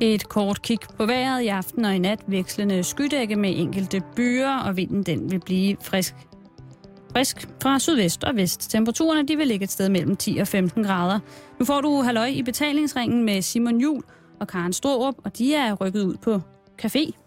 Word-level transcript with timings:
Et 0.00 0.28
kort 0.28 0.62
kig 0.62 0.78
på 0.96 1.06
vejret 1.06 1.42
i 1.42 1.48
aften 1.48 1.84
og 1.84 1.94
i 1.94 1.98
nat 1.98 2.20
vekslende 2.26 2.82
skydække 2.82 3.36
med 3.36 3.52
enkelte 3.56 4.02
byer, 4.16 4.58
og 4.58 4.76
vinden 4.76 5.02
den 5.02 5.30
vil 5.30 5.40
blive 5.40 5.76
frisk. 5.82 6.14
Frisk 7.12 7.48
fra 7.62 7.78
sydvest 7.78 8.24
og 8.24 8.36
vest. 8.36 8.70
Temperaturerne 8.70 9.28
de 9.28 9.36
vil 9.36 9.46
ligge 9.46 9.64
et 9.64 9.70
sted 9.70 9.88
mellem 9.88 10.16
10 10.16 10.38
og 10.38 10.48
15 10.48 10.84
grader. 10.84 11.18
Nu 11.58 11.64
får 11.64 11.80
du 11.80 12.02
halløj 12.02 12.26
i 12.26 12.42
betalingsringen 12.42 13.24
med 13.24 13.42
Simon 13.42 13.80
Jul 13.80 14.02
og 14.40 14.48
Karen 14.48 14.72
Storup, 14.72 15.14
og 15.24 15.38
de 15.38 15.54
er 15.54 15.74
rykket 15.74 16.04
ud 16.04 16.16
på 16.16 16.40
café. 16.82 17.19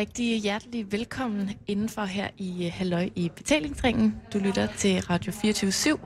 Rigtig 0.00 0.40
hjertelig 0.40 0.92
velkommen 0.92 1.50
indenfor 1.66 2.04
her 2.04 2.28
i 2.38 2.66
øh, 2.66 2.72
Halløj 2.74 3.08
i 3.14 3.30
betalingsringen. 3.36 4.16
Du 4.32 4.38
lytter 4.38 4.68
til 4.76 5.00
Radio 5.00 5.32
24 5.32 5.98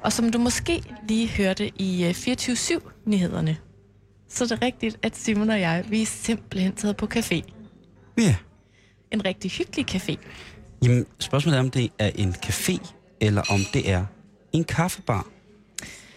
og 0.00 0.12
som 0.12 0.30
du 0.30 0.38
måske 0.38 0.82
lige 1.08 1.28
hørte 1.28 1.70
i 1.76 2.12
24 2.12 2.76
øh, 2.76 2.82
nyhederne 3.04 3.56
så 4.28 4.44
er 4.44 4.48
det 4.48 4.62
rigtigt, 4.62 4.98
at 5.02 5.16
Simon 5.16 5.50
og 5.50 5.60
jeg, 5.60 5.84
vi 5.88 6.02
er 6.02 6.06
simpelthen 6.06 6.72
taget 6.72 6.96
på 6.96 7.08
café. 7.14 7.42
Ja. 8.18 8.36
En 9.10 9.24
rigtig 9.24 9.50
hyggelig 9.50 9.94
café. 9.94 10.16
Jamen, 10.82 11.06
spørgsmålet 11.18 11.56
er, 11.56 11.60
om 11.60 11.70
det 11.70 11.90
er 11.98 12.10
en 12.14 12.34
café, 12.46 12.92
eller 13.20 13.42
om 13.50 13.60
det 13.72 13.90
er 13.90 14.04
en 14.52 14.64
kaffebar. 14.64 15.26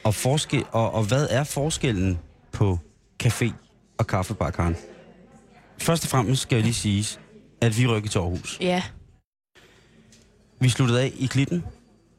Og, 0.03 0.16
forskel, 0.16 0.64
og, 0.72 0.94
og 0.94 1.03
hvad 1.03 1.27
er 1.30 1.44
forskellen 1.44 2.20
på 2.52 2.80
café 3.23 3.52
og 3.98 4.08
kaffebar, 4.08 4.50
Karen? 4.50 4.75
Først 5.77 6.03
og 6.03 6.09
fremmest 6.09 6.42
skal 6.42 6.55
jeg 6.55 6.64
lige 6.64 6.73
sige, 6.73 7.20
at 7.62 7.78
vi 7.78 7.88
rykker 7.88 8.09
til 8.09 8.20
Aarhus. 8.20 8.58
Ja. 8.62 8.84
Vi 10.59 10.70
sluttede 10.70 11.02
af 11.02 11.14
i 11.17 11.26
Klitten 11.26 11.64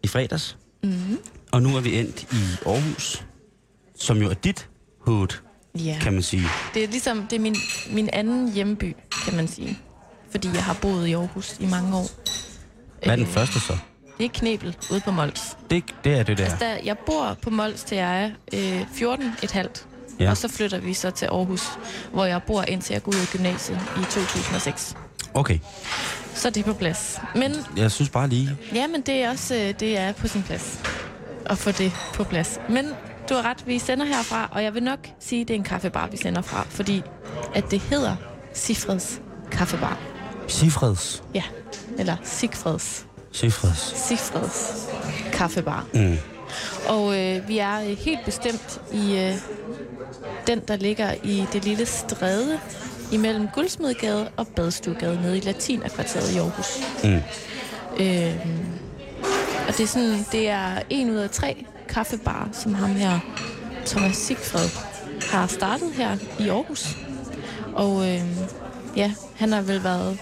i 0.02 0.08
fredags, 0.08 0.56
mm-hmm. 0.82 1.18
og 1.52 1.62
nu 1.62 1.76
er 1.76 1.80
vi 1.80 1.98
endt 1.98 2.22
i 2.22 2.66
Aarhus, 2.66 3.24
som 3.94 4.18
jo 4.18 4.30
er 4.30 4.34
dit 4.34 4.68
hood, 5.00 5.28
ja. 5.74 5.98
kan 6.00 6.12
man 6.12 6.22
sige. 6.22 6.46
Det 6.74 6.84
er 6.84 6.88
ligesom, 6.88 7.26
det 7.26 7.36
er 7.36 7.40
min, 7.40 7.56
min 7.90 8.10
anden 8.12 8.52
hjemby, 8.52 8.96
kan 9.24 9.36
man 9.36 9.48
sige. 9.48 9.78
Fordi 10.30 10.48
jeg 10.48 10.64
har 10.64 10.78
boet 10.82 11.06
i 11.06 11.12
Aarhus 11.12 11.56
i 11.60 11.66
mange 11.66 11.96
år. 11.96 12.06
Hvad 13.04 13.12
er 13.12 13.16
den 13.16 13.24
øh, 13.24 13.30
første 13.30 13.60
så? 13.60 13.76
Det 14.18 14.24
er 14.24 14.30
Knebel, 14.34 14.76
ude 14.90 15.00
på 15.00 15.10
Mols. 15.10 15.56
Det, 15.70 15.84
det 16.04 16.12
er 16.18 16.22
det 16.22 16.38
der. 16.38 16.44
Altså, 16.44 16.58
der, 16.60 16.76
jeg 16.84 16.98
bor 16.98 17.36
på 17.42 17.50
Mols 17.50 17.84
til 17.84 17.96
jeg 17.96 18.24
er 18.52 18.80
øh, 18.80 18.86
14 18.94 19.32
et 19.42 19.52
halvt. 19.52 19.86
Ja. 20.20 20.30
Og 20.30 20.36
så 20.36 20.48
flytter 20.48 20.78
vi 20.78 20.94
så 20.94 21.10
til 21.10 21.26
Aarhus, 21.26 21.62
hvor 22.12 22.24
jeg 22.24 22.42
bor 22.42 22.62
indtil 22.62 22.92
jeg 22.92 23.02
går 23.02 23.12
ud 23.12 23.20
af 23.20 23.28
gymnasiet 23.32 23.80
i 23.96 24.00
2006. 24.00 24.96
Okay. 25.34 25.58
Så 26.34 26.50
det 26.50 26.60
er 26.60 26.64
på 26.64 26.72
plads. 26.72 27.20
Men, 27.34 27.54
jeg 27.76 27.90
synes 27.90 28.10
bare 28.10 28.28
lige... 28.28 28.56
Ja, 28.74 28.86
men 28.86 29.00
det 29.00 29.14
er 29.14 29.30
også 29.30 29.54
øh, 29.54 29.74
det 29.80 29.98
er 29.98 30.12
på 30.12 30.28
sin 30.28 30.42
plads 30.42 30.80
at 31.46 31.58
få 31.58 31.70
det 31.70 31.92
på 32.14 32.24
plads. 32.24 32.60
Men 32.68 32.86
du 33.28 33.34
har 33.34 33.42
ret, 33.42 33.66
vi 33.66 33.78
sender 33.78 34.04
herfra, 34.06 34.48
og 34.52 34.62
jeg 34.62 34.74
vil 34.74 34.82
nok 34.82 34.98
sige, 35.20 35.40
at 35.40 35.48
det 35.48 35.54
er 35.54 35.58
en 35.58 35.64
kaffebar, 35.64 36.08
vi 36.08 36.16
sender 36.16 36.42
fra, 36.42 36.66
fordi 36.70 37.02
at 37.54 37.70
det 37.70 37.80
hedder 37.80 38.16
Sifreds 38.52 39.20
Kaffebar. 39.50 39.98
Sifreds? 40.48 41.22
Ja, 41.34 41.42
eller 41.98 42.16
Sigfreds. 42.22 43.06
Sifreds. 43.32 43.92
Sifreds 44.08 44.88
Kaffebar. 45.32 45.86
Mm. 45.94 46.18
Og 46.88 47.18
øh, 47.20 47.48
vi 47.48 47.58
er 47.58 47.80
øh, 47.80 47.96
helt 47.98 48.24
bestemt 48.24 48.80
i 48.92 49.18
øh, 49.18 49.34
den, 50.46 50.60
der 50.68 50.76
ligger 50.76 51.14
i 51.22 51.44
det 51.52 51.64
lille 51.64 51.86
stræde 51.86 52.60
imellem 53.12 53.48
Guldsmedgade 53.54 54.28
og 54.36 54.46
Badstuegade 54.48 55.20
nede 55.22 55.36
i 55.36 55.40
Latinakvarteret 55.40 56.34
i 56.34 56.38
Aarhus. 56.38 56.80
Mm. 57.04 57.22
Øh, 58.00 58.46
og 59.68 59.76
det 59.76 59.80
er, 59.80 59.86
sådan, 59.86 60.26
det 60.32 60.48
er 60.48 60.82
en 60.90 61.10
ud 61.10 61.16
af 61.16 61.30
tre 61.30 61.64
kaffebar, 61.88 62.48
som 62.52 62.74
ham 62.74 62.90
her, 62.90 63.18
Thomas 63.86 64.16
Sigfred, 64.16 64.68
har 65.30 65.46
startet 65.46 65.92
her 65.92 66.16
i 66.40 66.48
Aarhus. 66.48 66.96
Og 67.74 68.08
øh, 68.08 68.22
ja, 68.96 69.12
han 69.36 69.52
har 69.52 69.62
vel 69.62 69.84
været 69.84 70.18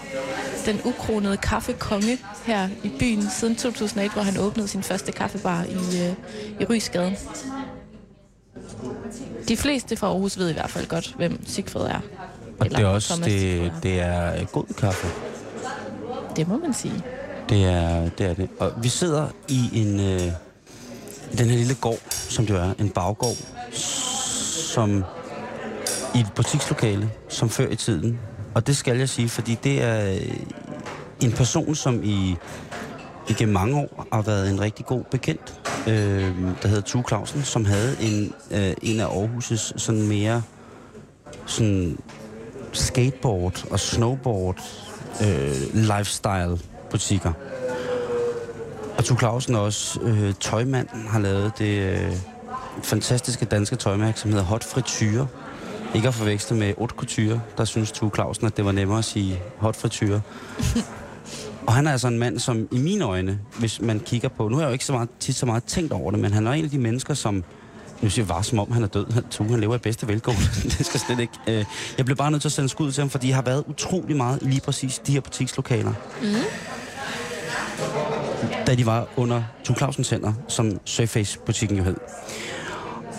den 0.65 0.81
ukronede 0.85 1.37
kaffekonge 1.37 2.17
her 2.45 2.69
i 2.83 2.91
byen 2.99 3.29
siden 3.29 3.55
2001, 3.55 4.11
hvor 4.11 4.21
han 4.21 4.37
åbnede 4.37 4.67
sin 4.67 4.83
første 4.83 5.11
kaffebar 5.11 5.63
i, 5.63 6.01
øh, 6.07 6.13
i 6.59 6.65
Rysgade. 6.65 7.15
De 9.47 9.57
fleste 9.57 9.95
fra 9.95 10.07
Aarhus 10.07 10.37
ved 10.37 10.49
i 10.49 10.53
hvert 10.53 10.69
fald 10.69 10.87
godt, 10.87 11.13
hvem 11.17 11.45
Sigfred 11.45 11.85
er. 11.85 11.99
Og 12.61 12.69
det 12.69 12.79
er 12.79 12.85
også 12.85 13.21
det, 13.25 13.73
det 13.83 13.99
er 13.99 14.45
god 14.45 14.65
kaffe. 14.77 15.07
Det 16.35 16.47
må 16.47 16.57
man 16.57 16.73
sige. 16.73 17.03
Det 17.49 17.65
er 17.65 18.09
det. 18.09 18.25
Er 18.25 18.33
det. 18.33 18.49
Og 18.59 18.71
vi 18.83 18.89
sidder 18.89 19.27
i 19.47 19.69
en 19.73 19.99
øh, 19.99 20.31
den 21.37 21.49
her 21.49 21.57
lille 21.57 21.75
gård, 21.75 21.99
som 22.09 22.45
det 22.45 22.55
er, 22.55 22.73
en 22.79 22.89
baggård, 22.89 23.35
som 24.73 25.03
i 26.15 26.19
et 26.19 26.27
butikslokale, 26.35 27.11
som 27.29 27.49
før 27.49 27.67
i 27.67 27.75
tiden. 27.75 28.19
Og 28.55 28.67
det 28.67 28.77
skal 28.77 28.97
jeg 28.97 29.09
sige, 29.09 29.29
fordi 29.29 29.57
det 29.63 29.83
er 29.83 30.11
øh, 30.13 30.37
en 31.21 31.31
person, 31.31 31.75
som 31.75 32.03
i 32.03 32.35
igennem 33.29 33.53
mange 33.53 33.77
år 33.77 34.07
har 34.13 34.21
været 34.21 34.49
en 34.49 34.61
rigtig 34.61 34.85
god 34.85 35.03
bekendt, 35.11 35.61
øh, 35.87 36.35
der 36.61 36.67
hedder 36.67 36.81
Tue 36.81 37.03
Clausen, 37.07 37.43
som 37.43 37.65
havde 37.65 37.95
en, 38.01 38.33
øh, 38.51 38.73
en 38.81 38.99
af 38.99 39.05
Aarhus' 39.07 39.73
sådan 39.77 40.07
mere 40.07 40.41
sådan 41.45 41.97
skateboard 42.71 43.65
og 43.71 43.79
snowboard 43.79 44.61
øh, 45.21 45.73
lifestyle 45.73 46.59
butikker. 46.91 47.33
Og 48.97 49.05
Tue 49.05 49.17
Clausen 49.17 49.55
også 49.55 49.99
øh, 50.01 50.33
tøjmand 50.39 50.87
har 51.07 51.19
lavet 51.19 51.51
det 51.57 51.81
øh, 51.81 52.15
fantastiske 52.83 53.45
danske 53.45 53.75
tøjmærke, 53.75 54.19
som 54.19 54.31
hedder 54.31 54.45
Hot 54.45 54.63
Frityre. 54.63 55.27
Ikke 55.95 56.07
at 56.07 56.13
forveksle 56.13 56.57
med 56.57 56.73
Haute 56.77 56.95
Couture, 56.97 57.41
der 57.57 57.65
synes 57.65 57.91
Tue 57.91 58.11
Clausen, 58.15 58.47
at 58.47 58.57
det 58.57 58.65
var 58.65 58.71
nemmere 58.71 58.97
at 58.97 59.05
sige 59.05 59.39
Hot 59.57 59.75
Frityre. 59.75 60.21
Og 61.67 61.73
han 61.73 61.87
er 61.87 61.91
altså 61.91 62.07
en 62.07 62.19
mand, 62.19 62.39
som 62.39 62.67
i 62.71 62.77
mine 62.79 63.05
øjne, 63.05 63.39
hvis 63.59 63.81
man 63.81 63.99
kigger 63.99 64.29
på... 64.29 64.47
Nu 64.47 64.55
har 64.55 64.61
jeg 64.61 64.69
jo 64.69 64.73
ikke 64.73 64.85
så 64.85 64.93
meget, 64.93 65.09
tit 65.19 65.35
så 65.35 65.45
meget 65.45 65.63
tænkt 65.63 65.93
over 65.93 66.11
det, 66.11 66.19
men 66.19 66.33
han 66.33 66.47
er 66.47 66.51
en 66.51 66.65
af 66.65 66.71
de 66.71 66.77
mennesker, 66.77 67.13
som... 67.13 67.43
Nu 68.01 68.09
siger 68.09 68.25
bare, 68.25 68.43
som 68.43 68.59
om 68.59 68.71
han 68.71 68.83
er 68.83 68.87
død. 68.87 69.11
Han, 69.11 69.23
tog, 69.23 69.47
han 69.47 69.59
lever 69.59 69.75
i 69.75 69.77
bedste 69.77 70.07
velgående. 70.07 70.41
det 70.77 70.85
skal 70.85 70.99
slet 70.99 71.19
ikke... 71.19 71.33
Øh, 71.47 71.65
jeg 71.97 72.05
blev 72.05 72.17
bare 72.17 72.31
nødt 72.31 72.41
til 72.41 72.49
at 72.49 72.53
sende 72.53 72.69
skud 72.69 72.91
til 72.91 73.01
ham, 73.01 73.09
fordi 73.09 73.27
jeg 73.27 73.35
har 73.35 73.43
været 73.43 73.63
utrolig 73.67 74.15
meget 74.15 74.39
i 74.41 74.45
lige 74.45 74.61
præcis 74.61 74.99
de 74.99 75.11
her 75.11 75.21
butikslokaler. 75.21 75.93
Mm. 76.21 76.27
Da 78.67 78.75
de 78.75 78.85
var 78.85 79.07
under 79.15 79.43
Tue 79.63 79.75
Clausens 79.75 80.09
hænder, 80.09 80.33
som 80.47 80.79
Surface-butikken 80.85 81.77
jo 81.77 81.83
hed. 81.83 81.95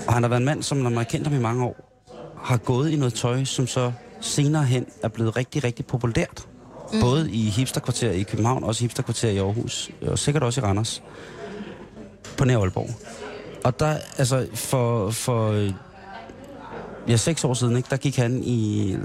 Og 0.07 0.15
han 0.15 0.23
har 0.23 0.29
været 0.29 0.41
en 0.41 0.45
mand, 0.45 0.63
som 0.63 0.79
når 0.79 0.91
man 0.91 0.97
har 0.97 1.05
kendt 1.05 1.27
ham 1.27 1.37
i 1.37 1.41
mange 1.41 1.65
år, 1.65 2.05
har 2.45 2.57
gået 2.57 2.91
i 2.91 2.97
noget 2.97 3.15
tøj, 3.15 3.45
som 3.45 3.67
så 3.67 3.93
senere 4.21 4.65
hen 4.65 4.87
er 5.03 5.09
blevet 5.09 5.37
rigtig, 5.37 5.65
rigtig 5.65 5.87
populært. 5.87 6.47
Mm. 6.93 7.01
Både 7.01 7.31
i 7.31 7.49
hipsterkvarter 7.51 8.11
i 8.11 8.23
København, 8.23 8.65
også 8.65 8.83
i 8.83 8.85
hipsterkvarter 8.85 9.29
i 9.29 9.39
Aarhus, 9.39 9.91
og 10.07 10.19
sikkert 10.19 10.43
også 10.43 10.61
i 10.61 10.65
Randers. 10.65 11.03
På 12.37 12.45
nær 12.45 12.59
Aalborg. 12.59 12.91
Og 13.65 13.81
der, 13.81 13.97
altså, 14.19 14.47
for, 14.55 15.11
for 15.11 15.69
ja, 17.09 17.17
seks 17.17 17.45
år 17.45 17.55
siden, 17.55 17.77
ikke, 17.77 17.89
der 17.91 17.97
gik 17.97 18.17
han 18.17 18.43
i, 18.45 18.97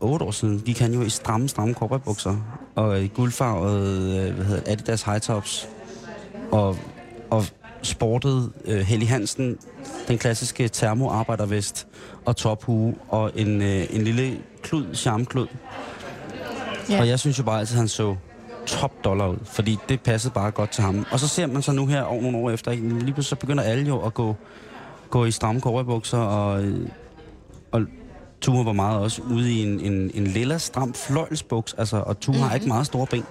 otte 0.00 0.24
år 0.24 0.30
siden, 0.30 0.60
gik 0.60 0.78
han 0.78 0.94
jo 0.94 1.02
i 1.02 1.10
stramme, 1.10 1.48
stramme 1.48 1.74
korporatbukser, 1.74 2.36
og 2.74 3.02
i 3.02 3.08
guldfarvet, 3.08 3.80
øh, 4.18 4.34
hvad 4.34 4.44
hedder 4.44 4.72
Adidas 4.72 5.02
High 5.02 5.20
Tops, 5.20 5.68
og, 6.50 6.76
og 7.30 7.44
sportede 7.82 8.52
uh, 8.68 8.74
Helly 8.74 9.06
Hansen, 9.06 9.58
den 10.08 10.18
klassiske 10.18 10.68
termoarbejdervest, 10.68 11.86
og 12.24 12.36
tophue, 12.36 12.94
og 13.08 13.32
en, 13.34 13.60
uh, 13.60 13.94
en 13.96 14.02
lille 14.02 14.38
klud, 14.62 14.94
charmklud, 14.94 15.46
Ja. 16.90 17.00
Og 17.00 17.08
jeg 17.08 17.18
synes 17.18 17.38
jo 17.38 17.42
bare 17.42 17.60
altid, 17.60 17.76
han 17.76 17.88
så 17.88 18.16
top 18.68 19.04
dollar 19.04 19.28
ud, 19.28 19.38
fordi 19.44 19.78
det 19.88 20.00
passede 20.00 20.34
bare 20.34 20.50
godt 20.50 20.70
til 20.70 20.84
ham. 20.84 21.06
Og 21.10 21.20
så 21.20 21.28
ser 21.28 21.46
man 21.46 21.62
så 21.62 21.72
nu 21.72 21.86
her 21.86 22.02
over 22.02 22.22
nogle 22.22 22.38
år 22.38 22.50
efter, 22.50 22.70
ikke? 22.70 22.88
lige 22.88 22.98
pludselig 22.98 23.24
så 23.24 23.36
begynder 23.36 23.62
alle 23.62 23.86
jo 23.86 24.00
at 24.00 24.14
gå, 24.14 24.36
gå 25.10 25.24
i 25.24 25.30
stramme 25.30 25.60
koverbukser, 25.60 26.18
og, 26.18 26.64
og 27.72 27.82
Tue 28.40 28.66
var 28.66 28.72
meget 28.72 28.98
også 28.98 29.22
ude 29.22 29.52
i 29.52 29.62
en, 29.62 29.80
en, 29.80 30.10
en 30.14 30.26
lilla 30.26 30.58
stram 30.58 30.94
fløjlsbuks, 30.94 31.74
altså, 31.78 31.96
og 31.96 32.20
Tue 32.20 32.32
mm-hmm. 32.32 32.48
har 32.48 32.54
ikke 32.54 32.64
mhm. 32.64 32.72
meget 32.74 32.86
store 32.86 33.06
ben, 33.06 33.24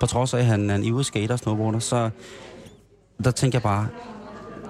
på 0.00 0.06
trods 0.06 0.34
af, 0.34 0.38
at 0.38 0.44
han 0.44 0.70
er 0.70 0.74
en 0.74 0.84
ivrig 0.84 1.04
skater 1.04 1.34
og 1.34 1.38
snowboarder, 1.38 1.78
så 1.78 2.10
der 3.24 3.30
tænker 3.30 3.58
jeg 3.58 3.62
bare, 3.62 3.88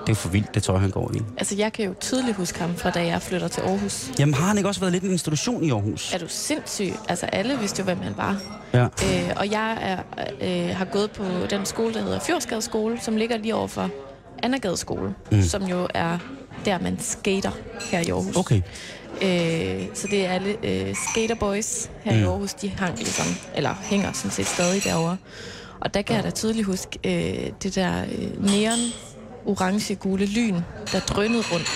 Det 0.06 0.12
er 0.12 0.17
for 0.17 0.29
vildt, 0.29 0.55
det 0.55 0.62
tøj, 0.62 0.79
han 0.79 0.91
går 0.91 1.11
i. 1.15 1.21
Altså, 1.37 1.55
jeg 1.55 1.73
kan 1.73 1.85
jo 1.85 1.95
tydeligt 2.01 2.37
huske 2.37 2.61
ham 2.61 2.77
fra 2.77 2.91
da 2.91 3.06
jeg 3.06 3.23
flytter 3.23 3.49
til 3.49 3.61
Aarhus. 3.61 4.11
Jamen, 4.19 4.35
har 4.35 4.47
han 4.47 4.56
ikke 4.56 4.69
også 4.69 4.81
været 4.81 4.93
lidt 4.93 5.05
en 5.05 5.11
institution 5.11 5.65
i 5.65 5.71
Aarhus? 5.71 6.15
Er 6.15 6.19
du 6.19 6.27
sindssyg? 6.29 6.93
Altså, 7.09 7.27
alle 7.27 7.59
vidste 7.59 7.81
jo, 7.81 7.85
hvem 7.85 7.99
han 8.01 8.12
var. 8.17 8.41
Ja. 8.73 8.85
Øh, 8.85 9.33
og 9.37 9.51
jeg 9.51 9.79
er, 9.81 9.99
øh, 10.41 10.77
har 10.77 10.85
gået 10.85 11.11
på 11.11 11.25
den 11.51 11.67
skole, 11.67 11.95
der 11.95 12.03
hedder 12.03 12.21
Fjordsgade 12.21 12.62
skole, 12.62 13.01
som 13.01 13.17
ligger 13.17 13.37
lige 13.37 13.55
over 13.55 13.67
for 13.67 13.91
skole, 14.77 15.15
mm. 15.33 15.43
som 15.43 15.62
jo 15.62 15.89
er 15.95 16.19
der, 16.65 16.79
man 16.81 16.99
skater 17.01 17.51
her 17.91 18.01
i 18.01 18.11
Aarhus. 18.11 18.37
Okay. 18.37 18.62
Øh, 19.23 19.87
så 19.95 20.06
det 20.11 20.27
er 20.27 20.31
alle 20.31 20.56
øh, 20.62 20.95
skaterboys 21.11 21.91
her 22.03 22.12
mm. 22.12 22.19
i 22.19 22.23
Aarhus, 22.23 22.55
de 22.55 22.69
hang 22.69 22.97
ligesom, 22.97 23.27
eller 23.55 23.75
hænger 23.83 24.12
sådan 24.12 24.31
set 24.31 24.47
stadig 24.47 24.85
derovre. 24.85 25.17
Og 25.81 25.95
der 25.95 26.03
kan 26.03 26.17
jeg 26.17 26.25
da 26.25 26.31
tydeligt 26.31 26.67
huske 26.67 26.99
øh, 27.05 27.53
det 27.62 27.75
der 27.75 28.03
øh, 28.03 28.45
neon 28.51 28.79
orange 29.46 29.94
gule 29.94 30.26
lyn, 30.26 30.55
der 30.93 31.00
drønede 31.00 31.43
rundt 31.52 31.69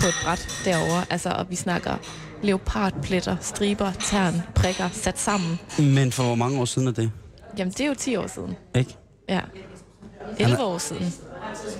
på 0.00 0.06
et 0.06 0.14
bræt 0.24 0.48
derovre. 0.64 1.04
Altså, 1.10 1.28
og 1.28 1.50
vi 1.50 1.56
snakker 1.56 1.96
leopardpletter, 2.42 3.36
striber, 3.40 3.92
tern, 3.92 4.42
prikker 4.54 4.88
sat 4.92 5.18
sammen. 5.18 5.58
Men 5.78 6.12
for 6.12 6.22
hvor 6.22 6.34
mange 6.34 6.60
år 6.60 6.64
siden 6.64 6.88
er 6.88 6.92
det? 6.92 7.10
Jamen, 7.58 7.72
det 7.72 7.80
er 7.80 7.86
jo 7.86 7.94
10 7.94 8.16
år 8.16 8.26
siden. 8.26 8.56
Ikke? 8.74 8.96
Ja. 9.28 9.40
11 10.38 10.64
år 10.64 10.78
siden. 10.78 11.14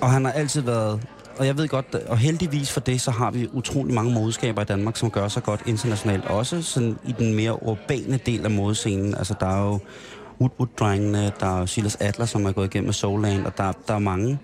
Og 0.01 0.11
han 0.11 0.25
har 0.25 0.31
altid 0.31 0.61
været... 0.61 1.01
Og 1.37 1.47
jeg 1.47 1.57
ved 1.57 1.67
godt, 1.67 1.95
og 1.95 2.17
heldigvis 2.17 2.71
for 2.71 2.79
det, 2.79 3.01
så 3.01 3.11
har 3.11 3.31
vi 3.31 3.49
utrolig 3.53 3.93
mange 3.93 4.13
modeskaber 4.13 4.61
i 4.61 4.65
Danmark, 4.65 4.97
som 4.97 5.11
gør 5.11 5.27
sig 5.27 5.43
godt 5.43 5.61
internationalt. 5.65 6.25
Også 6.25 6.61
sådan 6.61 6.97
i 7.05 7.11
den 7.19 7.33
mere 7.33 7.63
urbane 7.63 8.19
del 8.25 8.45
af 8.45 8.51
modescenen. 8.51 9.15
Altså, 9.15 9.35
der 9.39 9.45
er 9.47 9.65
jo 9.65 9.79
Woodwood-drengene, 10.41 11.31
der 11.39 11.61
er 11.61 11.65
Silas 11.65 11.97
Adler, 11.99 12.25
som 12.25 12.45
er 12.45 12.51
gået 12.51 12.65
igennem 12.65 12.85
med 12.85 12.93
Soulland, 12.93 13.45
og 13.45 13.57
der, 13.57 13.71
der 13.87 13.93
er 13.93 13.99
mange 13.99 14.39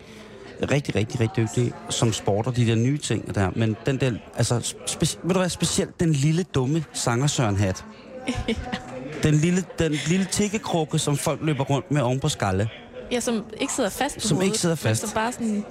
rigtig, 0.72 0.96
rigtig, 0.96 1.20
rigtig 1.20 1.44
dygtige, 1.48 1.74
som 1.90 2.14
sporter 2.14 2.52
de 2.52 2.68
der 2.68 2.76
nye 2.76 2.98
ting 2.98 3.36
der. 3.36 3.50
Men 3.56 3.76
den 3.86 3.98
der, 4.00 4.12
altså, 4.38 4.58
speci- 4.88 5.20
ved 5.24 5.34
du 5.34 5.40
hvad, 5.40 5.50
specielt 5.50 6.00
den 6.00 6.12
lille 6.12 6.44
dumme 6.44 6.84
sanger 6.94 7.28
Søren 7.28 7.56
Hat. 7.58 7.86
Den 9.24 9.34
lille, 9.36 9.64
den 9.80 9.92
lille 10.08 10.26
tikkekrukke, 10.32 11.00
som 11.00 11.18
folk 11.18 11.40
løber 11.44 11.64
rundt 11.64 11.92
med 11.92 12.02
oven 12.02 12.20
på 12.20 12.30
skalle. 12.30 12.70
Ja, 13.12 13.20
som 13.20 13.44
ikke 13.60 13.74
sidder 13.74 13.90
fast 13.90 14.16
på 14.16 14.20
Som 14.22 14.36
hovedet, 14.38 14.48
ikke 14.48 14.58
sidder 14.58 14.76
fast. 14.76 15.04
Men 15.04 15.10
som 15.10 15.16
bare 15.16 15.32
sådan, 15.32 15.66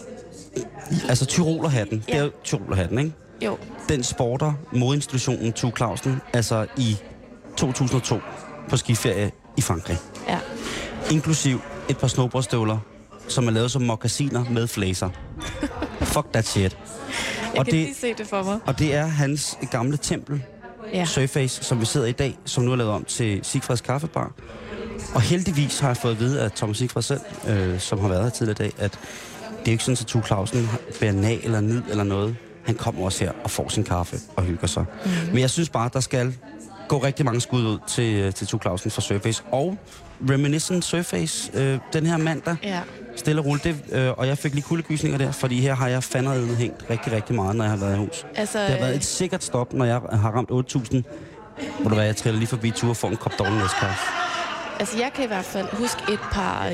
Altså 1.08 1.26
tyrolerhatten. 1.26 2.04
Ja. 2.08 2.12
Det 2.12 2.20
er 2.20 2.25
jo 2.25 2.31
tyrolerhatten, 2.44 2.98
ikke? 2.98 3.12
jo, 3.44 3.58
Den 3.88 4.02
sporter 4.02 4.52
modinstitutionen 4.72 5.52
Tue 5.52 5.72
Clausen, 5.76 6.20
altså 6.32 6.66
i 6.76 6.96
2002 7.56 8.19
på 8.69 8.76
skiferie 8.76 9.31
i 9.56 9.60
Frankrig. 9.60 9.96
ja. 10.28 10.38
Inklusiv 11.10 11.60
et 11.88 11.98
par 11.98 12.06
snowboardstøvler, 12.08 12.78
som 13.31 13.47
er 13.47 13.50
lavet 13.50 13.71
som 13.71 13.82
moccasiner 13.82 14.44
med 14.50 14.67
flæser. 14.67 15.09
Fuck 16.15 16.32
that 16.32 16.47
shit. 16.47 16.62
Jeg 16.62 17.59
Og 17.61 17.65
kan 17.65 17.75
det- 17.75 17.75
lige 17.75 17.94
se 17.94 18.15
det 18.15 18.27
for 18.27 18.43
mig. 18.43 18.59
Og 18.67 18.79
det 18.79 18.94
er 18.94 19.06
hans 19.06 19.59
gamle 19.71 19.97
tempel, 19.97 20.43
Ja. 20.93 21.05
Surface, 21.05 21.65
som 21.65 21.81
vi 21.81 21.85
sidder 21.87 22.06
i 22.06 22.12
dag, 22.12 22.38
som 22.44 22.65
nu 22.65 22.73
er 22.73 22.77
lavet 22.77 22.93
om 22.93 23.05
til 23.05 23.41
Sigfreds 23.43 23.81
Kaffebar. 23.81 24.32
Og 25.15 25.21
heldigvis 25.21 25.79
har 25.79 25.88
jeg 25.88 25.97
fået 25.97 26.12
at 26.12 26.21
vide 26.21 26.41
af 26.43 26.53
Thomas 26.53 26.77
Sigfred 26.79 27.03
selv, 27.03 27.21
øh, 27.49 27.81
som 27.81 27.99
har 27.99 28.09
været 28.09 28.23
her 28.23 28.31
tidligere 28.31 28.67
i 28.67 28.71
dag, 28.71 28.85
at 28.85 28.99
det 29.59 29.69
er 29.69 29.73
ikke 29.73 29.85
sådan, 29.85 29.97
at 30.00 30.06
Tue 30.06 30.23
Clausen 30.27 30.69
bærer 31.00 31.12
nag 31.12 31.41
eller 31.44 31.61
nid 31.61 31.82
eller 31.91 32.05
noget. 32.05 32.37
Han 32.65 32.75
kommer 32.75 33.05
også 33.05 33.25
her 33.25 33.32
og 33.44 33.50
får 33.50 33.69
sin 33.69 33.85
kaffe 33.85 34.17
og 34.37 34.43
hygger 34.43 34.67
sig. 34.67 34.85
Mm. 35.05 35.11
Men 35.32 35.38
jeg 35.38 35.50
synes 35.50 35.69
bare, 35.69 35.91
der 35.93 36.00
skal 36.00 36.35
gå 36.90 36.98
rigtig 36.98 37.25
mange 37.25 37.40
skud 37.40 37.62
ud 37.66 37.78
til, 37.87 38.14
øh, 38.14 38.34
til 38.34 38.46
Tue 38.46 38.60
Clausen 38.60 38.90
fra 38.90 39.00
Surface. 39.02 39.42
Og 39.52 39.78
Reminiscent 40.31 40.84
Surface, 40.84 41.50
øh, 41.54 41.78
den 41.92 42.06
her 42.06 42.16
mandag, 42.16 42.56
Ja. 42.62 42.81
stille 43.16 43.40
og 43.40 43.46
roligt. 43.46 43.64
Det, 43.64 43.76
øh, 43.92 44.10
og 44.19 44.26
jeg 44.26 44.38
fik 44.38 44.54
lige 44.54 44.62
kuldegysninger 44.64 45.19
der, 45.19 45.32
fordi 45.32 45.60
her 45.60 45.75
har 45.75 45.88
jeg 45.88 46.02
fandme 46.04 46.54
hængt 46.54 46.84
rigtig, 46.90 47.12
rigtig 47.12 47.34
meget, 47.34 47.56
når 47.56 47.64
jeg 47.64 47.70
har 47.70 47.78
været 47.78 47.94
i 47.94 47.98
hus. 47.98 48.26
Altså, 48.34 48.58
Det 48.60 48.69
har 48.69 48.78
været 48.78 48.96
et 48.96 49.04
sikkert 49.04 49.44
stop, 49.44 49.72
når 49.72 49.84
jeg 49.84 50.00
har 50.12 50.31
ramt 50.31 50.50
8.000. 50.50 51.02
Hvor 51.81 51.88
du 51.88 51.94
hvad, 51.94 52.04
jeg 52.04 52.16
triller 52.16 52.38
lige 52.38 52.48
forbi 52.48 52.70
tur 52.70 52.88
og 52.90 52.96
får 52.96 53.08
en 53.08 53.16
kop 53.16 53.32
dårlig 53.38 53.54
næstkaffe. 53.58 54.00
Altså, 54.81 54.98
jeg 54.98 55.10
kan 55.14 55.25
i 55.25 55.26
hvert 55.26 55.44
fald 55.44 55.66
huske 55.72 56.02
et 56.12 56.19
par 56.32 56.66
øh, 56.66 56.72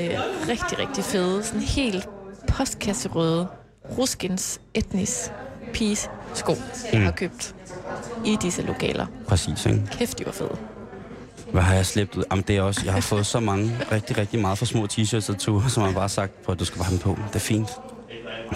rigtig, 0.49 0.79
rigtig 0.79 1.03
fede, 1.03 1.43
sådan 1.43 1.61
helt 1.61 2.09
postkasserøde 2.47 3.47
Ruskins 3.97 4.61
Etnis 4.73 5.31
Peace 5.73 6.09
sko, 6.33 6.55
jeg 6.93 7.01
har 7.01 7.11
købt 7.11 7.55
i 8.25 8.37
disse 8.41 8.61
lokaler. 8.61 9.05
Præcis, 9.27 9.65
ikke? 9.65 9.81
Kæft, 9.91 10.19
de 10.19 10.25
var 10.25 10.31
fede. 10.31 10.57
Hvad 11.51 11.61
har 11.61 11.75
jeg 11.75 11.85
slæbt 11.85 12.15
ud? 12.15 12.23
Jamen, 12.31 12.43
det 12.47 12.57
er 12.57 12.61
også, 12.61 12.81
jeg 12.85 12.93
har 12.93 13.01
fået 13.01 13.25
så 13.25 13.39
mange, 13.39 13.77
rigtig, 13.91 14.17
rigtig 14.17 14.39
meget 14.39 14.57
for 14.57 14.65
små 14.65 14.87
t-shirts 14.93 15.29
og 15.29 15.37
ture, 15.37 15.69
som 15.69 15.83
man 15.83 15.93
bare 15.93 16.09
sagt 16.09 16.43
på, 16.43 16.51
at 16.51 16.59
du 16.59 16.65
skal 16.65 16.77
bare 16.77 16.85
have 16.85 16.93
dem 16.93 16.99
på. 16.99 17.17
Det 17.27 17.35
er 17.35 17.39
fint. 17.39 17.69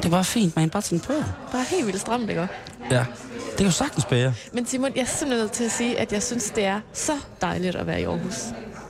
Det 0.04 0.12
var 0.12 0.24
fint, 0.24 0.56
man. 0.56 0.70
Bare 0.70 0.84
den 0.90 1.00
på. 1.00 1.14
Bare 1.52 1.64
helt 1.70 1.86
vildt 1.86 2.02
stramt, 2.02 2.30
ikke? 2.30 2.48
Ja. 2.92 3.06
Det 3.50 3.58
kan 3.58 3.66
jo 3.66 3.72
sagtens 3.72 4.06
bære. 4.06 4.34
Men 4.54 4.66
Simon, 4.66 4.92
jeg 4.96 5.02
er 5.02 5.06
simpelthen 5.06 5.44
nødt 5.44 5.52
til 5.52 5.64
at 5.64 5.72
sige, 5.72 6.00
at 6.00 6.14
jeg 6.14 6.24
synes, 6.24 6.50
det 6.50 6.66
er 6.66 6.80
så 6.94 7.12
dejligt 7.42 7.76
at 7.76 7.88
være 7.88 8.02
i 8.02 8.04
Aarhus. 8.04 8.38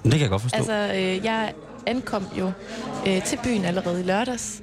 Men 0.03 0.11
det 0.11 0.19
kan 0.19 0.21
jeg 0.21 0.29
godt 0.29 0.41
forstå. 0.41 0.57
Altså, 0.57 0.73
øh, 0.73 1.25
jeg 1.25 1.53
ankom 1.88 2.25
jo 2.39 2.51
øh, 3.07 3.23
til 3.23 3.39
byen 3.43 3.65
allerede 3.65 3.99
i 3.99 4.03
lørdags, 4.03 4.61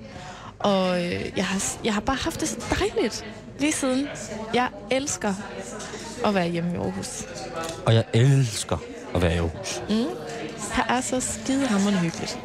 og 0.58 1.04
øh, 1.04 1.32
jeg, 1.36 1.46
har, 1.46 1.62
jeg 1.84 1.94
har 1.94 2.00
bare 2.00 2.16
haft 2.16 2.40
det 2.40 2.48
så 2.48 2.56
dejligt 2.80 3.24
lige 3.58 3.72
siden. 3.72 4.08
Jeg 4.54 4.68
elsker 4.90 5.34
at 6.24 6.34
være 6.34 6.48
hjemme 6.48 6.72
i 6.74 6.76
Aarhus. 6.76 7.26
Og 7.86 7.94
jeg 7.94 8.04
elsker 8.12 8.76
at 9.14 9.22
være 9.22 9.34
i 9.34 9.38
Aarhus. 9.38 9.82
Her 10.72 10.84
er 10.88 11.00
så 11.00 11.20
skidehammerende 11.20 11.98
hyggeligt. 11.98 12.38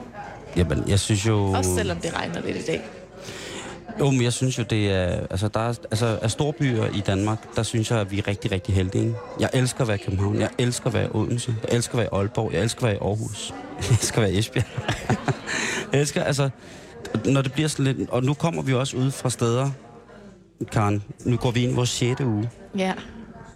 Jamen, 0.56 0.83
jeg 0.88 1.00
synes 1.00 1.27
jo... 1.27 1.51
Også 1.51 1.75
selvom 1.75 1.98
det 1.98 2.15
regner 2.15 2.42
lidt 2.42 2.57
i 2.57 2.65
dag. 2.65 2.81
Jo, 4.00 4.12
men 4.12 4.24
jeg 4.24 4.33
synes 4.33 4.57
jo, 4.57 4.63
det 4.63 4.92
er... 4.92 5.27
Altså, 5.30 5.48
der 5.48 5.60
er, 5.60 5.74
altså, 5.92 6.19
af 6.21 6.31
storbyer 6.31 6.86
i 6.86 7.00
Danmark, 7.00 7.56
der 7.56 7.63
synes 7.63 7.92
jeg, 7.92 8.00
at 8.00 8.12
vi 8.12 8.18
er 8.18 8.27
rigtig, 8.27 8.51
rigtig 8.51 8.75
heldige. 8.75 9.16
Jeg 9.39 9.50
elsker 9.54 9.81
at 9.81 9.88
være 9.88 9.98
i 9.98 10.04
København. 10.04 10.39
Jeg 10.39 10.50
elsker 10.57 10.88
at 10.88 10.94
være 10.94 11.06
i 11.06 11.09
Odense. 11.13 11.56
Jeg 11.63 11.75
elsker 11.75 11.94
at 11.94 11.98
være 11.98 12.06
i 12.06 12.16
Aalborg. 12.19 12.54
Jeg 12.54 12.62
elsker 12.62 12.81
at 12.81 12.88
være 12.88 12.95
i 12.95 13.00
Aarhus. 13.01 13.54
Jeg 13.81 13.89
elsker 13.89 14.18
at 14.18 14.24
være 14.24 14.33
i 14.33 14.39
Esbjerg. 14.39 14.66
jeg 15.92 16.01
elsker, 16.01 16.24
altså... 16.24 16.50
Når 17.25 17.42
det 17.42 17.54
bliver 17.54 17.69
sådan 17.69 17.86
lidt... 17.86 18.09
Og 18.09 18.24
nu 18.24 18.33
kommer 18.33 18.62
vi 18.62 18.74
også 18.74 18.98
ud 18.98 19.12
fra 19.12 19.30
steder, 19.30 19.71
Karen. 20.65 21.04
Nu 21.25 21.38
går 21.38 21.51
vi 21.51 21.63
ind 21.63 21.71
i 21.71 21.75
vores 21.75 21.89
6. 21.89 22.21
uge. 22.21 22.50
Ja. 22.77 22.94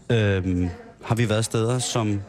Øhm, 0.10 0.70
har 1.04 1.16
vi 1.16 1.30
været 1.30 1.46
steder, 1.46 1.80
som 1.80 2.22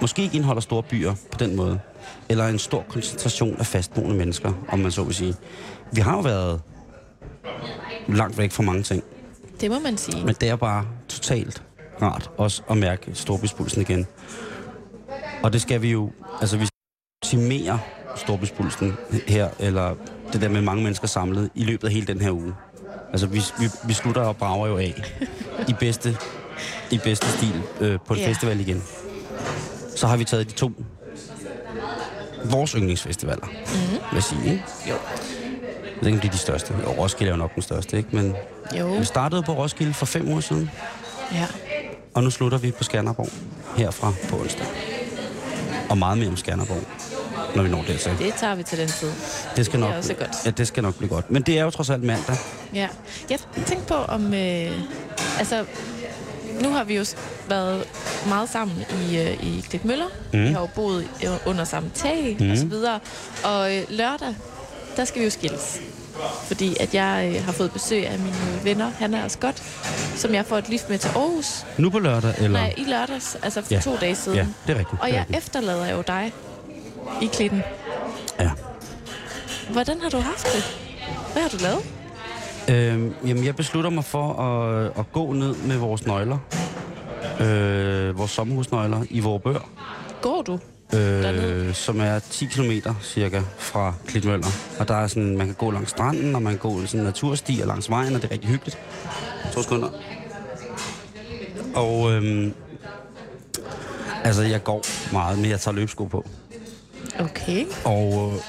måske 0.00 0.22
ikke 0.22 0.36
indeholder 0.36 0.60
store 0.60 0.82
byer 0.82 1.14
på 1.30 1.38
den 1.38 1.56
måde. 1.56 1.80
Eller 2.28 2.46
en 2.46 2.58
stor 2.58 2.84
koncentration 2.88 3.56
af 3.58 3.66
fastboende 3.66 4.16
mennesker, 4.16 4.52
om 4.68 4.78
man 4.78 4.92
så 4.92 5.04
vil 5.04 5.14
sige. 5.14 5.34
Vi 5.92 6.00
har 6.00 6.16
jo 6.16 6.20
været 6.20 6.60
langt 8.08 8.38
væk 8.38 8.52
fra 8.52 8.62
mange 8.62 8.82
ting. 8.82 9.04
Det 9.60 9.70
må 9.70 9.78
man 9.78 9.96
sige. 9.96 10.24
Men 10.24 10.34
det 10.40 10.48
er 10.48 10.56
bare 10.56 10.86
totalt 11.08 11.62
rart 12.02 12.30
også 12.36 12.62
at 12.70 12.76
mærke 12.76 13.10
storbyspulsen 13.14 13.80
igen. 13.80 14.06
Og 15.42 15.52
det 15.52 15.62
skal 15.62 15.82
vi 15.82 15.90
jo, 15.90 16.10
altså 16.40 16.56
vi 16.56 16.66
optimere 17.22 17.78
storbyspulsen 18.16 18.92
her, 19.26 19.48
eller 19.58 19.94
det 20.32 20.40
der 20.40 20.48
med 20.48 20.60
mange 20.60 20.82
mennesker 20.82 21.06
samlet 21.06 21.50
i 21.54 21.64
løbet 21.64 21.86
af 21.86 21.92
hele 21.92 22.06
den 22.06 22.20
her 22.20 22.30
uge. 22.30 22.54
Altså 23.12 23.26
vi, 23.26 23.42
vi, 23.58 23.68
vi 23.84 23.92
slutter 23.94 24.22
og 24.22 24.36
brager 24.36 24.66
jo 24.66 24.78
af 24.78 25.02
i 25.68 25.72
bedste, 25.80 26.16
i 26.90 26.98
bedste 26.98 27.28
stil 27.28 27.62
øh, 27.80 27.98
på 28.06 28.14
en 28.14 28.20
Ja. 28.20 28.28
festival 28.28 28.60
igen. 28.60 28.82
Så 29.96 30.06
har 30.06 30.16
vi 30.16 30.24
taget 30.24 30.46
de 30.48 30.52
to 30.52 30.72
vores 32.44 32.70
yndlingsfestivaler, 32.70 33.46
mm-hmm. 33.46 33.90
vil 33.90 34.00
jeg 34.14 34.22
sige. 34.22 34.42
Ikke? 34.52 34.64
Jo. 34.88 34.94
Jeg 34.94 36.00
ved 36.00 36.06
ikke, 36.08 36.16
om 36.16 36.20
de 36.20 36.26
er 36.26 36.30
de 36.32 36.38
største. 36.38 36.74
Jo, 36.84 36.90
Roskilde 37.02 37.30
er 37.30 37.34
jo 37.34 37.38
nok 37.38 37.54
den 37.54 37.62
største, 37.62 37.96
ikke? 37.96 38.08
Men 38.12 38.36
Jo. 38.78 38.86
vi 38.86 39.04
startede 39.04 39.42
på 39.42 39.52
Roskilde 39.52 39.94
for 39.94 40.06
fem 40.06 40.32
år 40.32 40.40
siden. 40.40 40.70
Ja. 41.32 41.46
Og 42.14 42.22
nu 42.22 42.30
slutter 42.30 42.58
vi 42.58 42.70
på 42.70 42.84
Skanderborg 42.84 43.28
herfra 43.76 44.12
på 44.30 44.36
onsdag. 44.40 44.66
Og 45.90 45.98
meget 45.98 46.18
mere 46.18 46.28
om 46.28 46.36
Skanderborg, 46.36 46.82
når 47.54 47.62
vi 47.62 47.68
når 47.68 47.82
dertil. 47.88 48.12
Det 48.18 48.34
tager 48.34 48.54
vi 48.54 48.62
til 48.62 48.78
den 48.78 48.88
tid. 48.88 49.10
Det 49.56 49.66
skal 49.66 49.80
det 49.80 49.84
er 49.86 49.88
nok, 49.90 49.96
også 49.98 50.14
godt. 50.14 50.30
Ja, 50.44 50.50
det 50.50 50.68
skal 50.68 50.82
nok 50.82 50.94
blive 50.94 51.08
godt. 51.08 51.30
Men 51.30 51.42
det 51.42 51.58
er 51.58 51.62
jo 51.64 51.70
trods 51.70 51.90
alt 51.90 52.02
mandag. 52.02 52.36
Ja. 52.74 52.88
Jeg 53.30 53.38
tænkte 53.66 53.86
på 53.88 53.94
om... 53.94 54.34
Øh, 54.34 54.70
altså, 55.38 55.64
nu 56.62 56.68
har 56.70 56.84
vi 56.84 56.96
jo 56.96 57.04
været 57.48 57.84
meget 58.28 58.48
sammen 58.48 58.76
i, 59.10 59.18
øh, 59.18 59.44
i 59.46 59.64
Klitmøller. 59.70 60.06
Mm. 60.32 60.42
Vi 60.44 60.48
har 60.48 60.60
jo 60.60 60.68
boet 60.74 61.08
under 61.46 61.64
samme 61.64 61.90
tag 61.94 62.36
mm. 62.40 62.50
og 62.50 62.56
så 62.56 62.66
videre. 62.66 63.00
Og 63.44 63.76
øh, 63.76 63.82
lørdag, 63.88 64.34
der 64.96 65.04
skal 65.04 65.20
vi 65.20 65.24
jo 65.24 65.30
skilles. 65.30 65.80
Fordi 66.46 66.76
at 66.80 66.94
jeg 66.94 67.32
øh, 67.36 67.44
har 67.44 67.52
fået 67.52 67.72
besøg 67.72 68.06
af 68.06 68.18
mine 68.18 68.34
venner, 68.64 68.90
Hanna 68.98 69.24
og 69.24 69.30
Scott, 69.30 69.62
som 70.16 70.34
jeg 70.34 70.46
får 70.46 70.58
et 70.58 70.68
lift 70.68 70.90
med 70.90 70.98
til 70.98 71.08
Aarhus. 71.08 71.64
Nu 71.78 71.90
på 71.90 71.98
lørdag, 71.98 72.34
eller? 72.36 72.48
Nej, 72.60 72.74
i 72.76 72.84
lørdags, 72.84 73.36
altså 73.42 73.62
for 73.62 73.74
Ja. 73.74 73.80
to 73.80 73.96
dage 74.00 74.14
siden. 74.14 74.38
Ja, 74.38 74.46
det 74.66 74.74
er 74.74 74.78
rigtigt. 74.78 75.00
Og 75.00 75.06
det 75.08 75.12
jeg 75.14 75.20
rigtigt. 75.20 75.38
efterlader 75.38 75.90
jo 75.90 76.02
dig 76.06 76.32
i 77.22 77.26
klitten. 77.26 77.62
Ja. 78.40 78.50
Hvordan 79.72 80.00
har 80.00 80.10
du 80.10 80.18
haft 80.18 80.46
det? 80.54 80.78
Hvad 81.32 81.42
har 81.42 81.48
du 81.48 81.56
lavet? 81.56 81.84
Øhm, 82.70 83.14
jamen, 83.26 83.44
jeg 83.44 83.56
beslutter 83.56 83.90
mig 83.90 84.04
for 84.04 84.32
at, 84.32 84.92
at 84.98 85.12
gå 85.12 85.32
ned 85.32 85.54
med 85.54 85.76
vores 85.76 86.06
nøgler. 86.06 86.38
Øh, 87.40 88.18
vores 88.18 88.30
sommerhusnøgler 88.30 89.04
i 89.10 89.20
vores 89.20 89.42
bør. 89.42 89.68
Går 90.22 90.42
du? 90.42 90.58
Dernede? 90.92 91.66
øh, 91.68 91.74
som 91.74 92.00
er 92.00 92.18
10 92.18 92.46
km 92.46 92.70
cirka 93.02 93.40
fra 93.58 93.94
Klitmøller. 94.06 94.46
Og 94.78 94.88
der 94.88 94.94
er 94.94 95.06
sådan, 95.06 95.36
man 95.38 95.46
kan 95.46 95.54
gå 95.54 95.70
langs 95.70 95.90
stranden, 95.90 96.34
og 96.34 96.42
man 96.42 96.52
kan 96.52 96.58
gå 96.58 96.86
sådan 96.86 97.00
en 97.00 97.06
natursti 97.06 97.58
og 97.60 97.66
langs 97.66 97.90
vejen, 97.90 98.14
og 98.14 98.22
det 98.22 98.28
er 98.28 98.32
rigtig 98.32 98.50
hyggeligt. 98.50 98.78
To 99.52 99.62
sekunder. 99.62 99.88
Og 101.74 102.12
øhm, 102.12 102.54
altså, 104.24 104.42
jeg 104.42 104.64
går 104.64 104.84
meget, 105.12 105.38
men 105.38 105.50
jeg 105.50 105.60
tager 105.60 105.74
løbsko 105.74 106.04
på. 106.04 106.26
Okay. 107.20 107.66
Og, 107.84 108.32
øh, 108.34 108.40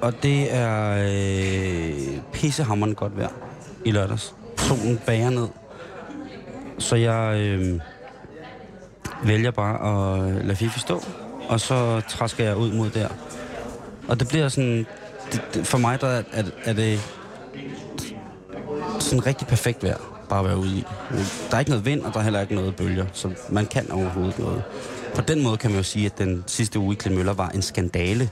og 0.00 0.22
det 0.22 0.54
er 0.54 0.98
øh, 1.08 2.18
pissehammerende 2.32 2.94
godt 2.94 3.16
vejr 3.16 3.32
i 3.84 3.90
lørdags. 3.90 4.34
Solen 4.56 4.98
bager 5.06 5.30
ned. 5.30 5.48
Så 6.78 6.96
jeg 6.96 7.36
øh, 7.36 7.80
vælger 9.24 9.50
bare 9.50 9.76
at 9.88 10.44
lade 10.44 10.56
Fifi 10.56 10.80
stå, 10.80 11.02
og 11.48 11.60
så 11.60 12.00
træsker 12.08 12.44
jeg 12.44 12.56
ud 12.56 12.72
mod 12.72 12.90
der. 12.90 13.08
Og 14.08 14.20
det 14.20 14.28
bliver 14.28 14.48
sådan... 14.48 14.86
Det, 15.32 15.42
det, 15.54 15.66
for 15.66 15.78
mig 15.78 16.00
der 16.00 16.08
er, 16.08 16.22
er, 16.32 16.42
er 16.64 16.72
det 16.72 17.00
sådan 19.00 19.26
rigtig 19.26 19.46
perfekt 19.46 19.82
vejr 19.82 19.98
bare 20.28 20.40
at 20.40 20.46
være 20.46 20.58
ude 20.58 20.78
i. 20.78 20.84
Der 21.50 21.56
er 21.56 21.58
ikke 21.58 21.70
noget 21.70 21.84
vind, 21.84 22.02
og 22.02 22.12
der 22.12 22.18
er 22.18 22.24
heller 22.24 22.40
ikke 22.40 22.54
noget 22.54 22.76
bølger, 22.76 23.06
så 23.12 23.30
man 23.48 23.66
kan 23.66 23.90
overhovedet 23.90 24.38
noget. 24.38 24.62
På 25.18 25.24
den 25.28 25.42
måde 25.42 25.56
kan 25.56 25.70
man 25.70 25.78
jo 25.78 25.82
sige, 25.84 26.06
at 26.06 26.18
den 26.18 26.44
sidste 26.46 26.78
uge 26.78 26.92
i 26.92 26.96
Klemøller 26.96 27.32
var 27.32 27.48
en 27.48 27.62
skandale, 27.62 28.30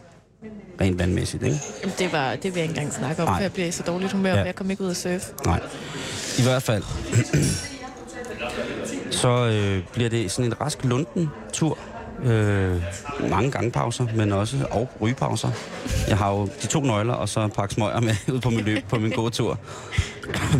rent 0.80 0.98
vandmæssigt, 0.98 1.42
ikke? 1.42 1.56
Jamen, 1.82 1.94
det, 1.98 2.12
var, 2.12 2.30
det 2.36 2.44
vil 2.44 2.52
jeg 2.54 2.62
ikke 2.62 2.72
engang 2.80 2.92
snakke 2.94 3.22
om, 3.22 3.28
Nej. 3.28 3.38
for 3.38 3.42
jeg 3.42 3.52
bliver 3.52 3.68
i 3.68 3.70
så 3.70 3.82
dårligt 3.82 4.12
humør, 4.12 4.30
Ja. 4.30 4.38
ja. 4.38 4.44
jeg 4.44 4.54
kom 4.54 4.70
ikke 4.70 4.82
ud 4.84 4.90
at 4.90 4.96
surfe. 4.96 5.20
Nej. 5.46 5.60
I 6.38 6.42
hvert 6.42 6.62
fald, 6.62 6.82
så 9.20 9.28
øh, 9.28 9.82
bliver 9.92 10.10
det 10.10 10.30
sådan 10.30 10.44
en 10.50 10.60
rask 10.60 10.84
lunden 10.84 11.28
tur. 11.52 11.78
Øh, 12.24 12.82
mange 13.30 13.50
gangpauser, 13.50 14.06
men 14.14 14.32
også 14.32 14.56
og 14.70 14.88
rygepauser. 15.00 15.50
Jeg 16.08 16.18
har 16.18 16.30
jo 16.30 16.48
de 16.62 16.66
to 16.66 16.80
nøgler 16.80 17.14
og 17.14 17.28
så 17.28 17.40
en 17.40 17.50
pakke 17.50 17.74
smøger 17.74 18.00
med 18.00 18.14
ud 18.34 18.40
på 18.40 18.50
min 18.50 18.64
løb 18.64 18.84
på 18.88 18.98
min 18.98 19.10
gode 19.12 19.30
tur. 19.30 19.58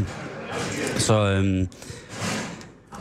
så, 1.06 1.14
øh, 1.20 1.66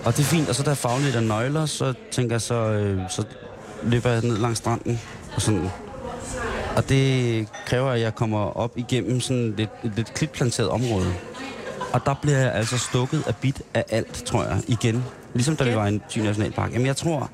og 0.05 0.17
det 0.17 0.19
er 0.19 0.23
fint, 0.23 0.49
og 0.49 0.55
så 0.55 0.63
da 0.63 0.69
jeg 0.69 0.77
fagligt 0.77 1.15
af 1.15 1.23
nøgler, 1.23 1.65
så 1.65 1.93
tænker 2.11 2.33
jeg, 2.33 2.41
så, 2.41 2.55
øh, 2.55 3.01
så 3.09 3.23
løber 3.83 4.09
jeg 4.09 4.21
ned 4.21 4.37
langs 4.37 4.57
stranden. 4.57 5.01
Og, 5.35 5.41
sådan. 5.41 5.69
og 6.75 6.89
det 6.89 7.47
kræver, 7.65 7.91
at 7.91 8.01
jeg 8.01 8.15
kommer 8.15 8.57
op 8.57 8.77
igennem 8.77 9.21
sådan 9.21 9.53
lidt, 9.57 9.69
et 9.83 9.91
lidt 9.95 10.13
klitplanteret 10.13 10.69
område. 10.69 11.13
Og 11.93 12.01
der 12.05 12.15
bliver 12.21 12.37
jeg 12.37 12.53
altså 12.53 12.77
stukket 12.77 13.23
af 13.27 13.35
bit 13.35 13.61
af 13.73 13.85
alt, 13.89 14.23
tror 14.25 14.43
jeg, 14.43 14.61
igen. 14.67 15.03
Ligesom 15.33 15.55
da 15.55 15.63
vi 15.63 15.75
var 15.75 15.85
i 15.85 15.89
en 15.89 16.01
Thy 16.09 16.19
Nationalpark. 16.19 16.73
Jamen 16.73 16.87
jeg 16.87 16.95
tror, 16.95 17.29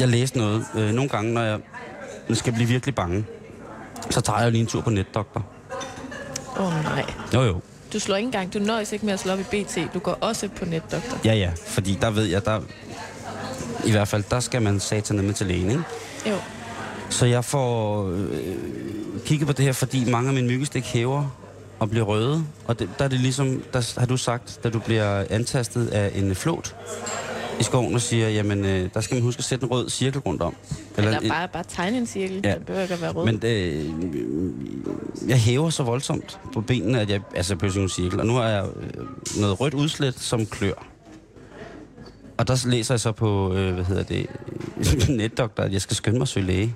jeg 0.00 0.08
læste 0.08 0.38
noget. 0.38 0.66
Øh, 0.74 0.90
nogle 0.90 1.08
gange, 1.08 1.32
når 1.32 1.42
jeg 1.42 1.60
skal 2.32 2.52
blive 2.52 2.68
virkelig 2.68 2.94
bange, 2.94 3.24
så 4.10 4.20
tager 4.20 4.40
jeg 4.40 4.52
lige 4.52 4.60
en 4.60 4.66
tur 4.66 4.80
på 4.80 4.90
netdoktor. 4.90 5.46
Åh 6.58 6.66
oh, 6.66 6.84
nej. 6.84 7.04
Jo 7.34 7.42
jo. 7.42 7.60
Du 7.92 7.98
slår 7.98 8.16
ikke 8.16 8.26
engang, 8.26 8.54
du 8.54 8.58
nøjes 8.58 8.92
ikke 8.92 9.06
med 9.06 9.14
at 9.14 9.20
slå 9.20 9.32
op 9.32 9.40
i 9.40 9.42
BT, 9.42 9.78
du 9.94 9.98
går 9.98 10.18
også 10.20 10.48
på 10.48 10.64
netdoktor. 10.64 11.18
Ja 11.24 11.34
ja, 11.34 11.50
fordi 11.66 11.98
der 12.00 12.10
ved 12.10 12.24
jeg, 12.24 12.44
der... 12.44 12.60
I 13.84 13.90
hvert 13.90 14.08
fald, 14.08 14.24
der 14.30 14.40
skal 14.40 14.62
man 14.62 14.80
satan 14.80 15.16
med 15.16 15.34
til 15.34 15.46
lægen, 15.46 15.70
ikke? 15.70 15.82
Jo. 16.26 16.36
Så 17.10 17.26
jeg 17.26 17.44
får 17.44 18.06
øh, 18.08 18.56
kigget 19.24 19.46
på 19.46 19.52
det 19.52 19.64
her, 19.64 19.72
fordi 19.72 20.10
mange 20.10 20.28
af 20.28 20.34
mine 20.34 20.46
myggestik 20.46 20.84
hæver 20.84 21.36
og 21.78 21.90
bliver 21.90 22.04
røde. 22.04 22.44
Og 22.66 22.78
det, 22.78 22.88
der 22.98 23.04
er 23.04 23.08
det 23.08 23.20
ligesom, 23.20 23.62
der 23.72 23.94
har 24.00 24.06
du 24.06 24.16
sagt, 24.16 24.60
da 24.64 24.70
du 24.70 24.78
bliver 24.78 25.24
antastet 25.30 25.88
af 25.88 26.10
en 26.14 26.34
flot 26.34 26.74
i 27.60 27.62
skoven 27.62 27.94
og 27.94 28.00
siger, 28.00 28.28
jamen 28.28 28.64
øh, 28.64 28.88
der 28.94 29.00
skal 29.00 29.14
man 29.14 29.22
huske 29.22 29.40
at 29.40 29.44
sætte 29.44 29.64
en 29.64 29.70
rød 29.70 29.88
cirkel 29.90 30.20
rundt 30.20 30.42
om. 30.42 30.54
Eller 30.96 31.18
en- 31.20 31.28
bare, 31.28 31.48
bare 31.48 31.64
tegne 31.68 31.98
en 31.98 32.06
cirkel. 32.06 32.40
Ja. 32.44 32.54
Det 32.54 32.66
behøver 32.66 32.82
ikke 32.82 32.94
at 32.94 33.00
være 33.02 33.12
rød. 33.12 33.24
Men 33.24 33.40
øh, 33.44 35.28
jeg 35.28 35.38
hæver 35.40 35.70
så 35.70 35.82
voldsomt 35.82 36.40
på 36.54 36.60
benene, 36.60 37.00
at 37.00 37.10
jeg 37.10 37.20
altså 37.34 37.56
på 37.56 37.68
sådan 37.68 37.82
en 37.82 37.88
cirkel. 37.88 38.20
Og 38.20 38.26
nu 38.26 38.32
har 38.34 38.48
jeg 38.48 38.64
øh, 38.76 39.40
noget 39.40 39.60
rødt 39.60 39.74
udslæt, 39.74 40.18
som 40.18 40.46
klør. 40.46 40.86
Og 42.38 42.48
der 42.48 42.66
læser 42.68 42.94
jeg 42.94 43.00
så 43.00 43.12
på, 43.12 43.54
øh, 43.54 43.74
hvad 43.74 43.84
hedder 43.84 44.02
det, 44.02 44.26
netdoktor, 45.18 45.62
at 45.62 45.72
jeg 45.72 45.80
skal 45.80 45.96
skynde 45.96 46.18
mig 46.18 46.22
at 46.24 46.28
søge 46.28 46.46
læge. 46.46 46.74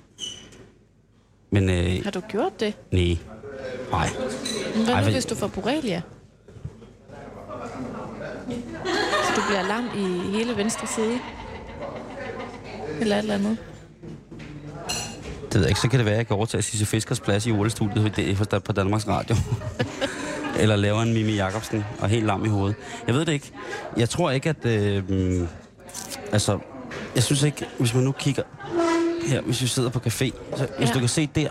Men 1.51 1.71
øh, 1.71 2.05
Har 2.05 2.11
du 2.11 2.21
gjort 2.31 2.61
det? 2.61 2.75
nej. 2.93 3.17
Nej. 3.91 4.09
Hvad 4.85 4.95
Ej, 4.95 5.05
nu, 5.05 5.11
hvis 5.11 5.27
du 5.27 5.35
får 5.35 5.47
borrelia? 5.47 6.03
Så 9.35 9.41
du 9.41 9.47
bliver 9.47 9.63
lam 9.63 9.85
i 9.97 10.31
hele 10.37 10.57
venstre 10.57 10.87
side? 10.87 11.19
Eller 13.01 13.17
et 13.17 13.21
eller 13.21 13.35
andet? 13.35 13.57
Det 15.43 15.55
ved 15.55 15.61
jeg 15.61 15.69
ikke. 15.69 15.81
Så 15.81 15.89
kan 15.89 15.99
det 15.99 16.07
være, 16.07 16.15
at 16.15 16.19
jeg 16.19 16.27
kan 16.27 16.37
overtage 16.37 16.63
Sisse 16.63 16.87
Fiskers 16.87 17.21
plads 17.21 17.47
i 17.47 17.53
OL-studiet 17.53 18.37
på 18.65 18.73
Danmarks 18.73 19.09
Radio. 19.09 19.37
Eller 20.61 20.77
laver 20.77 21.03
en 21.03 21.13
Mimi 21.13 21.33
Jacobsen 21.33 21.85
og 22.01 22.09
helt 22.09 22.27
lam 22.27 22.45
i 22.45 22.49
hovedet. 22.49 22.77
Jeg 23.07 23.15
ved 23.15 23.25
det 23.25 23.33
ikke. 23.33 23.51
Jeg 23.97 24.09
tror 24.09 24.31
ikke, 24.31 24.49
at... 24.49 24.67
Øh, 24.67 25.11
mm, 25.11 25.49
altså, 26.33 26.59
jeg 27.15 27.23
synes 27.23 27.43
ikke, 27.43 27.67
hvis 27.79 27.95
man 27.95 28.05
nu 28.05 28.13
kigger 28.13 28.43
her, 29.27 29.41
hvis 29.41 29.63
vi 29.63 29.67
sidder 29.67 29.91
på 29.91 29.99
café, 29.99 30.31
så 30.57 30.67
hvis 30.79 30.89
Ja. 30.89 30.95
du 30.95 30.99
kan 30.99 31.09
se 31.09 31.29
der. 31.35 31.49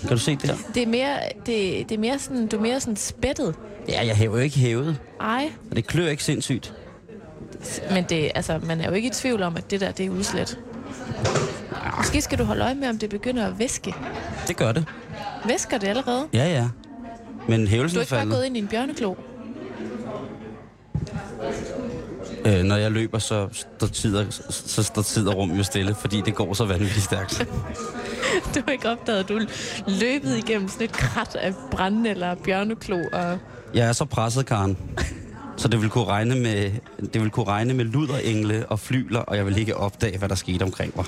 Kan 0.00 0.10
du 0.10 0.18
se 0.18 0.36
der? 0.36 0.54
Det 0.74 0.82
er 0.82 0.86
mere, 0.86 1.18
det, 1.46 1.88
det 1.88 1.92
er 1.92 1.98
mere 1.98 2.18
sådan, 2.18 2.46
du 2.46 2.56
er 2.56 2.60
mere 2.60 2.80
sådan 2.80 2.96
spættet. 2.96 3.54
Ja, 3.88 4.06
jeg 4.06 4.16
hæver 4.16 4.36
jo 4.36 4.42
ikke 4.42 4.58
hævet. 4.58 5.00
Ej, 5.20 5.52
Og 5.70 5.76
det 5.76 5.86
klør 5.86 6.08
ikke 6.08 6.24
sindssygt. 6.24 6.74
Men 7.90 8.04
det, 8.04 8.30
altså, 8.34 8.60
man 8.62 8.80
er 8.80 8.88
jo 8.88 8.92
ikke 8.92 9.08
i 9.08 9.10
tvivl 9.12 9.42
om, 9.42 9.56
at 9.56 9.70
det 9.70 9.80
der, 9.80 9.90
det 9.90 10.06
er 10.06 10.10
udslet. 10.10 10.58
Måske 11.96 12.20
skal 12.20 12.38
du 12.38 12.44
holde 12.44 12.64
øje 12.64 12.74
med, 12.74 12.88
om 12.88 12.98
det 12.98 13.10
begynder 13.10 13.46
at 13.46 13.58
væske. 13.58 13.94
Det 14.48 14.56
gør 14.56 14.72
det. 14.72 14.84
Væsker 15.46 15.78
det 15.78 15.88
allerede? 15.88 16.26
Ja, 16.32 16.44
ja. 16.52 16.68
Men 17.48 17.60
Du 17.60 17.66
hævelsen 17.66 17.96
er 17.96 18.00
er 18.00 18.02
ikke 18.02 18.10
bare 18.10 18.20
faldet. 18.20 18.34
gået 18.34 18.44
ind 18.46 18.56
i 18.56 18.60
en 18.60 18.68
bjørneklo. 18.68 19.14
Øh, 22.46 22.62
når 22.62 22.76
jeg 22.76 22.90
løber, 22.92 23.18
så 23.18 23.48
står 23.52 23.86
tid 23.86 24.16
og, 24.16 24.26
så 24.50 24.82
står 24.82 25.02
tid 25.02 25.28
og 25.28 25.36
rum 25.36 25.50
jo 25.50 25.62
stille, 25.62 25.94
fordi 25.94 26.20
det 26.26 26.34
går 26.34 26.54
så 26.54 26.64
vanvittigt 26.64 27.04
stærkt. 27.04 27.42
Du 28.54 28.60
har 28.64 28.72
ikke 28.72 28.88
opdaget, 28.90 29.18
at 29.18 29.28
du 29.28 29.40
løbet 29.86 30.36
igennem 30.36 30.68
sådan 30.68 30.84
et 30.84 30.92
krat 30.92 31.34
af 31.36 31.54
brænde 31.70 32.10
eller 32.10 32.34
bjørneklo. 32.34 32.98
Og... 33.12 33.38
Jeg 33.74 33.88
er 33.88 33.92
så 33.92 34.04
presset, 34.04 34.46
Karen. 34.46 34.76
Så 35.56 35.68
det 35.68 35.80
vil 35.82 35.90
kunne 35.90 36.04
regne 36.04 36.34
med, 36.34 36.70
det 37.14 37.22
vil 37.22 37.30
kunne 37.30 37.46
regne 37.46 37.74
med 37.74 37.84
luderengle 37.84 38.66
og 38.66 38.80
flyler, 38.80 39.20
og 39.20 39.36
jeg 39.36 39.46
vil 39.46 39.58
ikke 39.58 39.76
opdage, 39.76 40.18
hvad 40.18 40.28
der 40.28 40.34
skete 40.34 40.62
omkring 40.62 40.92
mig. 40.96 41.04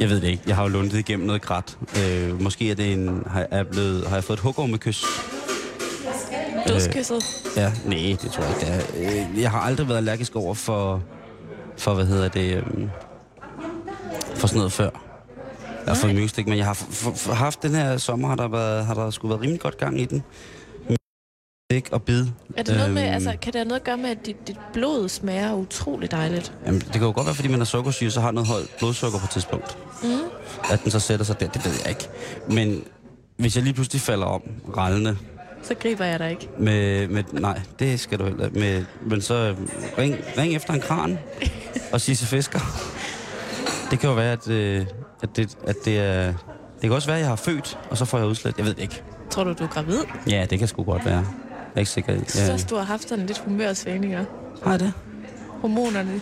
Jeg 0.00 0.08
ved 0.10 0.20
det 0.20 0.28
ikke. 0.28 0.42
Jeg 0.46 0.56
har 0.56 0.62
jo 0.62 0.68
lundet 0.68 0.98
igennem 0.98 1.26
noget 1.26 1.42
græt. 1.42 1.78
Øh, 2.02 2.42
måske 2.42 2.70
er 2.70 2.74
det 2.74 2.92
en, 2.92 3.22
har, 3.26 3.46
jeg 3.50 3.66
blevet, 3.68 4.06
har 4.08 4.16
jeg 4.16 4.24
fået 4.24 4.36
et 4.36 4.42
hugormekys. 4.42 5.04
Dødskysset. 6.68 7.22
Ja, 7.56 7.72
nej, 7.86 8.16
det 8.22 8.30
tror 8.32 8.42
jeg 8.44 8.54
ikke, 8.54 8.66
det 8.96 9.06
er. 9.20 9.30
Øh, 9.34 9.40
Jeg 9.42 9.50
har 9.50 9.60
aldrig 9.60 9.88
været 9.88 9.96
allergisk 9.98 10.36
over 10.36 10.54
for, 10.54 11.02
for 11.76 11.94
hvad 11.94 12.06
hedder 12.06 12.28
det, 12.28 12.56
øhm, 12.56 12.88
for 14.34 14.46
sådan 14.46 14.58
noget 14.58 14.72
før. 14.72 14.90
Jeg 15.86 15.94
har 15.94 16.00
fået 16.00 16.14
myggestik, 16.14 16.46
men 16.48 16.58
jeg 16.58 16.66
har 16.66 16.74
f- 16.74 17.06
f- 17.06 17.28
f- 17.28 17.32
haft 17.32 17.62
den 17.62 17.74
her 17.74 17.96
sommer, 17.96 18.28
har 18.28 18.36
der, 18.36 18.48
været, 18.48 18.86
har 18.86 18.94
der 18.94 19.10
skulle 19.10 19.30
været 19.30 19.40
rimelig 19.42 19.60
godt 19.60 19.78
gang 19.78 20.00
i 20.00 20.04
den. 20.04 20.22
Ikke 21.72 21.92
og 21.92 22.02
bid. 22.02 22.26
Er 22.56 22.62
det 22.62 22.76
noget 22.76 22.90
med, 22.94 23.02
Øhm, 23.04 23.14
altså, 23.14 23.30
kan 23.42 23.52
det 23.52 23.58
have 23.58 23.68
noget 23.68 23.80
at 23.80 23.84
gøre 23.86 23.96
med, 23.96 24.10
at 24.10 24.26
dit, 24.26 24.48
dit 24.48 24.56
blod 24.72 25.08
smager 25.08 25.54
utrolig 25.54 26.10
dejligt? 26.10 26.52
Jamen, 26.66 26.80
det 26.80 26.92
kan 26.92 27.02
jo 27.02 27.12
godt 27.12 27.26
være, 27.26 27.34
fordi 27.34 27.48
man 27.48 27.60
har 27.60 27.64
sukkersyge, 27.64 28.10
så 28.10 28.20
har 28.20 28.30
noget 28.30 28.48
højt 28.48 28.66
blodsukker 28.78 29.18
på 29.18 29.24
et 29.24 29.30
tidspunkt. 29.30 29.78
Mm. 30.02 30.08
At 30.70 30.80
den 30.82 30.90
så 30.90 31.00
sætter 31.00 31.24
sig 31.24 31.40
der, 31.40 31.48
det 31.48 31.64
ved 31.64 31.72
jeg 31.84 31.88
ikke. 31.88 32.08
Men 32.50 32.84
hvis 33.36 33.56
jeg 33.56 33.64
lige 33.64 33.74
pludselig 33.74 34.00
falder 34.00 34.26
om, 34.26 34.42
rallende, 34.76 35.16
Så 35.62 35.74
griber 35.74 36.04
jeg 36.04 36.18
dig 36.18 36.30
ikke. 36.30 36.48
med, 36.58 37.08
med 37.08 37.24
nej, 37.32 37.60
det 37.78 38.00
skal 38.00 38.18
du 38.18 38.24
heller 38.24 38.50
med, 38.52 38.84
Men 39.02 39.22
så 39.22 39.34
øh, 39.34 39.56
ring, 39.98 40.14
ring 40.38 40.54
efter 40.56 40.74
en 40.74 40.80
kran 40.80 41.18
og 41.92 42.00
sige 42.00 42.14
til 42.16 42.26
fisker. 42.26 42.60
Det 43.90 43.98
kan 44.00 44.08
jo 44.08 44.14
være, 44.14 44.32
at, 44.32 44.48
øh, 44.50 44.86
at, 45.22 45.36
det, 45.36 45.56
at 45.66 45.76
det 45.84 45.98
er... 45.98 46.24
Det 46.72 46.82
kan 46.82 46.92
også 46.92 47.08
være, 47.08 47.16
at 47.16 47.20
jeg 47.20 47.28
har 47.28 47.36
født, 47.36 47.78
og 47.90 47.96
så 47.96 48.04
får 48.04 48.18
jeg 48.18 48.26
udslæt. 48.26 48.54
Jeg 48.58 48.66
ved 48.66 48.74
det 48.74 48.82
ikke. 48.82 49.02
Tror 49.30 49.44
du, 49.44 49.52
du 49.52 49.64
er 49.64 49.68
gravid? 49.68 49.98
Ja, 50.30 50.46
det 50.50 50.58
kan 50.58 50.68
sgu 50.68 50.82
godt 50.84 51.04
være. 51.04 51.26
Jeg 51.78 51.80
er 51.80 51.82
ikke 51.82 51.90
sikker. 51.92 52.12
Jeg 52.12 52.22
synes 52.28 52.48
Ja. 52.48 52.52
også, 52.52 52.66
du 52.70 52.76
har 52.76 52.84
haft 52.84 53.08
sådan 53.08 53.26
lidt 53.26 53.38
humørsvingninger. 53.38 54.24
Har 54.64 54.70
jeg 54.70 54.80
det? 54.80 54.92
Hormonerne 55.60 56.20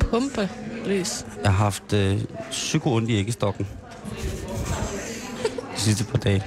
pumper 0.00 0.46
løs. 0.86 1.26
Jeg 1.42 1.50
har 1.52 1.64
haft 1.64 1.92
øh, 1.92 2.20
psyko 2.50 2.94
ondt 2.94 3.10
i 3.10 3.16
æggestokken. 3.18 3.68
De 5.76 5.80
sidste 5.80 6.04
par 6.04 6.18
dage. 6.18 6.44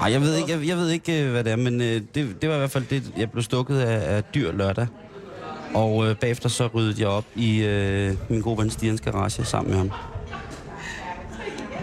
Ej, 0.00 0.12
jeg 0.12 0.20
ved 0.20 0.36
ikke, 0.36 0.52
jeg, 0.52 0.66
jeg 0.66 0.76
ved 0.76 0.88
ikke 0.90 1.24
øh, 1.24 1.30
hvad 1.30 1.44
det 1.44 1.52
er, 1.52 1.56
men 1.56 1.80
øh, 1.80 2.02
det, 2.14 2.42
det 2.42 2.48
var 2.48 2.54
i 2.54 2.58
hvert 2.58 2.70
fald 2.70 2.84
det, 2.90 3.12
jeg 3.16 3.30
blev 3.30 3.42
stukket 3.42 3.80
af, 3.80 4.16
af 4.16 4.24
dyr 4.24 4.52
lørdag. 4.52 4.86
Og 5.74 6.06
øh, 6.08 6.16
bagefter 6.16 6.48
så 6.48 6.66
ryddede 6.74 7.00
jeg 7.00 7.08
op 7.08 7.24
i 7.36 7.58
øh, 7.64 8.14
min 8.28 8.40
gode 8.40 8.58
ven 8.58 8.70
Stians 8.70 9.00
garage 9.00 9.44
sammen 9.44 9.70
med 9.70 9.78
ham. 9.78 9.90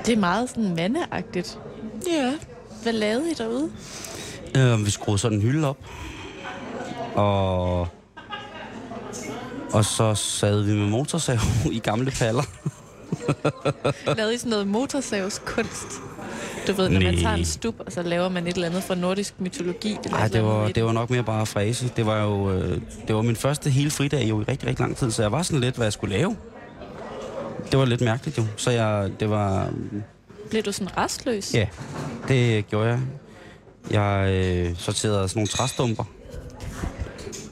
Det 0.06 0.14
er 0.14 0.18
meget 0.20 0.50
sådan 0.50 0.75
mandeagtigt. 0.75 1.60
Ja. 2.12 2.34
Hvad 2.84 2.94
lavede 2.94 3.32
I 3.32 3.34
derude? 3.34 3.70
Øh, 4.57 4.85
vi 4.85 4.91
skruede 4.91 5.17
sådan 5.19 5.38
en 5.38 5.41
hylde 5.41 5.67
op. 5.69 5.77
Og, 7.15 7.79
og 9.74 9.85
så 9.85 10.15
sad 10.15 10.62
vi 10.62 10.74
med 10.74 10.88
motorsav 10.88 11.38
i 11.71 11.79
gamle 11.79 12.12
paller. 12.12 12.43
Lavet 14.17 14.33
i 14.33 14.38
sådan 14.38 14.50
noget 14.50 14.67
motorsavskunst. 14.67 15.88
Du 16.67 16.74
ved, 16.74 16.89
når 16.89 17.01
man 17.01 17.13
Nej. 17.13 17.21
tager 17.21 17.35
en 17.35 17.45
stup, 17.45 17.75
og 17.79 17.91
så 17.91 18.01
laver 18.03 18.29
man 18.29 18.47
et 18.47 18.53
eller 18.55 18.67
andet 18.67 18.83
fra 18.83 18.95
nordisk 18.95 19.41
mytologi. 19.41 19.97
Nej, 20.12 20.25
et 20.25 20.33
det 20.33 20.43
var, 20.43 20.67
det 20.67 20.83
var 20.85 20.91
nok 20.91 21.09
mere 21.09 21.24
bare 21.24 21.45
fræse. 21.45 21.91
Det 21.97 22.05
var 22.05 22.21
jo 22.24 22.51
øh, 22.51 22.81
det 23.07 23.15
var 23.15 23.21
min 23.21 23.35
første 23.35 23.69
hele 23.69 23.91
fridag 23.91 24.29
jo 24.29 24.41
i 24.41 24.43
rigtig, 24.43 24.69
rigtig 24.69 24.83
lang 24.83 24.97
tid, 24.97 25.12
så 25.12 25.21
jeg 25.21 25.31
var 25.31 25.41
sådan 25.41 25.59
lidt, 25.59 25.75
hvad 25.75 25.85
jeg 25.85 25.93
skulle 25.93 26.15
lave. 26.17 26.35
Det 27.71 27.79
var 27.79 27.85
lidt 27.85 28.01
mærkeligt 28.01 28.38
jo. 28.38 28.43
Så 28.57 28.71
jeg, 28.71 29.12
det 29.19 29.29
var, 29.29 29.69
Blev 30.50 30.63
du 30.63 30.71
sådan 30.71 30.97
restløs? 30.97 31.53
ja, 31.53 31.67
det 32.27 32.67
gjorde 32.67 32.89
jeg. 32.89 33.00
Jeg 33.92 34.30
øh, 34.32 34.77
sorterede 34.77 35.30
sådan 35.30 35.39
nogle 35.39 35.48
træstumper. 35.48 36.04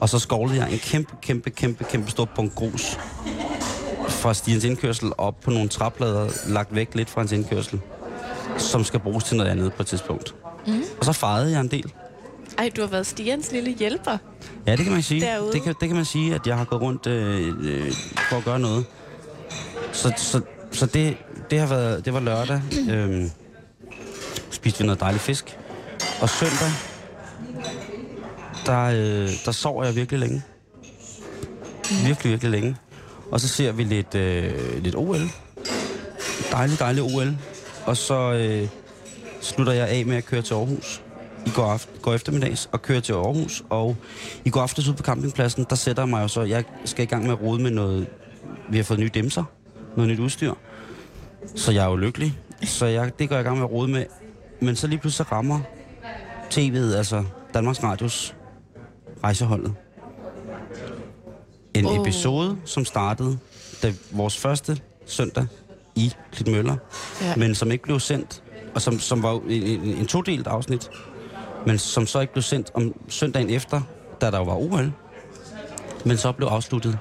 Og 0.00 0.08
så 0.08 0.18
skovlede 0.18 0.60
jeg 0.60 0.72
en 0.72 0.78
kæmpe, 0.78 1.14
kæmpe, 1.22 1.50
kæmpe, 1.50 1.84
kæmpe 1.84 2.10
stor 2.10 2.24
punkt 2.24 2.54
grus 2.54 2.98
fra 4.08 4.34
stigens 4.34 4.64
indkørsel 4.64 5.12
op 5.18 5.40
på 5.40 5.50
nogle 5.50 5.68
træplader, 5.68 6.28
lagt 6.48 6.74
væk 6.74 6.94
lidt 6.94 7.10
fra 7.10 7.20
hans 7.20 7.32
indkørsel, 7.32 7.80
som 8.58 8.84
skal 8.84 9.00
bruges 9.00 9.24
til 9.24 9.36
noget 9.36 9.50
andet 9.50 9.72
på 9.72 9.82
et 9.82 9.86
tidspunkt. 9.86 10.34
Mm. 10.66 10.82
Og 10.98 11.04
så 11.04 11.12
fejede 11.12 11.52
jeg 11.52 11.60
en 11.60 11.68
del. 11.68 11.92
Ej, 12.58 12.70
du 12.76 12.80
har 12.80 12.88
været 12.88 13.06
Stians 13.06 13.52
lille 13.52 13.70
hjælper. 13.70 14.18
Ja, 14.66 14.76
det 14.76 14.84
kan 14.84 14.92
man 14.92 15.02
sige. 15.02 15.20
Derude. 15.20 15.52
Det 15.52 15.62
kan, 15.62 15.74
det 15.80 15.88
kan 15.88 15.96
man 15.96 16.04
sige, 16.04 16.34
at 16.34 16.46
jeg 16.46 16.56
har 16.56 16.64
gået 16.64 16.82
rundt 16.82 17.06
øh, 17.06 17.48
øh, 17.60 17.92
for 18.30 18.36
at 18.36 18.44
gøre 18.44 18.58
noget. 18.58 18.84
Så, 19.92 20.12
så, 20.16 20.40
så 20.72 20.86
det, 20.86 21.16
det 21.50 21.58
har 21.60 21.66
været, 21.66 22.04
det 22.04 22.14
var 22.14 22.20
lørdag. 22.20 22.62
Øhm, 22.90 23.30
spiste 24.50 24.78
vi 24.78 24.86
noget 24.86 25.00
dejlig 25.00 25.20
fisk. 25.20 25.58
Og 26.20 26.28
søndag, 26.30 26.70
der, 28.66 28.84
øh, 28.84 29.30
der 29.44 29.52
sover 29.52 29.84
jeg 29.84 29.96
virkelig 29.96 30.20
længe. 30.20 30.42
Virkelig, 32.06 32.30
virkelig 32.30 32.50
længe. 32.50 32.76
Og 33.30 33.40
så 33.40 33.48
ser 33.48 33.72
vi 33.72 33.84
lidt, 33.84 34.14
øh, 34.14 34.82
lidt 34.82 34.94
OL. 34.96 35.30
Dejlig, 36.52 36.78
dejlig 36.78 37.02
OL. 37.02 37.36
Og 37.86 37.96
så 37.96 38.32
øh, 38.32 38.68
slutter 39.40 39.72
jeg 39.72 39.88
af 39.88 40.06
med 40.06 40.16
at 40.16 40.24
køre 40.24 40.42
til 40.42 40.54
Aarhus 40.54 41.02
i 41.46 41.50
går, 41.50 41.64
aften, 41.64 41.98
går 42.02 42.14
eftermiddags 42.14 42.68
og 42.72 42.82
kører 42.82 43.00
til 43.00 43.12
Aarhus. 43.12 43.62
Og 43.70 43.96
i 44.44 44.50
går 44.50 44.60
aftes 44.60 44.88
ude 44.88 44.96
på 44.96 45.02
campingpladsen, 45.02 45.66
der 45.70 45.76
sætter 45.76 46.02
jeg 46.02 46.08
mig 46.08 46.22
jo 46.22 46.28
så, 46.28 46.42
jeg 46.42 46.64
skal 46.84 47.02
i 47.02 47.06
gang 47.06 47.24
med 47.24 47.32
at 47.32 47.40
rode 47.40 47.62
med 47.62 47.70
noget, 47.70 48.06
vi 48.68 48.76
har 48.76 48.84
fået 48.84 49.00
nye 49.00 49.10
dæmser, 49.14 49.44
noget 49.96 50.10
nyt 50.10 50.18
udstyr. 50.18 50.54
Så 51.54 51.72
jeg 51.72 51.84
er 51.84 51.88
jo 51.88 51.96
lykkelig. 51.96 52.38
Så 52.62 52.86
jeg, 52.86 53.18
det 53.18 53.28
går 53.28 53.36
jeg 53.36 53.44
i 53.44 53.44
gang 53.44 53.56
med 53.56 53.64
at 53.64 53.70
rode 53.72 53.88
med. 53.88 54.04
Men 54.60 54.76
så 54.76 54.86
lige 54.86 54.98
pludselig 54.98 55.32
rammer 55.32 55.60
tv'et, 56.50 56.96
altså 56.96 57.24
Danmarks 57.54 57.82
Radios 57.82 58.34
rejseholdet. 59.24 59.74
En 61.74 61.86
oh. 61.86 61.96
episode, 62.00 62.56
som 62.64 62.84
startede 62.84 63.38
da 63.82 63.92
vores 64.10 64.36
første 64.36 64.80
søndag 65.06 65.46
i 65.94 66.12
Klitmøller, 66.32 66.76
Ja. 67.22 67.36
men 67.36 67.54
som 67.54 67.70
ikke 67.70 67.84
blev 67.84 68.00
sendt, 68.00 68.42
og 68.74 68.82
som, 68.82 68.98
som 68.98 69.22
var 69.22 69.32
en, 69.48 69.62
en, 69.62 69.80
en 69.82 70.06
todelt 70.06 70.46
afsnit, 70.46 70.90
men 71.66 71.78
som 71.78 72.06
så 72.06 72.20
ikke 72.20 72.32
blev 72.32 72.42
sendt 72.42 72.70
om 72.74 72.94
søndagen 73.08 73.50
efter, 73.50 73.80
da 74.20 74.30
der 74.30 74.38
var 74.38 74.54
OL, 74.56 74.92
men 76.04 76.16
så 76.16 76.32
blev 76.32 76.48
afsluttet 76.48 76.98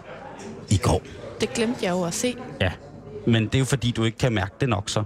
i 0.70 0.78
går. 0.78 1.02
Det 1.42 1.54
glemte 1.54 1.86
jeg 1.86 1.92
jo 1.92 2.04
at 2.04 2.14
se. 2.14 2.36
Ja. 2.62 2.72
Men 3.28 3.46
det 3.46 3.56
er 3.56 3.60
jo 3.60 3.66
fordi, 3.66 3.92
du 3.92 4.04
ikke 4.04 4.18
kan 4.18 4.34
mærke 4.34 4.52
det 4.60 4.70
nok 4.70 4.90
så. 4.90 5.04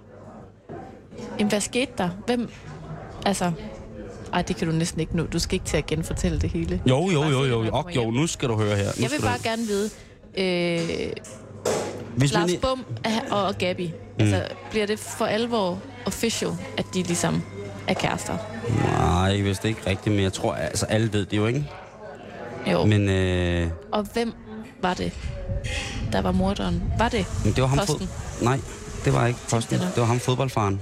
Jamen, 1.40 1.50
hvad 1.50 1.62
skete 1.62 1.92
der? 1.98 2.10
Hvem... 2.26 2.50
Altså... 3.26 3.52
Ej, 4.34 4.42
det 4.42 4.56
kan 4.56 4.68
du 4.68 4.74
næsten 4.74 5.02
ikke 5.02 5.18
nå. 5.18 5.24
Du 5.24 5.40
skal 5.40 5.54
ikke 5.54 5.66
til 5.66 5.78
at 5.78 5.86
genfortælle 5.86 6.40
det 6.40 6.50
hele. 6.50 6.82
Jo, 6.86 7.10
jo, 7.10 7.24
jo, 7.24 7.44
jo. 7.46 7.60
man 7.62 7.72
Og 7.72 7.96
jo, 7.96 8.12
nu 8.12 8.28
skal 8.28 8.50
du 8.50 8.56
høre 8.58 8.76
her. 8.76 8.86
Nu 8.86 9.02
Jeg 9.02 9.12
vil 9.12 9.22
bare 9.22 9.38
du... 9.38 9.44
gerne 9.44 9.62
vide, 9.68 9.90
øh, 10.38 11.12
Hvis 12.18 12.34
Lars 12.34 12.52
man... 12.52 12.60
Bum 12.62 12.86
er- 13.04 13.34
og 13.34 13.56
Gabi, 13.58 13.88
mm. 13.88 13.94
altså, 14.20 14.44
bliver 14.72 14.86
det 14.86 15.00
for 15.00 15.26
alvor 15.26 15.80
official, 16.06 16.52
at 16.78 16.86
de 16.94 17.04
ligesom 17.04 17.42
er 17.88 17.94
kærester? 17.94 18.38
Nej, 18.98 19.42
hvis 19.42 19.60
det 19.60 19.70
ikke 19.70 19.90
rigtigt, 19.90 20.16
men 20.16 20.24
jeg 20.24 20.34
tror, 20.34 20.54
altså 20.54 20.86
alle 20.86 21.14
ved 21.14 21.26
det 21.26 21.38
jo, 21.38 21.46
ikke? 21.46 21.66
Jo. 22.72 22.86
Men... 22.86 23.10
Øh, 23.10 23.68
Og 23.92 24.08
hvem 24.14 24.34
var 24.82 24.94
det, 24.94 25.14
der 26.12 26.22
var 26.22 26.32
morderen? 26.32 26.84
Var 26.98 27.10
det 27.10 27.26
men 27.46 27.54
det 27.54 27.62
var 27.62 27.68
ham 27.68 27.78
Posten? 27.78 27.98
fod... 28.08 28.44
Nej, 28.44 28.60
det 29.06 29.14
var 29.14 29.28
ikke 29.28 29.40
posten. 29.52 29.80
Det 29.80 29.98
var 29.98 30.06
ham 30.06 30.20
fodboldfaren. 30.20 30.82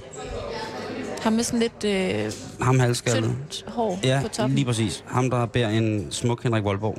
Ham 1.26 1.34
med 1.34 1.44
sådan 1.44 1.60
lidt 1.60 1.84
øh, 1.86 2.32
Ham 2.66 2.80
halvskaldet. 2.80 3.36
tyndt 3.50 3.72
hår 3.74 4.00
Ja, 4.04 4.20
på 4.22 4.28
toppen? 4.28 4.56
lige 4.56 4.66
præcis. 4.66 5.04
Ham, 5.08 5.30
der 5.30 5.46
bærer 5.46 5.70
en 5.70 6.08
smuk 6.12 6.44
Henrik 6.44 6.64
Voldborg. 6.64 6.98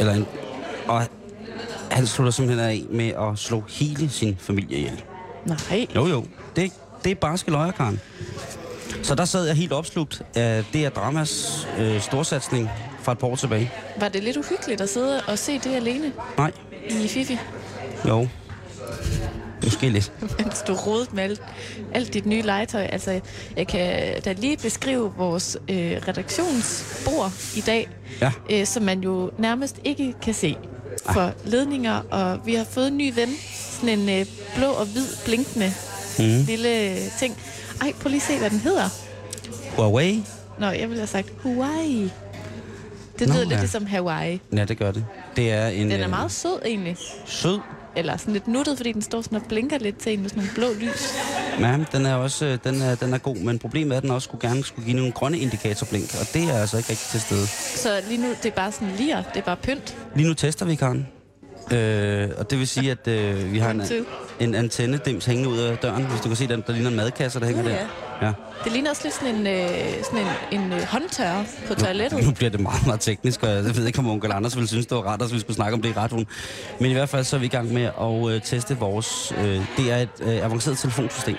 Eller 0.00 0.12
en... 0.14 0.26
Og 0.86 1.02
han 1.90 2.06
slutter 2.06 2.30
simpelthen 2.32 2.68
af 2.68 2.82
med 2.90 3.08
at 3.08 3.38
slå 3.38 3.62
hele 3.68 4.10
sin 4.10 4.36
familie 4.40 4.76
ihjel. 4.78 5.02
Nej. 5.46 5.86
Jo, 5.94 6.06
jo. 6.06 6.24
Det, 6.56 6.72
det 7.04 7.10
er 7.10 7.14
barske 7.14 7.50
løjer, 7.50 7.70
Karen. 7.72 8.00
Så 9.02 9.14
der 9.14 9.24
sad 9.24 9.46
jeg 9.46 9.56
helt 9.56 9.72
opslugt 9.72 10.22
af 10.34 10.64
det 10.72 10.84
er 10.84 10.88
dramas 10.90 11.66
øh, 11.78 12.00
storsatsning 12.00 12.70
fra 13.02 13.12
et 13.12 13.18
par 13.18 13.26
år 13.26 13.36
tilbage. 13.36 13.72
Var 14.00 14.08
det 14.08 14.22
lidt 14.24 14.36
uhyggeligt 14.36 14.80
at 14.80 14.88
sidde 14.88 15.20
og 15.28 15.38
se 15.38 15.58
det 15.58 15.74
alene 15.74 16.12
Nej, 16.38 16.52
i 16.90 17.08
Fifi, 17.08 17.38
jo. 18.08 18.28
Måske 19.74 19.88
lidt. 19.88 20.12
mens 20.38 20.62
du 20.66 20.74
rodede 20.74 21.08
med 21.12 21.22
alt, 21.22 21.42
alt 21.94 22.14
dit 22.14 22.26
nye 22.26 22.42
legetøj? 22.42 22.82
Altså, 22.92 23.20
jeg 23.56 23.66
kan 23.66 24.20
da 24.24 24.32
lige 24.32 24.56
beskrive 24.56 25.12
vores 25.16 25.56
øh, 25.70 26.00
redaktionsbord 26.08 27.32
i 27.56 27.60
dag, 27.60 27.88
Ja. 28.20 28.32
øh, 28.50 28.66
som 28.66 28.82
man 28.82 29.00
jo 29.00 29.30
nærmest 29.38 29.76
ikke 29.84 30.14
kan 30.22 30.34
se 30.34 30.56
for 31.12 31.32
ledninger, 31.44 32.00
og 32.10 32.40
vi 32.46 32.54
har 32.54 32.64
fået 32.64 32.88
en 32.88 32.96
ny 32.96 33.14
ven, 33.14 33.28
sådan 33.80 33.98
en 33.98 34.08
øh, 34.20 34.26
blå 34.56 34.66
og 34.66 34.86
hvid 34.86 35.06
blinkende 35.24 35.72
Mm. 36.18 36.24
lille 36.46 36.96
ting. 37.18 37.36
Ej, 37.82 37.92
prøv 38.00 38.08
lige 38.08 38.16
at 38.20 38.26
se, 38.26 38.38
hvad 38.38 38.50
den 38.50 38.58
hedder. 38.60 38.88
Huawei? 39.76 40.24
Nå, 40.58 40.66
jeg 40.66 40.88
ville 40.88 40.96
have 41.00 41.06
sagt 41.06 41.28
Hawaii. 41.42 42.10
Det 43.18 43.28
Nå, 43.28 43.34
lyder 43.34 43.42
lidt 43.44 43.52
ja. 43.52 43.58
ligesom 43.60 43.86
Hawaii. 43.86 44.40
Ja, 44.56 44.64
det 44.64 44.78
gør 44.78 44.90
det. 44.90 45.04
Det 45.36 45.52
er 45.52 45.66
en 45.68 45.90
Den 45.90 46.00
er 46.00 46.04
øh, 46.04 46.10
meget 46.10 46.32
sød 46.32 46.58
egentlig. 46.64 46.96
sød. 47.26 47.58
Eller 47.96 48.16
sådan 48.16 48.32
lidt 48.32 48.48
nuttet, 48.48 48.76
fordi 48.76 48.92
den 48.92 49.02
står 49.02 49.22
sådan 49.22 49.36
og 49.36 49.44
blinker 49.48 49.78
lidt 49.78 49.98
til 49.98 50.12
en 50.12 50.20
med 50.22 50.28
sådan 50.28 50.42
nogle 50.42 50.54
blå 50.54 50.86
lys. 50.86 51.14
Ja, 51.60 51.78
den 51.92 52.06
er 52.06 52.14
også 52.14 52.46
øh, 52.46 52.58
den 52.64 52.82
er, 52.82 52.94
den 52.94 53.14
er 53.14 53.18
god, 53.18 53.36
men 53.36 53.58
problemet 53.58 53.92
er, 53.92 53.96
at 53.96 54.02
den 54.02 54.10
også 54.10 54.24
skulle 54.24 54.48
gerne 54.48 54.64
skulle 54.64 54.86
give 54.86 54.96
nogle 54.96 55.12
grønne 55.12 55.38
indikatorblink, 55.38 56.14
og 56.20 56.26
det 56.34 56.42
er 56.42 56.60
altså 56.60 56.76
ikke 56.76 56.90
rigtig 56.90 57.08
til 57.10 57.20
stede. 57.20 57.46
Så 57.46 58.00
lige 58.08 58.20
nu, 58.22 58.28
det 58.42 58.46
er 58.46 58.50
bare 58.50 58.72
sådan 58.72 58.88
lir. 58.98 59.16
Det 59.16 59.36
er 59.36 59.44
bare 59.44 59.56
pynt. 59.56 59.96
Lige 60.14 60.28
nu 60.28 60.34
tester 60.34 60.66
vi, 60.66 60.74
Karen. 60.74 61.06
Øh, 61.72 62.30
og 62.38 62.50
det 62.50 62.58
vil 62.58 62.68
sige, 62.68 62.90
at 62.90 63.08
øh, 63.08 63.52
vi 63.52 63.58
har 63.58 63.70
en, 63.70 63.82
en 64.40 64.54
antenne-dims 64.54 65.24
hængende 65.24 65.50
ud 65.50 65.58
af 65.58 65.78
døren. 65.78 66.04
Hvis 66.04 66.20
du 66.20 66.28
kan 66.28 66.36
se, 66.36 66.48
den, 66.48 66.64
der 66.66 66.72
ligner 66.72 66.90
en 66.90 66.96
madkasse, 66.96 67.40
der 67.40 67.46
hænger 67.46 67.62
Uh, 67.62 67.70
der. 67.70 67.78
Ja. 68.24 68.32
Det 68.64 68.72
ligner 68.72 68.90
også 68.90 69.02
lidt 69.04 69.14
sådan 69.14 69.34
en, 69.34 69.46
øh, 69.46 69.68
sådan 70.04 70.26
en, 70.52 70.60
en 70.60 70.72
øh, 70.72 70.82
håndtørrer 70.84 71.44
på 71.68 71.74
toilettet. 71.74 72.24
Nu 72.24 72.30
bliver 72.32 72.50
det 72.50 72.60
meget, 72.60 72.86
meget 72.86 73.00
teknisk, 73.00 73.42
og 73.42 73.48
jeg 73.48 73.76
ved 73.76 73.86
ikke, 73.86 73.98
om 73.98 74.10
onkel 74.10 74.32
Anders 74.32 74.56
ville 74.56 74.68
synes, 74.68 74.86
det 74.86 74.96
var 74.96 75.02
ret, 75.12 75.22
at 75.22 75.32
vi 75.32 75.40
skulle 75.40 75.54
snakke 75.56 75.74
om 75.74 75.82
det 75.82 75.88
i 75.88 75.92
radioen. 75.92 76.26
Men 76.80 76.90
i 76.90 76.94
hvert 76.94 77.08
fald 77.08 77.24
så 77.24 77.36
er 77.36 77.40
vi 77.40 77.46
i 77.46 77.48
gang 77.48 77.72
med 77.72 77.82
at 78.00 78.34
øh, 78.34 78.42
teste 78.42 78.78
vores... 78.78 79.32
Øh, 79.38 79.60
det 79.76 79.92
er 79.92 79.96
et 79.96 80.08
øh, 80.20 80.44
avanceret 80.44 80.78
telefonsystem, 80.78 81.36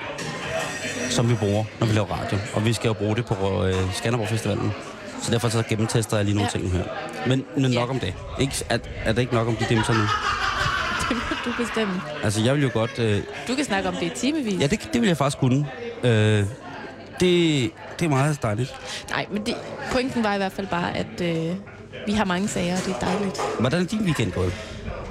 som 1.09 1.29
vi 1.29 1.35
bruger, 1.35 1.63
når 1.79 1.87
vi 1.87 1.93
laver 1.93 2.07
radio. 2.07 2.37
Og 2.53 2.65
vi 2.65 2.73
skal 2.73 2.87
jo 2.87 2.93
bruge 2.93 3.15
det 3.15 3.25
på 3.25 3.65
øh, 3.65 3.75
Skanderborg 3.93 4.27
Festivalen. 4.29 4.71
Så 5.21 5.31
derfor 5.31 5.49
så 5.49 5.63
gennemtester 5.69 6.17
jeg 6.17 6.25
lige 6.25 6.35
nogle 6.35 6.49
Ja. 6.53 6.59
ting 6.59 6.71
her. 6.71 6.83
Men, 7.27 7.45
men 7.57 7.61
nok 7.71 7.73
Ja. 7.73 7.89
om 7.89 7.99
det. 7.99 8.13
Ikke, 8.39 8.53
er, 8.69 8.77
er 9.05 9.11
det 9.13 9.21
ikke 9.21 9.33
nok 9.33 9.47
om 9.47 9.55
de 9.55 9.65
dimser 9.69 9.93
nu? 9.93 9.99
Det 11.09 11.17
må 11.17 11.35
du 11.45 11.63
bestemme. 11.63 12.01
Altså, 12.23 12.41
jeg 12.41 12.55
vil 12.55 12.63
jo 12.63 12.69
godt... 12.73 12.99
Øh, 12.99 13.21
Du 13.47 13.55
kan 13.55 13.65
snakke 13.65 13.89
om 13.89 13.95
det 13.95 14.03
i 14.05 14.09
timevis. 14.15 14.61
ja, 14.61 14.67
det, 14.67 14.89
det 14.93 15.01
vil 15.01 15.07
jeg 15.07 15.17
faktisk 15.17 15.37
kunne. 15.37 15.67
Øh, 16.03 16.43
det, 17.19 17.71
det 17.99 18.05
er 18.05 18.09
meget 18.09 18.41
dejligt. 18.41 18.73
Nej, 19.09 19.25
men 19.31 19.45
det, 19.45 19.55
pointen 19.91 20.23
var 20.23 20.33
i 20.33 20.37
hvert 20.37 20.51
fald 20.51 20.67
bare, 20.67 20.97
at 20.97 21.21
øh, 21.21 21.55
vi 22.07 22.11
har 22.11 22.25
mange 22.25 22.47
sager, 22.47 22.75
og 22.77 22.81
det 22.85 22.95
er 22.95 22.99
dejligt. 22.99 23.39
Hvordan 23.59 23.81
er 23.81 23.85
din 23.85 24.01
weekend 24.01 24.31
gået? 24.31 24.53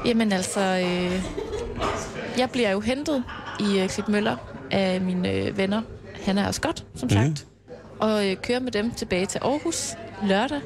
Jamen 0.07 0.33
altså, 0.33 0.61
øh, 0.61 1.23
jeg 2.39 2.51
bliver 2.51 2.71
jo 2.71 2.81
hentet 2.81 3.25
i 3.61 3.79
øh, 3.81 3.89
Klitmøller 3.89 4.37
af 4.71 5.01
mine 5.01 5.31
øh, 5.33 5.59
venner, 5.59 5.83
Hanna 6.25 6.47
og 6.47 6.55
Scott, 6.55 6.85
som 6.97 7.09
Mhm. 7.13 7.17
sagt. 7.37 7.47
Og 8.01 8.29
øh, 8.31 8.37
kører 8.37 8.61
med 8.61 8.73
dem 8.73 8.91
tilbage 8.91 9.27
til 9.27 9.39
Aarhus 9.39 9.95
lørdag. 10.27 10.61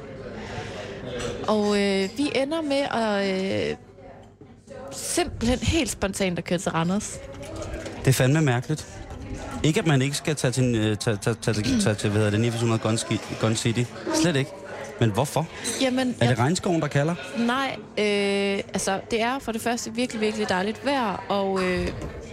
Og 1.48 1.66
øh, 1.81 2.09
vi 2.16 2.31
ender 2.35 2.62
med 2.62 2.83
at 2.90 3.70
øh, 3.70 3.77
simpelthen 4.92 5.59
helt 5.59 5.90
spontant 5.90 6.38
at 6.38 6.44
køre 6.44 6.59
til 6.59 6.72
Randers. 6.72 7.18
Det 8.01 8.09
er 8.09 8.12
fandme 8.12 8.40
mærkeligt. 8.40 8.87
Ikke 9.62 9.81
at 9.81 9.87
man 9.87 10.03
ikke 10.03 10.17
skal 10.17 10.37
tage 10.37 10.51
til, 10.51 10.75
øh, 10.75 10.97
tage, 10.97 11.17
tage, 11.17 11.35
tage, 11.35 11.81
tage, 11.81 11.95
til 11.95 12.11
hvad 12.11 12.19
hedder 12.19 12.31
det, 12.31 12.41
900 12.41 12.79
Gun, 12.79 12.99
Gun 13.41 13.57
City. 13.57 13.83
Slet 14.14 14.37
ikke. 14.37 14.51
Men 15.01 15.11
hvorfor? 15.11 15.47
Jamen, 15.81 16.14
Er 16.21 16.29
det 16.29 16.38
regnskoven, 16.38 16.81
der 16.81 16.88
kalder? 16.88 17.14
Nej, 17.38 17.77
øh, 17.99 18.62
altså 18.75 19.01
det 19.11 19.23
er 19.23 19.38
for 19.38 19.53
det 19.53 19.61
første 19.61 19.95
virkelig, 19.95 20.21
virkelig 20.21 20.49
dejligt 20.49 20.85
vejr, 20.87 21.25
og 21.29 21.62
øh, 21.62 21.88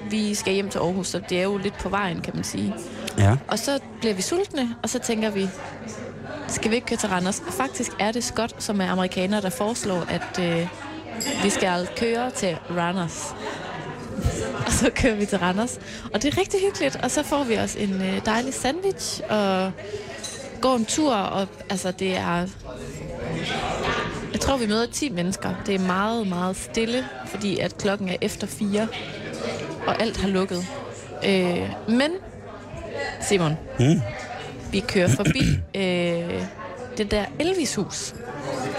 vi 0.10 0.36
skal 0.36 0.53
hjem 0.53 0.69
til 0.69 0.79
Aarhus, 0.79 1.08
så 1.08 1.21
det 1.29 1.39
er 1.39 1.43
jo 1.43 1.58
lidt 1.58 1.77
på 1.77 1.89
vejen, 1.89 2.21
kan 2.21 2.36
man 2.36 2.43
sige. 2.43 2.75
Ja. 3.17 3.36
Og 3.47 3.60
så 3.60 3.79
bliver 3.99 4.13
vi 4.13 4.21
sultne, 4.21 4.75
og 4.84 4.89
så 4.89 4.99
tænker 4.99 5.29
vi, 5.29 5.49
skal 6.47 6.71
vi 6.71 6.75
ikke 6.75 6.88
køre 6.88 6.97
til 6.97 7.10
Randers? 7.10 7.41
Faktisk 7.49 7.91
er 7.99 8.12
det 8.12 8.23
Scott, 8.23 8.63
som 8.63 8.81
er 8.81 8.88
amerikaner, 8.88 9.41
der 9.41 9.49
foreslår, 9.49 10.05
at 10.10 10.39
øh, 10.39 10.67
vi 11.43 11.49
skal 11.49 11.88
køre 11.97 12.31
til 12.31 12.58
Randers. 12.77 13.36
Og 14.65 14.71
så 14.71 14.89
kører 14.95 15.15
vi 15.15 15.25
til 15.25 15.38
Randers. 15.38 15.79
Og 16.13 16.21
det 16.23 16.33
er 16.33 16.38
rigtig 16.39 16.59
hyggeligt, 16.61 16.95
og 16.95 17.11
så 17.11 17.23
får 17.23 17.43
vi 17.43 17.57
os 17.57 17.75
en 17.75 18.01
øh, 18.01 18.25
dejlig 18.25 18.53
sandwich, 18.53 19.21
og 19.29 19.71
går 20.61 20.75
en 20.75 20.85
tur, 20.85 21.13
og 21.15 21.47
altså 21.69 21.91
det 21.91 22.17
er... 22.17 22.47
Jeg 24.33 24.41
tror, 24.41 24.57
vi 24.57 24.67
møder 24.67 24.85
10 24.91 25.09
mennesker. 25.09 25.49
Det 25.65 25.75
er 25.75 25.79
meget, 25.79 26.27
meget 26.27 26.55
stille, 26.57 27.05
fordi 27.27 27.59
at 27.59 27.77
klokken 27.77 28.09
er 28.09 28.15
efter 28.21 28.47
4, 28.47 28.88
og 29.88 30.01
alt 30.01 30.17
har 30.17 30.27
lukket. 30.27 30.65
Øh, 31.25 31.69
men, 31.88 32.11
Simon, 33.21 33.57
Mm. 33.79 34.01
vi 34.71 34.79
kører 34.79 35.07
forbi 35.07 35.39
øh, 35.81 36.43
det 36.97 37.11
der 37.11 37.25
Elvis-hus, 37.39 38.13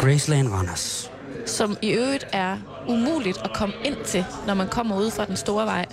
Graceland 0.00 0.48
Randers. 0.52 1.10
som 1.46 1.76
i 1.82 1.90
øvrigt 1.90 2.26
er 2.32 2.56
umuligt 2.88 3.38
at 3.44 3.52
komme 3.52 3.74
ind 3.84 3.96
til, 4.04 4.24
når 4.46 4.54
man 4.54 4.68
kommer 4.68 4.96
ud 4.96 5.10
fra 5.10 5.24
den 5.24 5.36
store 5.36 5.66
vej. 5.66 5.86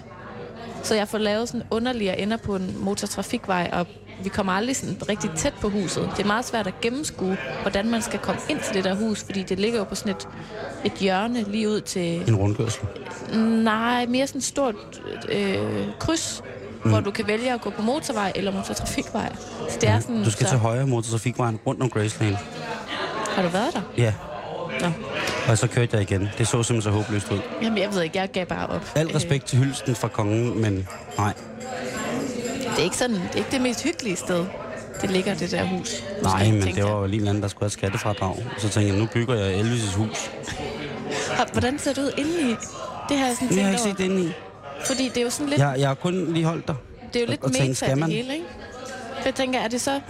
Så 0.83 0.95
jeg 0.95 1.07
får 1.07 1.17
lavet 1.17 1.47
sådan 1.47 1.63
underlige 1.71 2.17
ender 2.17 2.37
på 2.37 2.55
en 2.55 2.75
motortrafikvej, 2.79 3.69
og 3.73 3.87
vi 4.23 4.29
kommer 4.29 4.53
aldrig 4.53 4.75
sådan 4.75 4.97
rigtig 5.09 5.31
tæt 5.35 5.53
på 5.61 5.69
huset. 5.69 6.09
Det 6.17 6.23
er 6.23 6.27
meget 6.27 6.45
svært 6.45 6.67
at 6.67 6.81
gennemskue, 6.81 7.37
hvordan 7.61 7.89
man 7.89 8.01
skal 8.01 8.19
komme 8.19 8.41
ind 8.49 8.59
til 8.59 8.73
det 8.73 8.83
der 8.83 8.95
hus, 8.95 9.23
fordi 9.23 9.43
det 9.43 9.59
ligger 9.59 9.79
jo 9.79 9.83
på 9.83 9.95
sådan 9.95 10.15
et, 10.15 10.27
et 10.85 10.93
hjørne 10.93 11.43
lige 11.43 11.69
ud 11.69 11.81
til... 11.81 12.29
En 12.29 12.35
rundkørsel. 12.35 12.83
Nej, 13.63 14.05
mere 14.05 14.27
sådan 14.27 14.39
et 14.39 14.45
stort 14.45 14.75
øh, 15.29 15.57
kryds, 15.99 16.43
mm. 16.83 16.89
hvor 16.89 16.99
du 16.99 17.11
kan 17.11 17.27
vælge 17.27 17.53
at 17.53 17.61
gå 17.61 17.69
på 17.69 17.81
motorvej 17.81 18.31
eller 18.35 18.51
motortrafikvej. 18.51 19.35
Så 19.69 19.77
det 19.81 19.89
er 19.89 19.99
sådan... 19.99 20.23
Du 20.23 20.31
skal 20.31 20.45
så... 20.45 20.51
til 20.51 20.59
højre 20.59 20.87
motortrafikvejen 20.87 21.59
rundt 21.67 21.81
om 21.81 21.89
Graceland. 21.89 22.35
Har 23.35 23.41
du 23.41 23.49
været 23.49 23.73
der? 23.73 23.81
Ja, 23.97 24.13
Nå. 24.81 24.87
Og 25.47 25.57
så 25.57 25.67
kørte 25.67 25.97
jeg 25.97 26.11
igen. 26.11 26.29
Det 26.37 26.47
så 26.47 26.51
simpelthen 26.63 26.81
så 26.81 26.89
håbløst 26.89 27.31
ud. 27.31 27.39
Jamen, 27.61 27.77
jeg 27.79 27.93
ved 27.93 28.01
ikke, 28.01 28.17
jeg 28.19 28.29
gav 28.31 28.45
bare 28.45 28.67
op. 28.67 28.81
Al 28.95 29.07
respekt 29.07 29.45
til 29.45 29.57
hylsten 29.59 29.95
fra 29.95 30.07
kongen, 30.07 30.61
men 30.61 30.87
nej. 31.17 31.33
Det 32.53 32.79
er 32.79 32.83
ikke 32.83 32.97
sådan, 32.97 33.15
det 33.15 33.29
er 33.33 33.37
ikke 33.37 33.51
det 33.51 33.61
mest 33.61 33.83
hyggelige 33.83 34.15
sted. 34.15 34.45
Det 35.01 35.09
ligger 35.11 35.35
det 35.35 35.51
der 35.51 35.63
hus. 35.63 36.03
Nej, 36.23 36.51
men 36.51 36.61
det 36.75 36.83
var 36.83 36.99
jo 36.99 37.05
lige 37.05 37.21
en 37.21 37.27
anden, 37.27 37.43
der 37.43 37.49
skulle 37.49 37.63
have 37.63 37.69
skattefradrag. 37.69 38.45
Så 38.57 38.69
tænkte 38.69 38.93
jeg, 38.93 38.99
nu 39.01 39.07
bygger 39.13 39.35
jeg 39.35 39.59
Elvis' 39.61 39.95
hus. 39.97 40.31
Har- 41.31 41.47
Hvordan 41.51 41.79
ser 41.79 41.93
det 41.93 42.01
ud 42.01 42.11
indeni? 42.17 42.55
Det 43.09 43.17
har 43.17 43.25
jeg 43.27 43.35
sådan 43.35 43.47
Men 43.49 43.57
jeg 43.57 43.65
har 43.67 43.71
tænkt 43.77 43.87
ikke 43.87 44.03
set 44.03 44.11
det 44.11 44.19
ind 44.19 44.29
i. 44.29 44.33
Fordi 44.85 45.09
det 45.09 45.17
er 45.17 45.21
jo 45.21 45.29
sådan 45.29 45.49
lidt, 45.49 45.59
Jeg, 45.59 45.75
jeg 45.79 45.87
har 45.87 45.95
kun 45.95 46.33
lige 46.33 46.45
holdt 46.45 46.67
dig. 46.67 46.75
det 47.13 47.15
er 47.15 47.19
jo 47.19 47.25
og- 47.25 47.29
lidt 47.29 47.43
og 47.43 47.51
tænkt, 47.53 47.81
meta 47.81 47.95
det 47.95 48.13
hele, 48.13 48.33
ikke? 48.33 48.45
For 49.17 49.21
jeg 49.25 49.35
tænker, 49.35 49.59
er 49.59 49.67
det 49.67 49.81
så... 49.81 49.99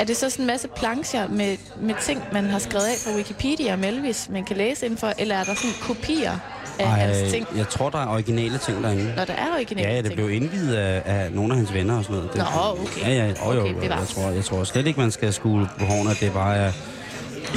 er 0.00 0.04
det 0.04 0.16
så 0.16 0.30
sådan 0.30 0.42
en 0.42 0.46
masse 0.46 0.68
plancher 0.68 1.28
med, 1.28 1.56
med 1.80 1.94
ting, 2.02 2.22
man 2.32 2.44
har 2.44 2.58
skrevet 2.58 2.84
af 2.84 2.96
fra 3.04 3.16
Wikipedia 3.16 3.74
om 3.74 3.84
Elvis, 3.84 4.28
man 4.32 4.44
kan 4.44 4.56
læse 4.56 4.86
indenfor? 4.86 5.12
Eller 5.18 5.34
er 5.34 5.44
der 5.44 5.54
sådan 5.54 5.70
kopier 5.80 6.32
af 6.78 6.86
hans 6.88 7.30
ting? 7.32 7.46
jeg 7.56 7.68
tror, 7.68 7.90
der 7.90 7.98
er 7.98 8.06
originale 8.06 8.58
ting 8.58 8.82
derinde. 8.82 9.12
Når 9.16 9.24
der 9.24 9.32
er 9.32 9.46
originale 9.56 9.88
Ja, 9.88 9.96
det 9.96 10.04
ting? 10.04 10.14
blev 10.14 10.30
indvidet 10.30 10.76
af, 10.76 11.02
af 11.04 11.32
nogle 11.32 11.52
af 11.52 11.56
hans 11.58 11.74
venner 11.74 11.98
og 11.98 12.04
sådan 12.04 12.16
noget. 12.16 12.32
Det, 12.32 12.38
Nå, 12.38 12.82
okay. 12.82 13.00
Ja, 13.00 13.26
ja, 13.26 13.32
og 13.42 13.54
jo, 13.54 13.60
Okay, 13.60 13.88
jeg, 13.88 14.06
tror, 14.08 14.30
jeg 14.30 14.44
tror 14.44 14.64
slet 14.64 14.86
ikke, 14.86 15.00
man 15.00 15.10
skal 15.10 15.32
skule 15.32 15.68
på 15.78 15.84
hårene, 15.84 16.10
at 16.10 16.16
det 16.20 16.32
bare 16.32 16.56
er 16.56 16.72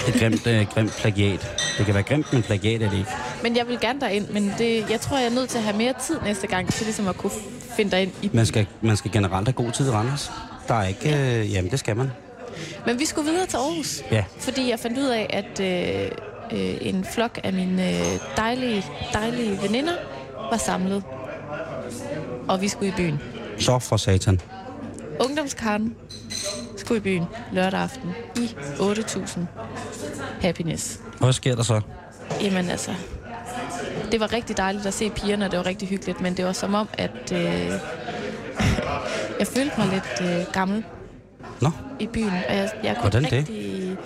et 0.07 0.13
grimt, 0.19 0.47
uh, 0.47 0.73
grimt 0.73 0.91
plagiat. 0.91 1.55
Det 1.77 1.85
kan 1.85 1.93
være 1.93 2.03
grimt, 2.03 2.33
men 2.33 2.41
plagiat 2.43 2.81
er 2.81 2.89
det 2.89 2.97
ikke. 2.97 3.09
Men 3.43 3.57
jeg 3.57 3.67
vil 3.67 3.79
gerne 3.81 3.99
derind, 4.01 4.27
men 4.29 4.53
det, 4.57 4.89
jeg 4.89 5.01
tror, 5.01 5.17
jeg 5.17 5.25
er 5.25 5.31
nødt 5.35 5.49
til 5.49 5.57
at 5.57 5.63
have 5.63 5.77
mere 5.77 5.93
tid 6.07 6.15
næste 6.25 6.47
gang, 6.47 6.73
til 6.73 6.85
ligesom 6.85 7.07
at 7.07 7.17
kunne 7.17 7.31
finde 7.75 7.91
dig 7.91 8.01
ind 8.01 8.11
i 8.21 8.29
Man 8.33 8.45
skal, 8.45 8.65
man 8.81 8.97
skal 8.97 9.11
generelt 9.11 9.47
have 9.47 9.53
god 9.53 9.71
tid 9.71 9.87
i 9.87 9.91
Randers. 9.91 10.31
Der 10.67 10.73
er 10.75 10.87
ikke... 10.87 11.39
Øh, 11.39 11.53
jamen, 11.53 11.71
det 11.71 11.79
skal 11.79 11.95
man. 11.95 12.11
Men 12.85 12.99
vi 12.99 13.05
skulle 13.05 13.31
videre 13.31 13.45
til 13.45 13.57
Aarhus. 13.57 14.03
Ja. 14.11 14.23
Fordi 14.39 14.69
jeg 14.69 14.79
fandt 14.79 14.97
ud 14.97 15.07
af, 15.07 15.27
at 15.29 15.59
øh, 15.59 16.11
øh, 16.51 16.77
en 16.81 17.05
flok 17.05 17.39
af 17.43 17.53
mine 17.53 17.89
øh, 17.89 18.19
dejlige, 18.37 18.85
dejlige 19.13 19.59
veninder 19.61 19.93
var 20.51 20.57
samlet. 20.57 21.03
Og 22.47 22.61
vi 22.61 22.67
skulle 22.67 22.91
i 22.91 22.93
byen. 22.97 23.21
Så 23.59 23.79
for 23.79 23.97
satan. 23.97 24.41
Ungdomskarten 25.19 25.95
skulle 26.77 26.97
i 26.97 27.01
byen 27.01 27.23
lørdag 27.51 27.79
aften 27.79 28.09
i 28.37 28.55
8.000 28.77 29.39
happiness. 30.41 30.99
Hvad 31.19 31.33
sker 31.33 31.55
der 31.55 31.63
så? 31.63 31.81
Jamen 32.41 32.69
altså, 32.69 32.91
det 34.11 34.19
var 34.19 34.33
rigtig 34.33 34.57
dejligt 34.57 34.85
at 34.85 34.93
se 34.93 35.09
pigerne, 35.09 35.45
og 35.45 35.51
det 35.51 35.59
var 35.59 35.65
rigtig 35.65 35.87
hyggeligt, 35.87 36.21
men 36.21 36.37
det 36.37 36.45
var 36.45 36.51
som 36.51 36.73
om, 36.73 36.89
at 36.93 37.31
øh, 37.31 37.39
jeg 39.39 39.47
følte 39.47 39.73
mig 39.77 39.87
lidt 39.87 40.21
øh, 40.31 40.53
gammel 40.53 40.83
Nå, 41.61 41.71
i 41.99 42.07
byen. 42.07 42.27
Og 42.49 42.55
jeg, 42.55 42.69
jeg 42.83 42.95
Hvordan 43.01 43.23
det? 43.23 43.31
rigtig... 43.33 43.97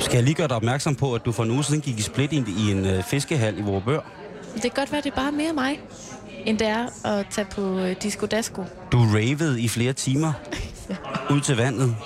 skal 0.00 0.14
jeg 0.14 0.22
lige 0.24 0.34
gøre 0.34 0.48
dig 0.48 0.56
opmærksom 0.56 0.94
på, 0.94 1.14
at 1.14 1.24
du 1.24 1.32
for 1.32 1.42
en 1.42 1.50
uge 1.50 1.64
siden 1.64 1.80
gik 1.80 1.98
i 1.98 2.02
split 2.02 2.32
i, 2.32 2.44
i 2.58 2.70
en 2.70 2.86
øh, 2.86 3.02
fiskehal 3.04 3.58
i 3.58 3.62
Vorebør. 3.62 4.00
Det 4.54 4.62
kan 4.62 4.70
godt 4.74 4.92
være, 4.92 5.00
det 5.00 5.10
er 5.12 5.16
bare 5.16 5.32
mere 5.32 5.52
mig, 5.52 5.80
end 6.46 6.58
det 6.58 6.66
er 6.66 7.06
at 7.06 7.26
tage 7.30 7.46
på 7.50 7.78
øh, 7.78 7.96
Disco 8.02 8.26
Dasco. 8.26 8.64
Du 8.92 8.98
ravede 8.98 9.60
i 9.60 9.68
flere 9.68 9.92
timer 9.92 10.32
ud 11.34 11.40
til 11.40 11.56
vandet 11.56 11.96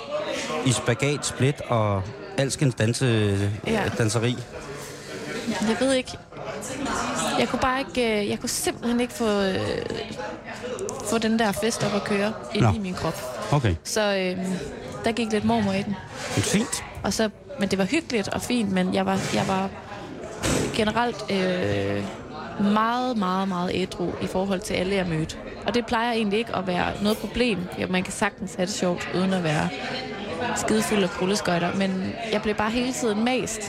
i 0.65 0.71
spagat, 0.71 1.25
split 1.25 1.61
og 1.61 2.01
alskens 2.37 2.75
danse, 2.75 3.05
Ja. 3.67 3.71
ja. 3.71 3.89
danseri. 3.97 4.35
Jeg 5.67 5.77
ved 5.79 5.93
ikke... 5.93 6.11
Jeg 7.39 7.49
kunne 7.49 7.59
bare 7.59 7.79
ikke... 7.79 8.21
øh, 8.21 8.29
Jeg 8.29 8.39
kunne 8.39 8.49
simpelthen 8.49 8.99
ikke 8.99 9.13
få, 9.13 9.41
øh, 9.41 9.59
få 11.09 11.17
den 11.17 11.39
der 11.39 11.51
fest 11.51 11.83
op 11.83 11.93
at 11.95 12.03
køre 12.03 12.33
ind 12.53 12.63
Nå. 12.63 12.71
i 12.71 12.79
min 12.79 12.93
krop. 12.93 13.15
Okay, 13.53 13.75
Så 13.83 14.01
øh, 14.01 14.45
der 15.05 15.11
gik 15.11 15.31
lidt 15.31 15.45
mormor 15.45 15.71
i 15.73 15.81
den. 15.81 15.95
men 16.35 16.43
fint. 16.43 16.83
Og 17.03 17.13
så, 17.13 17.29
men 17.59 17.69
det 17.69 17.79
var 17.79 17.85
hyggeligt 17.85 18.27
og 18.27 18.41
fint, 18.41 18.71
men 18.71 18.93
jeg 18.93 19.05
var, 19.05 19.19
jeg 19.33 19.47
var 19.47 19.69
generelt 20.75 21.23
øh, 21.31 22.03
meget, 22.73 23.17
meget, 23.17 23.47
meget 23.47 23.71
ædru 23.73 24.11
i 24.21 24.27
forhold 24.27 24.59
til 24.59 24.73
alle, 24.73 24.95
jeg 24.95 25.05
mødte. 25.07 25.35
Og 25.67 25.73
det 25.73 25.85
plejer 25.85 26.11
egentlig 26.13 26.39
ikke 26.39 26.55
at 26.55 26.67
være 26.67 26.91
noget 27.03 27.17
problem. 27.17 27.57
Ja, 27.79 27.87
man 27.87 28.03
kan 28.03 28.13
sagtens 28.13 28.55
have 28.55 28.65
det 28.65 28.73
sjovt, 28.75 29.09
uden 29.15 29.33
at 29.33 29.43
være 29.43 29.69
skidefuld 30.55 31.03
af 31.03 31.21
rulleskøjter. 31.21 31.75
Men 31.75 32.13
jeg 32.31 32.41
blev 32.41 32.55
bare 32.55 32.71
hele 32.71 32.93
tiden 32.93 33.25
mast 33.25 33.61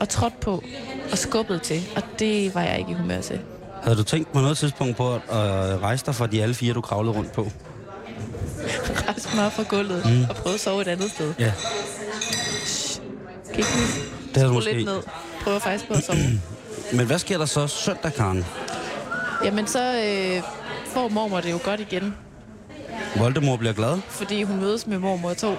og 0.00 0.08
trådt 0.08 0.40
på 0.40 0.62
og 1.12 1.18
skubbet 1.18 1.62
til. 1.62 1.82
Og 1.96 2.02
det 2.18 2.54
var 2.54 2.62
jeg 2.62 2.78
ikke 2.78 2.90
i 2.90 2.94
humør 2.94 3.20
til. 3.20 3.40
Havde 3.82 3.96
du 3.96 4.02
tænkt 4.02 4.32
på 4.32 4.38
noget 4.40 4.56
tidspunkt 4.58 4.96
på 4.96 5.14
at 5.14 5.20
øh, 5.30 5.82
rejse 5.82 6.06
dig 6.06 6.14
fra 6.14 6.26
de 6.26 6.42
alle 6.42 6.54
fire, 6.54 6.74
du 6.74 6.80
kravlede 6.80 7.14
rundt 7.16 7.32
på? 7.32 7.50
Rejste 9.08 9.36
mig 9.36 9.46
op 9.46 9.52
fra 9.52 9.62
gulvet 9.62 10.02
mm. 10.04 10.24
og 10.30 10.36
prøvede 10.36 10.54
at 10.54 10.60
sove 10.60 10.82
et 10.82 10.88
andet 10.88 11.10
sted. 11.10 11.34
Ja. 11.38 11.52
Kan 13.48 13.58
ikke 13.58 13.70
Det 14.34 14.36
havde 14.36 14.46
skrue 14.48 14.54
måske. 14.54 14.72
lidt 14.72 14.84
ned. 14.84 15.02
Prøver 15.44 15.58
faktisk 15.58 15.88
på 15.88 15.94
at 15.94 16.04
sove. 16.04 16.18
Men 16.96 17.06
hvad 17.06 17.18
sker 17.18 17.38
der 17.38 17.46
så 17.46 17.66
søndag, 17.66 18.14
Karen? 18.14 18.44
Jamen 19.44 19.66
så 19.66 19.78
øh, 20.04 20.42
får 20.86 21.08
mormor 21.08 21.40
det 21.40 21.50
jo 21.50 21.58
godt 21.64 21.80
igen, 21.80 22.14
Voldemort 23.16 23.58
bliver 23.58 23.72
glad. 23.74 23.98
fordi 24.08 24.42
hun 24.42 24.60
mødes 24.60 24.86
med 24.86 24.98
mormor 24.98 25.34
2, 25.34 25.54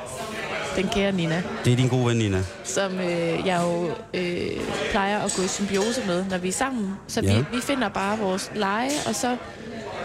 den 0.76 0.88
kære 0.88 1.12
Nina, 1.12 1.44
Det 1.66 1.74
er 1.74 1.78
din 1.78 1.88
gode 1.88 2.06
ven, 2.06 2.18
Nina. 2.18 2.44
som 2.64 3.00
øh, 3.00 3.48
jeg 3.48 3.62
jo 3.64 3.92
øh, 4.14 4.48
plejer 4.92 5.20
at 5.20 5.34
gå 5.38 5.44
i 5.44 5.48
symbiose 5.48 6.02
med, 6.08 6.26
når 6.30 6.38
vi 6.38 6.48
er 6.48 6.52
sammen. 6.52 6.94
Så 7.08 7.22
Ja. 7.22 7.38
vi, 7.38 7.46
vi 7.56 7.62
finder 7.62 7.90
bare 7.90 8.18
vores 8.20 8.52
leje, 8.56 8.90
og 9.08 9.16
så 9.16 9.38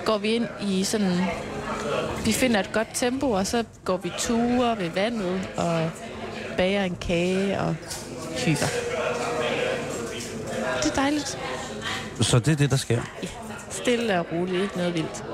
går 0.05 0.19
vi 0.19 0.29
ind 0.29 0.47
i 0.63 0.85
sådan... 0.85 1.19
Vi 2.25 2.33
finder 2.33 2.61
et 2.61 2.73
godt 2.73 2.89
tempo, 2.95 3.31
og 3.31 3.47
så 3.47 3.65
går 3.85 3.97
vi 3.97 4.13
ture 4.19 4.79
ved 4.79 4.91
vandet, 4.91 5.49
og 5.57 5.91
bager 6.57 6.85
en 6.85 6.97
kage 7.01 7.61
og 7.61 7.75
hygger. 8.37 8.67
Det 10.83 10.91
er 10.91 10.95
dejligt. 10.95 11.39
Så 12.21 12.39
det 12.39 12.53
er 12.53 12.57
det, 12.57 12.71
der 12.71 12.77
sker. 12.77 13.01
Ja, 13.23 13.29
stille 13.71 14.21
og 14.21 14.27
roligt, 14.33 14.63
ikke 14.63 14.77
noget 14.77 14.95
vildt. 14.95 15.25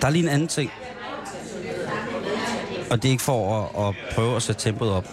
Der 0.00 0.06
er 0.06 0.10
lige 0.10 0.22
en 0.22 0.28
anden 0.28 0.48
ting. 0.48 0.70
Og 2.90 3.02
det 3.02 3.08
er 3.08 3.12
ikke 3.12 3.22
for 3.22 3.62
at, 3.62 3.88
at 3.88 3.94
prøve 4.14 4.36
at 4.36 4.42
sætte 4.42 4.62
tempoet 4.62 4.90
op. 4.90 5.08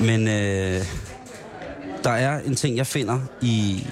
Men 0.00 0.28
øh, 0.28 0.84
der 2.04 2.10
er 2.10 2.40
en 2.40 2.54
ting, 2.56 2.76
jeg 2.76 2.86
finder 2.86 3.20
i... 3.40 3.86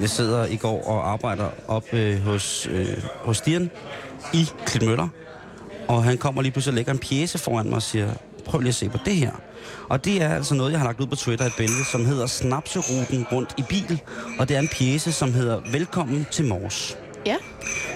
Jeg 0.00 0.10
sidder 0.10 0.46
i 0.46 0.56
går 0.56 0.86
og 0.86 1.10
arbejder 1.10 1.48
op 1.68 1.94
øh, 1.94 2.22
hos, 2.22 2.68
øh, 2.70 3.04
hos 3.20 3.36
Stian 3.36 3.70
i 4.32 4.48
Klitmøller. 4.66 5.08
Og 5.88 6.04
han 6.04 6.18
kommer 6.18 6.42
lige 6.42 6.52
pludselig 6.52 6.72
og 6.72 6.76
lægger 6.76 6.92
en 6.92 6.98
pjæse 6.98 7.38
foran 7.38 7.66
mig 7.66 7.76
og 7.76 7.82
siger, 7.82 8.10
prøv 8.44 8.60
lige 8.60 8.68
at 8.68 8.74
se 8.74 8.88
på 8.88 8.98
det 9.04 9.14
her. 9.16 9.30
Og 9.88 10.04
det 10.04 10.22
er 10.22 10.34
altså 10.34 10.54
noget, 10.54 10.70
jeg 10.72 10.80
har 10.80 10.86
lagt 10.86 11.00
ud 11.00 11.06
på 11.06 11.16
Twitter, 11.16 11.44
et 11.44 11.52
billede, 11.56 11.84
som 11.92 12.06
hedder 12.06 12.26
Snapseruten 12.26 13.26
rundt 13.32 13.54
i 13.58 13.62
bil. 13.68 14.00
Og 14.38 14.48
det 14.48 14.56
er 14.56 14.60
en 14.60 14.68
pjæse, 14.68 15.12
som 15.12 15.32
hedder 15.32 15.60
Velkommen 15.72 16.26
til 16.30 16.44
Mors. 16.44 16.96
Ja, 17.26 17.36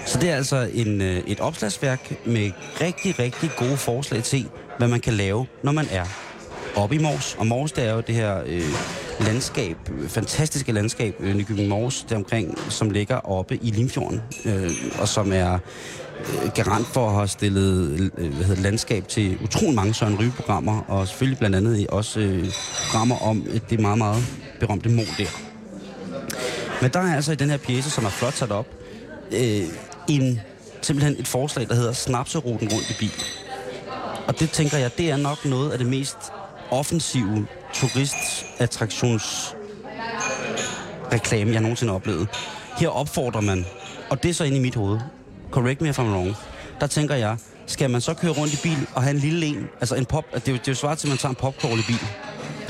Så 0.05 0.19
det 0.19 0.29
er 0.29 0.35
altså 0.35 0.69
en, 0.73 1.01
øh, 1.01 1.17
et 1.27 1.39
opslagsværk 1.39 2.25
med 2.25 2.51
rigtig, 2.81 3.19
rigtig 3.19 3.49
gode 3.57 3.77
forslag 3.77 4.23
til, 4.23 4.47
hvad 4.77 4.87
man 4.87 4.99
kan 4.99 5.13
lave, 5.13 5.45
når 5.63 5.71
man 5.71 5.87
er 5.91 6.05
oppe 6.75 6.95
i 6.95 6.99
Mors. 6.99 7.35
Og 7.39 7.47
Mors, 7.47 7.71
det 7.71 7.85
er 7.87 7.93
jo 7.93 8.01
det 8.07 8.15
her 8.15 8.41
øh, 8.45 8.63
landskab, 9.19 9.77
fantastiske 10.07 10.71
landskab, 10.71 11.15
øh, 11.19 11.35
Nykøbing 11.35 11.67
Mors, 11.67 12.05
der 12.09 12.15
omkring, 12.15 12.57
som 12.69 12.89
ligger 12.89 13.15
oppe 13.15 13.55
i 13.61 13.71
Limfjorden, 13.71 14.21
øh, 14.45 14.71
og 14.99 15.07
som 15.07 15.33
er 15.33 15.59
Øh, 16.21 16.51
garant 16.55 16.87
for 16.87 17.09
at 17.09 17.15
have 17.15 17.27
stillet 17.27 18.11
øh, 18.17 18.33
hvad 18.33 18.45
hedder, 18.45 18.61
landskab 18.61 19.07
til 19.07 19.37
utrolig 19.43 19.75
mange 19.75 19.93
Søren 19.93 20.19
Ryge-programmer, 20.19 20.81
og 20.87 21.07
selvfølgelig 21.07 21.39
blandt 21.39 21.55
andet 21.55 21.87
også 21.87 22.19
øh, 22.19 22.51
programmer 22.85 23.15
om 23.15 23.45
øh, 23.49 23.59
det 23.69 23.79
meget, 23.79 23.97
meget 23.97 24.23
berømte 24.59 24.89
mål 24.89 25.05
der. 25.17 25.27
Men 26.81 26.91
der 26.91 26.99
er 26.99 27.15
altså 27.15 27.31
i 27.31 27.35
den 27.35 27.49
her 27.49 27.57
pjæse, 27.57 27.89
som 27.89 28.05
er 28.05 28.09
flot 28.09 28.33
sat 28.33 28.51
op, 28.51 28.67
øh, 29.31 29.63
en, 30.09 30.39
simpelthen 30.81 31.15
et 31.19 31.27
forslag, 31.27 31.67
der 31.67 31.75
hedder 31.75 31.93
Snapseruten 31.93 32.69
rundt 32.69 32.89
i 32.89 32.93
bil. 32.99 33.23
Og 34.27 34.39
det 34.39 34.49
tænker 34.49 34.77
jeg, 34.77 34.97
det 34.97 35.09
er 35.09 35.17
nok 35.17 35.45
noget 35.45 35.71
af 35.71 35.77
det 35.77 35.87
mest 35.87 36.17
offensive 36.71 37.47
turistattraktions 37.73 39.55
reklame, 41.13 41.51
jeg 41.51 41.61
nogensinde 41.61 41.91
har 41.91 41.95
oplevet. 41.95 42.27
Her 42.77 42.89
opfordrer 42.89 43.41
man, 43.41 43.65
og 44.09 44.23
det 44.23 44.29
er 44.29 44.33
så 44.33 44.43
inde 44.43 44.57
i 44.57 44.61
mit 44.61 44.75
hoved, 44.75 44.99
correct 45.51 45.81
me 45.81 45.89
if 45.89 45.99
I'm 45.99 46.01
wrong, 46.01 46.35
der 46.79 46.87
tænker 46.87 47.15
jeg, 47.15 47.37
skal 47.65 47.89
man 47.89 48.01
så 48.01 48.13
køre 48.13 48.31
rundt 48.31 48.53
i 48.53 48.57
bil 48.63 48.87
og 48.95 49.03
have 49.03 49.11
en 49.15 49.19
lille 49.19 49.45
en, 49.45 49.67
altså 49.79 49.95
en 49.95 50.05
pop, 50.05 50.25
det 50.33 50.47
er 50.47 50.51
jo, 50.51 50.57
det 50.57 50.67
er 50.67 50.71
jo 50.71 50.75
svaret 50.75 50.97
til, 50.97 51.07
at 51.07 51.09
man 51.09 51.17
tager 51.17 51.29
en 51.29 51.35
popcorn 51.35 51.79
i 51.79 51.83
bil. 51.87 51.99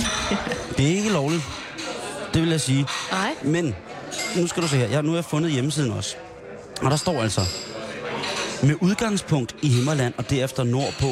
Det 0.78 0.92
er 0.92 0.96
ikke 0.98 1.10
lovligt. 1.10 1.44
Det 2.34 2.42
vil 2.42 2.50
jeg 2.50 2.62
sige. 2.62 2.88
Nej. 3.12 3.34
Men, 3.44 3.76
nu 4.38 4.48
skal 4.48 4.64
du 4.64 4.68
se 4.68 4.78
her, 4.78 4.88
jeg, 4.88 5.04
nu 5.04 5.10
har 5.10 5.18
jeg 5.18 5.26
fundet 5.26 5.52
hjemmesiden 5.52 5.92
også. 5.92 6.16
Og 6.82 6.92
der 6.92 6.98
står 6.98 7.22
altså, 7.22 7.42
med 8.64 8.76
udgangspunkt 8.82 9.56
i 9.62 9.68
Himmerland 9.68 10.14
og 10.18 10.30
derefter 10.30 10.64
nordpå, 10.64 11.08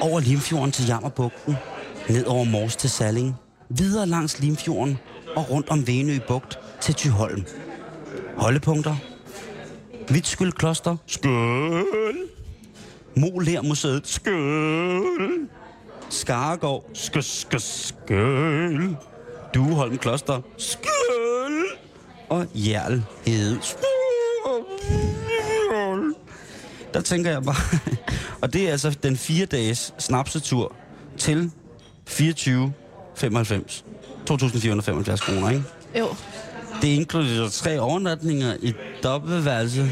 over 0.00 0.20
Limfjorden 0.20 0.72
til 0.72 0.86
Jammerbugten, 0.86 1.56
ned 2.08 2.24
over 2.24 2.44
Mors 2.44 2.76
til 2.76 2.90
Salling, 2.90 3.34
videre 3.68 4.06
langs 4.06 4.40
Limfjorden 4.40 4.98
og 5.36 5.50
rundt 5.50 5.68
om 5.68 5.86
Venø 5.86 6.18
Bugt 6.28 6.58
til 6.80 6.94
Tyholm. 6.94 7.44
Holdepunkter. 8.36 8.96
Vitskyld 10.08 10.52
Kloster. 10.52 10.96
Skøl. 11.06 12.16
Molær 13.16 13.62
Museet. 13.62 14.06
Skøl. 14.06 15.48
Skaregård. 16.10 16.84
Skøl. 16.94 17.22
Skøl. 17.22 17.60
Skøl. 17.60 18.96
Dueholm 19.54 19.98
Kloster. 19.98 20.40
Skøl. 20.58 21.64
Og 22.28 22.46
Hjerl 22.54 23.02
Hede. 23.26 23.58
Skøl. 23.62 23.84
Der 26.94 27.00
tænker 27.00 27.30
jeg 27.30 27.42
bare... 27.42 27.78
og 28.42 28.52
det 28.52 28.68
er 28.68 28.70
altså 28.70 28.90
den 29.02 29.16
fire 29.16 29.46
dages 29.46 29.94
snapsetur 29.98 30.74
til 31.18 31.50
24 32.06 32.72
95. 33.14 33.84
2.475 34.30 35.16
kroner, 35.16 35.50
ikke? 35.50 35.64
Jo. 35.98 36.08
Det 36.84 36.90
inkluderer 36.90 37.48
tre 37.48 37.80
overnatninger 37.80 38.56
i 38.62 38.74
dobbeltværelse, 39.02 39.90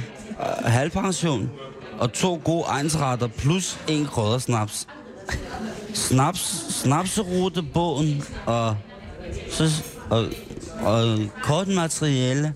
halvpension 0.65 1.51
og 1.99 2.13
to 2.13 2.41
gode 2.45 2.65
egensretter 2.69 3.27
plus 3.27 3.79
en 3.89 4.07
krøddersnaps. 4.07 4.87
Snaps, 5.95 6.41
snapserutebåden 6.69 8.25
og, 8.47 8.77
så, 9.51 9.83
og, 10.11 10.27
og 10.83 11.19
kortmateriale 11.43 12.55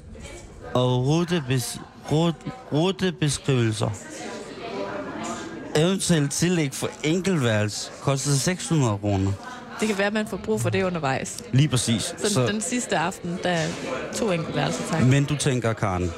og 0.74 1.06
rutebes, 1.06 1.80
rute, 2.12 2.36
rutebeskrivelser. 2.72 3.90
Eventuelt 5.76 6.32
tillæg 6.32 6.74
for 6.74 6.88
enkeltværelse 7.04 7.90
koster 8.02 8.32
600 8.32 8.98
kroner. 8.98 9.32
Det 9.80 9.88
kan 9.88 9.98
være, 9.98 10.06
at 10.06 10.12
man 10.12 10.26
får 10.28 10.36
brug 10.36 10.60
for 10.60 10.70
det 10.70 10.82
undervejs. 10.82 11.36
Lige 11.52 11.68
præcis. 11.68 12.14
Så, 12.18 12.32
så 12.34 12.46
den 12.46 12.60
sidste 12.60 12.98
aften, 12.98 13.38
der 13.42 13.50
er 13.50 13.66
to 14.14 14.30
enkeltværelser, 14.32 14.82
tak. 14.90 15.02
Men 15.02 15.24
du 15.24 15.36
tænker, 15.36 15.72
Karen, 15.72 16.10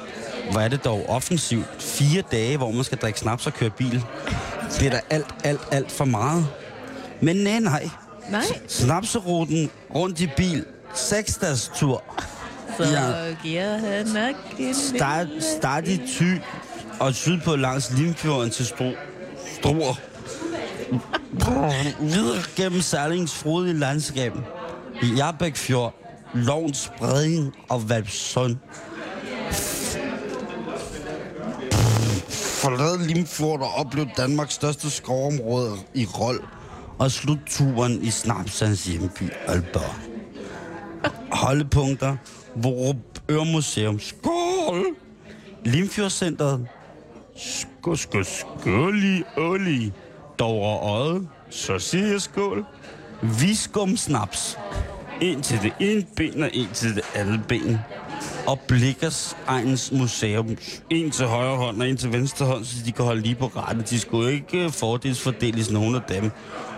hvor 0.51 0.61
er 0.61 0.67
det 0.67 0.85
dog 0.85 1.05
offensivt. 1.09 1.65
Fire 1.79 2.23
dage, 2.31 2.57
hvor 2.57 2.71
man 2.71 2.83
skal 2.83 2.97
drikke 2.97 3.19
snaps 3.19 3.47
og 3.47 3.53
køre 3.53 3.69
bil. 3.69 4.03
Det 4.79 4.87
er 4.87 4.89
da 4.91 4.99
alt, 5.09 5.25
alt, 5.43 5.61
alt 5.71 5.91
for 5.91 6.05
meget. 6.05 6.47
Men 7.21 7.35
nej, 7.35 7.59
nej. 7.59 7.89
Nej, 8.29 8.41
Snapseruten 8.67 9.69
rundt 9.95 10.19
i 10.21 10.27
bil. 10.37 10.65
Seks 10.95 11.35
dages 11.37 11.71
tur. 11.75 12.03
så 12.77 12.83
Ja. 12.83 13.35
giver 13.43 13.77
han 13.77 14.07
nok 14.07 14.35
en 14.59 14.73
Start, 14.75 15.27
start 15.57 15.87
i 15.87 15.97
Thy 15.97 16.41
og 16.99 17.15
sydpå 17.15 17.55
langs 17.55 17.91
Limfjorden 17.97 18.49
til 18.49 18.65
Stro. 18.65 18.91
Struer. 19.59 19.95
Videre 21.99 22.43
gennem 22.55 22.81
Særlings 22.81 23.33
frodige 23.33 23.73
landskab. 23.73 24.33
Jarbæk 25.17 25.55
Fjord, 25.55 25.93
Lovens 26.33 26.91
Breding 26.97 27.55
og 27.69 27.89
Valpsund. 27.89 28.55
Forlad 32.61 33.07
Limfjord 33.07 33.61
og 33.61 33.73
oplev 33.73 34.05
Danmarks 34.17 34.53
største 34.53 34.89
skovområde 34.89 35.75
i 35.93 36.05
Rold. 36.05 36.41
Og 36.97 37.11
slut 37.11 37.39
turen 37.47 38.03
i 38.03 38.09
Snapsands 38.09 38.85
hjemby 38.85 39.23
Aalborg. 39.47 39.95
Holdepunkter, 41.31 42.17
Vorup 42.55 42.95
Ørmuseum. 43.29 43.99
Skål! 43.99 44.85
Limfjordscenteret. 45.65 46.67
Skål, 47.35 47.97
skål, 47.97 48.25
skål 48.25 49.23
skål, 49.35 49.91
Dovre 50.39 50.89
Øje. 50.89 51.21
Så 51.49 51.79
siger 51.79 52.07
jeg 52.07 52.21
skål. 52.21 52.65
Viskum 53.21 53.97
snaps. 53.97 54.57
En 55.21 55.41
til 55.41 55.59
det 55.61 55.73
ene 55.79 56.05
ben 56.15 56.43
og 56.43 56.49
en 56.53 56.67
til 56.73 56.95
det 56.95 57.03
andet 57.15 57.41
ben. 57.47 57.79
Og 58.47 58.59
Blikkers 58.67 59.37
egens 59.47 59.91
museum. 59.91 60.57
En 60.89 61.11
til 61.11 61.25
højre 61.25 61.57
hånd 61.57 61.81
og 61.81 61.89
en 61.89 61.97
til 61.97 62.13
venstre 62.13 62.45
hånd, 62.45 62.65
så 62.65 62.75
de 62.85 62.91
kan 62.91 63.05
holde 63.05 63.21
lige 63.21 63.35
på 63.35 63.45
rette. 63.45 63.81
De 63.81 63.99
skulle 63.99 64.33
ikke 64.33 64.63
øh, 64.63 64.71
fordelsfordeles 64.71 65.71
nogen 65.71 65.95
af 65.95 66.01
dem. 66.01 66.31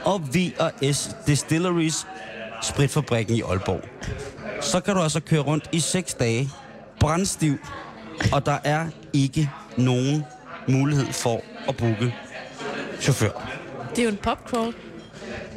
Og 0.05 0.21
V&S 0.21 1.15
Distilleries 1.27 2.07
spritfabrikken 2.61 3.35
i 3.35 3.41
Aalborg. 3.41 3.81
Så 4.61 4.79
kan 4.79 4.95
du 4.95 5.01
altså 5.01 5.19
køre 5.19 5.39
rundt 5.39 5.69
i 5.71 5.79
6 5.79 6.13
dage, 6.13 6.49
brandstiv, 6.99 7.57
og 8.33 8.45
der 8.45 8.57
er 8.63 8.87
ikke 9.13 9.49
nogen 9.77 10.23
mulighed 10.67 11.13
for 11.13 11.41
at 11.67 11.77
booke 11.77 12.13
chauffør. 13.01 13.50
Det 13.95 13.99
er 13.99 14.03
jo 14.03 14.09
en 14.09 14.19
popcrawl. 14.23 14.73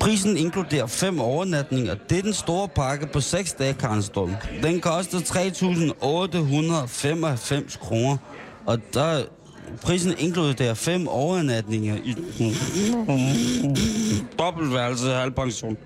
Prisen 0.00 0.36
inkluderer 0.36 0.86
fem 0.86 1.20
overnatninger. 1.20 1.94
Det 1.94 2.18
er 2.18 2.22
den 2.22 2.32
store 2.32 2.68
pakke 2.68 3.06
på 3.06 3.20
6 3.20 3.52
dage, 3.52 3.74
Karlstorm. 3.74 4.34
Den 4.62 4.80
koster 4.80 5.18
3.895 5.18 7.78
kroner. 7.78 8.16
Og 8.66 8.78
der 8.94 9.22
prisen 9.82 10.14
inkluderer 10.18 10.74
fem 10.74 11.08
overnatninger 11.08 11.96
i 11.96 12.14
dobbeltværelse 14.38 15.12
halvpension. 15.12 15.76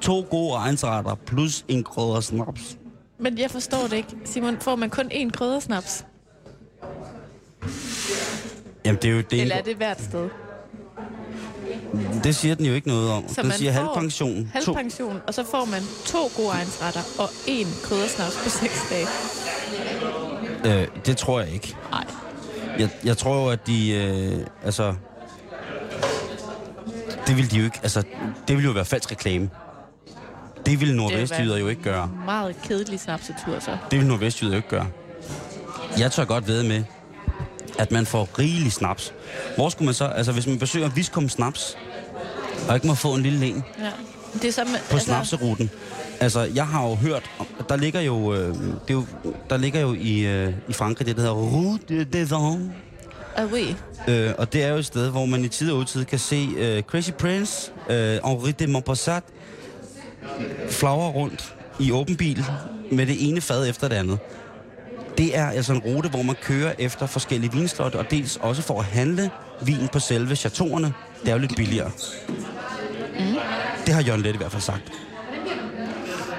To 0.00 0.26
gode 0.30 0.56
egensretter 0.56 1.14
plus 1.14 1.64
en 1.68 1.84
krydder 1.84 2.20
snaps. 2.20 2.78
Men 3.18 3.38
jeg 3.38 3.50
forstår 3.50 3.82
det 3.82 3.92
ikke. 3.92 4.16
Simon, 4.24 4.56
får 4.60 4.76
man 4.76 4.90
kun 4.90 5.12
én 5.12 5.30
kryddersnaps? 5.30 6.04
Jamen, 8.84 9.02
det 9.02 9.10
er 9.10 9.14
jo 9.14 9.22
det. 9.30 9.40
Eller 9.40 9.56
er 9.56 9.62
det 9.62 9.76
hvert 9.76 10.02
sted? 10.02 10.28
Det 12.24 12.36
siger 12.36 12.54
den 12.54 12.66
jo 12.66 12.74
ikke 12.74 12.88
noget 12.88 13.10
om. 13.10 13.24
Så 13.28 13.40
den 13.40 13.48
man 13.48 13.58
siger 13.58 13.72
halvpension. 13.72 14.50
Halvpension, 14.52 15.20
og 15.26 15.34
så 15.34 15.44
får 15.50 15.64
man 15.64 15.82
to 16.06 16.30
gode 16.36 16.50
egensretter 16.52 17.00
og 17.18 17.28
én 17.28 17.86
kryddersnaps 17.86 18.36
på 18.44 18.48
seks 18.48 18.86
dage. 18.90 19.06
Øh, 20.64 20.86
det 21.06 21.16
tror 21.16 21.40
jeg 21.40 21.52
ikke. 21.52 21.76
Nej. 21.90 22.04
Jeg, 22.78 22.88
jeg 23.04 23.16
tror 23.16 23.42
jo, 23.42 23.48
at 23.48 23.66
de... 23.66 23.90
Øh, 23.90 24.46
altså... 24.64 24.94
Det 27.26 27.36
vil 27.36 27.50
de 27.50 27.56
jo 27.56 27.64
ikke... 27.64 27.78
Altså, 27.82 28.02
det 28.48 28.56
vil 28.56 28.64
jo 28.64 28.70
være 28.70 28.84
falsk 28.84 29.10
reklame. 29.10 29.50
Det 30.66 30.80
vil 30.80 30.94
Nordvestjyder 30.96 31.58
jo 31.58 31.68
ikke 31.68 31.82
gøre. 31.82 32.10
Meget 32.24 32.56
kedelig 32.62 33.00
snapsetur, 33.00 33.58
så. 33.58 33.76
Det 33.90 33.98
vil 33.98 34.06
Nordvestjyder 34.06 34.52
jo 34.52 34.56
ikke 34.56 34.68
gøre. 34.68 34.86
Jeg 35.98 36.12
tør 36.12 36.24
godt 36.24 36.48
ved 36.48 36.62
med, 36.62 36.84
at 37.78 37.92
man 37.92 38.06
får 38.06 38.28
rigelig 38.38 38.72
snaps. 38.72 39.12
Hvor 39.56 39.68
skulle 39.68 39.86
man 39.86 39.94
så... 39.94 40.04
Altså, 40.04 40.32
hvis 40.32 40.46
man 40.46 40.58
besøger 40.58 40.88
Viskum 40.88 41.28
Snaps, 41.28 41.76
og 42.68 42.74
ikke 42.74 42.86
må 42.86 42.94
få 42.94 43.14
en 43.14 43.22
lille 43.22 43.46
en 43.46 43.64
Ja. 43.78 43.90
Det 44.32 44.44
er 44.44 44.52
som, 44.52 44.66
på 44.66 44.94
altså... 44.94 45.06
snapseruten. 45.06 45.70
Altså, 46.20 46.40
jeg 46.40 46.66
har 46.66 46.88
jo 46.88 46.94
hørt, 46.94 47.30
der 47.68 47.76
ligger 47.76 48.00
jo, 48.00 48.34
øh, 48.34 48.48
det 48.48 48.54
er 48.88 48.94
jo 48.94 49.04
der 49.50 49.56
ligger 49.56 49.80
jo 49.80 49.94
i, 49.94 50.20
øh, 50.20 50.52
i 50.68 50.72
Frankrig 50.72 51.06
det, 51.06 51.16
der 51.16 51.22
hedder 51.22 51.36
Route 51.36 52.04
des 52.04 52.30
Vents. 52.30 52.72
Ah, 53.36 53.52
oui. 53.52 53.76
Øh, 54.08 54.32
og 54.38 54.52
det 54.52 54.62
er 54.64 54.68
jo 54.68 54.76
et 54.76 54.86
sted, 54.86 55.10
hvor 55.10 55.26
man 55.26 55.44
i 55.44 55.48
tid 55.48 55.72
og 55.72 55.78
utid 55.78 56.04
kan 56.04 56.18
se 56.18 56.48
øh, 56.56 56.82
Crazy 56.82 57.10
Prince, 57.10 57.72
øh, 57.90 58.18
Henri 58.24 58.52
de 58.52 58.66
Montpassat, 58.66 59.22
flagre 60.70 61.10
rundt 61.10 61.54
i 61.78 61.92
åben 61.92 62.16
bil 62.16 62.44
med 62.92 63.06
det 63.06 63.28
ene 63.28 63.40
fad 63.40 63.68
efter 63.68 63.88
det 63.88 63.96
andet. 63.96 64.18
Det 65.18 65.36
er 65.36 65.50
altså 65.50 65.72
en 65.72 65.78
rute, 65.78 66.08
hvor 66.08 66.22
man 66.22 66.36
kører 66.42 66.74
efter 66.78 67.06
forskellige 67.06 67.52
vinslotte, 67.52 67.96
og 67.96 68.10
dels 68.10 68.36
også 68.36 68.62
for 68.62 68.78
at 68.78 68.84
handle 68.84 69.30
vin 69.62 69.88
på 69.92 69.98
selve 69.98 70.36
chateauerne. 70.36 70.92
Det 71.22 71.28
er 71.28 71.32
jo 71.32 71.38
lidt 71.38 71.56
billigere. 71.56 71.90
Mm. 73.18 73.36
Det 73.86 73.94
har 73.94 74.02
Jørgen 74.02 74.22
Lette 74.22 74.36
i 74.36 74.38
hvert 74.38 74.52
fald 74.52 74.62
sagt. 74.62 74.92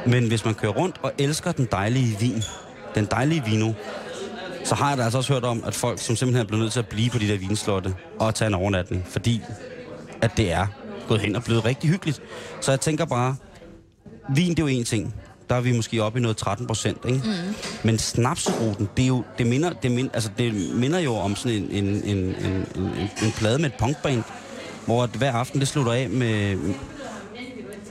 Men 0.05 0.27
hvis 0.27 0.45
man 0.45 0.53
kører 0.53 0.71
rundt 0.71 0.95
og 1.03 1.11
elsker 1.17 1.51
den 1.51 1.67
dejlige 1.71 2.17
vin, 2.19 2.43
den 2.95 3.05
dejlige 3.05 3.43
vino, 3.45 3.73
så 4.63 4.75
har 4.75 4.89
jeg 4.89 4.97
da 4.97 5.03
altså 5.03 5.17
også 5.17 5.33
hørt 5.33 5.43
om, 5.43 5.63
at 5.67 5.75
folk 5.75 5.99
som 5.99 6.15
simpelthen 6.15 6.43
er 6.45 6.47
blevet 6.47 6.61
nødt 6.61 6.73
til 6.73 6.79
at 6.79 6.87
blive 6.87 7.09
på 7.09 7.17
de 7.17 7.27
der 7.27 7.37
vinslotte 7.37 7.95
og 8.19 8.35
tage 8.35 8.47
en 8.47 8.53
overnatning, 8.53 9.05
fordi 9.07 9.41
at 10.21 10.31
det 10.37 10.51
er 10.51 10.67
gået 11.07 11.21
hen 11.21 11.35
og 11.35 11.43
blevet 11.43 11.65
rigtig 11.65 11.89
hyggeligt. 11.89 12.21
Så 12.61 12.71
jeg 12.71 12.79
tænker 12.79 13.05
bare, 13.05 13.35
vin 14.35 14.49
det 14.49 14.59
er 14.59 14.63
jo 14.63 14.67
en 14.67 14.83
ting 14.83 15.15
der 15.49 15.55
er 15.55 15.61
vi 15.61 15.71
måske 15.71 16.03
oppe 16.03 16.19
i 16.19 16.21
noget 16.21 16.37
13 16.37 16.67
procent, 16.67 16.97
ikke? 17.07 17.17
Mm. 17.25 17.55
Men 17.83 17.99
snapseruten, 17.99 18.89
det, 18.97 19.03
er 19.03 19.07
jo, 19.07 19.23
det, 19.37 19.47
minder, 19.47 19.69
det, 19.73 19.91
minder, 19.91 20.11
altså 20.13 20.29
det 20.37 20.53
minder 20.75 20.99
jo 20.99 21.15
om 21.15 21.35
sådan 21.35 21.57
en, 21.57 21.85
en, 21.85 21.85
en, 22.03 22.17
en, 22.17 22.65
en, 22.75 23.09
en 23.23 23.31
plade 23.37 23.59
med 23.59 23.65
et 23.69 23.75
punkband, 23.79 24.23
hvor 24.85 25.05
hver 25.05 25.33
aften 25.33 25.59
det 25.59 25.67
slutter 25.67 25.91
af 25.91 26.09
med, 26.09 26.55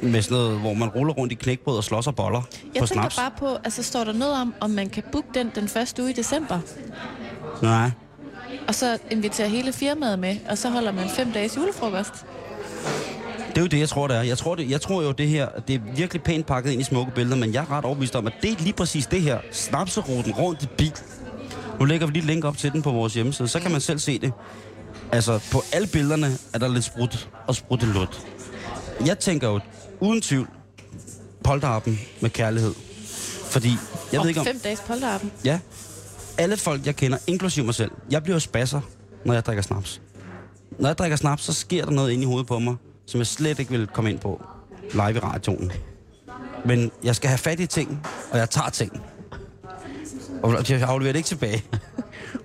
med 0.03 0.23
sådan 0.23 0.39
noget, 0.39 0.61
hvor 0.61 0.75
man 0.75 0.89
ruller 0.89 1.13
rundt 1.15 1.33
i 1.33 1.35
knækbrød 1.35 1.77
og 1.77 1.85
slår 1.85 2.01
sig 2.01 2.15
boller 2.15 2.43
Jeg 2.75 2.81
på 2.81 2.87
tænker 2.87 3.03
snaps. 3.03 3.17
bare 3.17 3.31
på, 3.39 3.59
altså 3.65 3.83
står 3.83 4.05
der 4.05 4.13
noget 4.13 4.35
om, 4.35 4.55
om 4.61 4.71
man 4.71 4.89
kan 4.89 5.03
booke 5.13 5.29
den 5.35 5.51
den 5.55 5.69
første 5.69 6.03
uge 6.03 6.11
i 6.11 6.15
december, 6.15 6.59
Nej. 7.63 7.91
og 8.69 8.75
så 8.75 8.99
invitere 9.11 9.49
hele 9.49 9.73
firmaet 9.73 10.19
med, 10.19 10.37
og 10.51 10.59
så 10.59 10.71
holder 10.71 10.93
man 10.93 11.09
fem 11.09 11.33
dages 11.33 11.57
julefrokost. 11.57 12.13
Det 13.55 13.61
er 13.61 13.63
jo 13.63 13.67
det, 13.67 13.79
jeg 13.79 13.89
tror, 13.89 14.07
det 14.07 14.17
er. 14.17 14.23
Jeg 14.23 14.39
tror, 14.39 14.55
det, 14.55 14.71
jeg 14.71 14.81
tror 14.81 15.03
jo, 15.03 15.13
det 15.13 15.29
her, 15.29 15.49
det 15.69 15.75
er 15.75 15.81
virkelig 15.97 16.23
pænt 16.23 16.47
pakket 16.47 16.71
ind 16.71 16.81
i 16.81 16.85
smukke 16.85 17.13
billeder, 17.15 17.37
men 17.37 17.55
jeg 17.55 17.63
er 17.63 17.71
ret 17.71 17.85
overbevist 17.85 18.17
om, 18.17 18.27
at 18.27 18.33
det 18.43 18.53
er 18.53 18.57
lige 18.59 18.73
præcis 18.73 19.07
det 19.07 19.23
her. 19.23 19.39
Snapseruten 19.53 20.33
rundt 20.33 20.63
i 20.63 20.67
bil. 20.79 20.93
Nu 21.79 21.85
lægger 21.85 22.07
vi 22.07 22.13
lige 22.13 22.21
et 22.21 22.27
link 22.27 22.45
op 22.45 22.57
til 22.57 22.73
den 22.73 22.83
på 22.83 22.91
vores 22.91 23.15
hjemmeside, 23.15 23.49
så 23.49 23.61
kan 23.61 23.73
man 23.73 23.81
selv 23.81 23.99
se 23.99 24.19
det. 24.19 24.33
Altså, 25.13 25.41
på 25.53 25.63
alle 25.73 25.87
billederne 25.87 26.39
er 26.53 26.59
der 26.59 26.69
lidt 26.69 26.85
sprut 26.85 27.29
og 27.47 27.55
spruttelut. 27.55 28.21
Jeg 29.07 29.19
tænker 29.19 29.49
jo, 29.49 29.61
uden 30.01 30.21
tvivl, 30.21 30.49
polterappen 31.45 32.01
med 32.21 32.31
kærlighed. 32.31 32.75
Fordi, 33.51 33.73
jeg 34.13 34.21
ved 34.21 34.29
ikke 34.29 34.41
om... 34.41 34.47
fem 34.47 34.59
dages 34.59 34.81
polterappen. 34.87 35.33
Ja. 35.45 35.59
Alle 36.39 36.57
folk, 36.57 36.87
jeg 36.87 36.97
kender, 36.97 37.19
inklusive 37.27 37.67
mig 37.67 37.75
selv, 37.75 37.91
jeg 38.11 38.23
bliver 38.23 38.37
jo 38.37 38.41
spasser, 38.41 38.81
når 39.25 39.35
jeg 39.35 39.47
drikker 39.47 39.63
snaps. 39.63 40.01
Når 40.79 40.89
jeg 40.89 40.99
drikker 40.99 41.17
snaps, 41.17 41.43
så 41.45 41.53
sker 41.53 41.85
der 41.85 41.93
noget 41.93 42.11
inde 42.13 42.23
i 42.23 42.27
hovedet 42.27 42.47
på 42.47 42.59
mig, 42.59 42.77
som 43.07 43.19
jeg 43.19 43.27
slet 43.27 43.59
ikke 43.59 43.71
vil 43.71 43.87
komme 43.87 44.11
ind 44.11 44.19
på 44.19 44.43
live 44.93 45.15
i 45.15 45.19
radioen. 45.19 45.73
Men 46.65 46.91
jeg 47.05 47.17
skal 47.17 47.29
have 47.29 47.39
fat 47.39 47.61
i 47.61 47.67
ting, 47.67 48.07
og 48.33 48.39
jeg 48.39 48.51
tager 48.51 48.71
ting. 48.71 49.03
Og 50.43 50.71
jeg 50.71 50.83
afleverer 50.83 51.13
det 51.13 51.19
ikke 51.19 51.27
tilbage. 51.27 51.65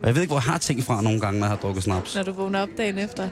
Og 0.02 0.08
jeg 0.08 0.16
ved 0.16 0.22
ikke, 0.22 0.30
hvor 0.30 0.38
jeg 0.38 0.44
har 0.52 0.58
ting 0.58 0.84
fra 0.84 1.02
nogle 1.02 1.20
gange, 1.20 1.40
når 1.40 1.48
jeg 1.48 1.52
har 1.52 1.58
drukket 1.58 1.84
snaps. 1.84 2.16
Når 2.16 2.24
du 2.24 2.32
vågner 2.32 2.62
op 2.62 2.70
dagen 2.78 2.98
efter. 2.98 3.24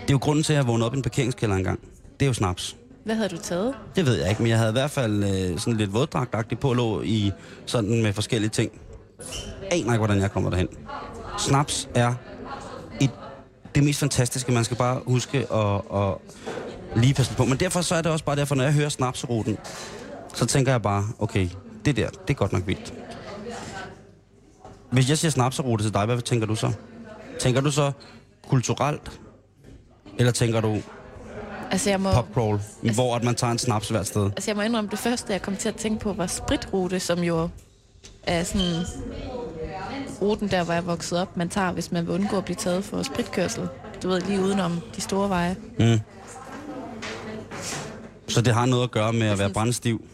Det 0.00 0.08
er 0.08 0.10
jo 0.10 0.18
grunden 0.18 0.44
til, 0.44 0.52
at 0.52 0.56
jeg 0.56 0.66
vågnede 0.66 0.86
op 0.86 0.94
i 0.94 0.96
en 0.96 1.02
parkeringskælder 1.02 1.56
engang. 1.56 1.80
Det 2.20 2.26
er 2.26 2.26
jo 2.26 2.32
snaps. 2.32 2.76
Hvad 3.04 3.14
havde 3.14 3.28
du 3.28 3.36
taget? 3.36 3.74
Det 3.96 4.06
ved 4.06 4.20
jeg 4.20 4.30
ikke, 4.30 4.42
men 4.42 4.50
jeg 4.50 4.58
havde 4.58 4.70
i 4.70 4.72
hvert 4.72 4.90
fald 4.90 5.24
øh, 5.24 5.58
sådan 5.58 5.76
lidt 5.76 5.92
våddragtagtigt 5.92 6.60
på, 6.60 6.72
lå 6.72 7.02
i 7.02 7.32
sådan 7.66 8.02
med 8.02 8.12
forskellige 8.12 8.50
ting. 8.50 8.72
Aner 9.70 9.92
ikke, 9.92 9.96
hvordan 9.96 10.20
jeg 10.20 10.32
kommer 10.32 10.50
derhen. 10.50 10.68
Snaps 11.38 11.88
er 11.94 12.14
det 13.74 13.84
mest 13.84 14.00
fantastiske, 14.00 14.52
man 14.52 14.64
skal 14.64 14.76
bare 14.76 15.00
huske 15.06 15.38
at, 15.38 15.80
at 15.94 16.14
lige 16.96 17.14
passe 17.14 17.34
på. 17.34 17.44
Men 17.44 17.60
derfor 17.60 17.80
så 17.80 17.94
er 17.94 18.02
det 18.02 18.12
også 18.12 18.24
bare 18.24 18.36
derfor, 18.36 18.54
når 18.54 18.64
jeg 18.64 18.72
hører 18.72 18.88
snapseruten, 18.88 19.58
så 20.34 20.46
tænker 20.46 20.72
jeg 20.72 20.82
bare, 20.82 21.04
okay, 21.18 21.48
det 21.84 21.96
der, 21.96 22.08
det 22.10 22.30
er 22.30 22.34
godt 22.34 22.52
nok 22.52 22.66
vildt. 22.66 22.94
Hvis 24.90 25.08
jeg 25.08 25.18
siger 25.18 25.30
snapserute 25.30 25.84
til 25.84 25.94
dig, 25.94 26.04
hvad 26.06 26.20
tænker 26.20 26.46
du 26.46 26.54
så? 26.54 26.72
Tænker 27.40 27.60
du 27.60 27.70
så 27.70 27.92
kulturelt? 28.48 29.20
Eller 30.18 30.32
tænker 30.32 30.60
du 30.60 30.82
Altså 31.70 31.90
jeg 31.90 32.00
må, 32.00 32.12
popcrawl, 32.12 32.60
hvor 32.94 33.16
at 33.16 33.24
man 33.24 33.34
tager 33.34 33.50
en 33.50 33.58
snaps 33.58 33.88
hvert 33.88 34.06
sted? 34.06 34.24
altså 34.24 34.50
jeg 34.50 34.56
må 34.56 34.62
indrømme, 34.62 34.90
det 34.90 34.98
første, 34.98 35.32
jeg 35.32 35.42
kom 35.42 35.56
til 35.56 35.68
at 35.68 35.76
tænke 35.76 36.00
på, 36.00 36.12
var 36.12 36.26
spritrute, 36.26 37.00
som 37.00 37.18
jo 37.18 37.48
er 38.22 38.44
sådan 38.44 38.84
ruten 40.22 40.48
der, 40.50 40.64
hvor 40.64 40.74
jeg 40.74 40.86
voksede 40.86 41.22
op, 41.22 41.36
man 41.36 41.48
tager, 41.48 41.72
hvis 41.72 41.92
man 41.92 42.06
vil 42.06 42.14
undgå 42.14 42.36
at 42.36 42.44
blive 42.44 42.56
taget 42.56 42.84
for 42.84 43.02
spritkørsel. 43.02 43.68
Du 44.02 44.08
ved, 44.08 44.20
lige 44.20 44.40
udenom 44.40 44.80
de 44.96 45.00
store 45.00 45.28
veje. 45.28 45.56
Mm. 45.78 46.00
Så 48.28 48.40
det 48.40 48.54
har 48.54 48.66
noget 48.66 48.82
at 48.84 48.90
gøre 48.90 49.12
med 49.12 49.26
at 49.26 49.38
være 49.38 49.50
brændstiv. 49.50 50.04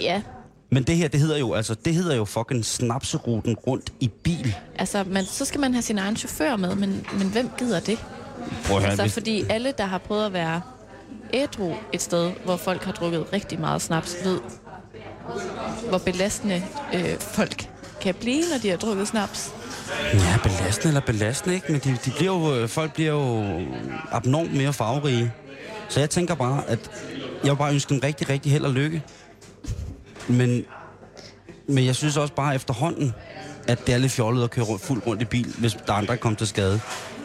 Ja, 0.00 0.22
Men 0.70 0.82
det 0.82 0.96
her, 0.96 1.08
det 1.08 1.20
hedder 1.20 1.38
jo, 1.38 1.52
altså, 1.54 1.74
det 1.74 1.94
hedder 1.94 2.16
jo 2.16 2.24
fucking 2.24 2.64
snapseruten 2.64 3.56
rundt 3.56 3.92
i 4.00 4.08
bil. 4.08 4.54
altså, 4.78 5.04
men 5.04 5.24
så 5.24 5.44
skal 5.44 5.60
man 5.60 5.72
have 5.72 5.82
sin 5.82 5.98
egen 5.98 6.16
chauffør 6.16 6.56
med, 6.56 6.74
men, 6.74 7.06
men 7.18 7.28
hvem 7.28 7.50
gider 7.58 7.80
det? 7.80 7.98
Prøv 8.64 8.76
at 8.76 8.82
høre, 8.82 8.90
Altså, 8.90 9.02
hvis, 9.02 9.12
fordi 9.14 9.44
alle, 9.50 9.72
der 9.78 9.84
har 9.84 9.98
prøvet 9.98 10.26
at 10.26 10.32
være 10.32 10.60
ædru 11.32 11.74
et 11.92 12.02
sted, 12.02 12.32
hvor 12.44 12.56
folk 12.56 12.84
har 12.84 12.92
drukket 12.92 13.32
rigtig 13.32 13.60
meget 13.60 13.82
snaps, 13.82 14.16
ved, 14.24 14.40
hvor 15.88 15.98
belastende 15.98 16.62
øh, 16.94 17.20
folk 17.20 17.70
kan 18.00 18.14
blive, 18.14 18.42
når 18.52 18.58
de 18.62 18.68
har 18.70 18.76
drukket 18.76 19.08
snaps. 19.08 19.52
Ja, 20.14 20.36
belastende 20.42 20.88
eller 20.88 21.00
belastende, 21.00 21.54
ikke? 21.54 21.72
Men 21.72 21.80
de, 21.84 21.98
de 22.04 22.10
bliver 22.10 22.48
jo, 22.48 22.54
øh, 22.54 22.68
folk 22.68 22.92
bliver 22.94 23.10
jo 23.10 23.60
abnormt 24.12 24.54
mere 24.54 24.72
farverige. 24.72 25.32
Så 25.88 26.00
jeg 26.00 26.10
tænker 26.10 26.34
bare, 26.34 26.62
at 26.68 26.90
jeg 27.44 27.50
vil 27.50 27.56
bare 27.56 27.72
ønske 27.72 27.94
dem 27.94 28.00
rigtig, 28.04 28.28
rigtig 28.28 28.52
held 28.52 28.64
og 28.64 28.72
lykke. 28.72 29.02
Men, 30.28 30.64
men 31.66 31.86
jeg 31.86 31.96
synes 31.96 32.16
også 32.16 32.34
bare 32.34 32.54
efterhånden, 32.54 33.14
at 33.68 33.86
det 33.86 33.94
er 33.94 33.98
lidt 33.98 34.12
fjollet 34.12 34.44
at 34.44 34.50
køre 34.50 34.66
fuldt 34.78 35.06
rundt 35.06 35.22
i 35.22 35.24
bil, 35.24 35.54
hvis 35.58 35.72
der 35.86 35.92
er 35.92 35.96
andre, 35.96 36.16
kommer 36.16 36.36
til 36.36 36.46
skade. 36.46 36.80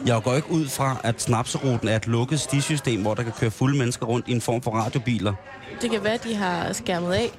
Jeg 0.05 0.21
går 0.23 0.33
ikke 0.33 0.51
ud 0.51 0.67
fra, 0.67 0.97
at 1.03 1.21
snapseruten 1.21 1.87
er 1.87 1.95
et 1.95 2.07
lukket 2.07 2.39
stisystem, 2.39 3.01
hvor 3.01 3.13
der 3.13 3.23
kan 3.23 3.31
køre 3.39 3.51
fulde 3.51 3.77
mennesker 3.77 4.05
rundt 4.05 4.27
i 4.27 4.31
en 4.31 4.41
form 4.41 4.61
for 4.61 4.71
radiobiler. 4.71 5.33
Det 5.81 5.91
kan 5.91 6.03
være, 6.03 6.13
at 6.13 6.23
de 6.23 6.35
har 6.35 6.73
skærmet 6.73 7.13
af. 7.13 7.31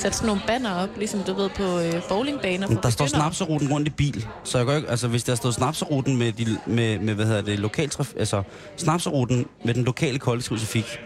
Sat 0.00 0.14
sådan 0.14 0.26
nogle 0.26 0.42
banner 0.46 0.74
op, 0.74 0.88
ligesom 0.96 1.20
du 1.22 1.34
ved 1.34 1.48
på 1.56 1.78
øh, 1.78 2.02
bowlingbaner 2.08 2.66
for 2.66 2.74
der 2.74 2.90
står 2.90 3.06
snapseruten 3.06 3.72
rundt 3.72 3.88
i 3.88 3.90
bil, 3.90 4.26
så 4.44 4.58
jeg 4.58 4.66
går 4.66 4.72
ikke, 4.74 4.88
altså 4.90 5.08
hvis 5.08 5.24
der 5.24 5.34
stod 5.34 5.52
snapseruten 5.52 6.16
med, 6.16 6.32
de, 6.32 6.58
med, 6.66 6.98
med 6.98 7.14
hvad 7.14 7.26
hedder 7.26 7.42
det, 7.42 7.58
lokaltraf, 7.58 8.12
altså 8.16 8.42
snapseruten 8.76 9.46
med 9.64 9.74
den 9.74 9.84
lokale 9.84 10.18
kollektiv 10.18 10.58
trafik, 10.58 11.00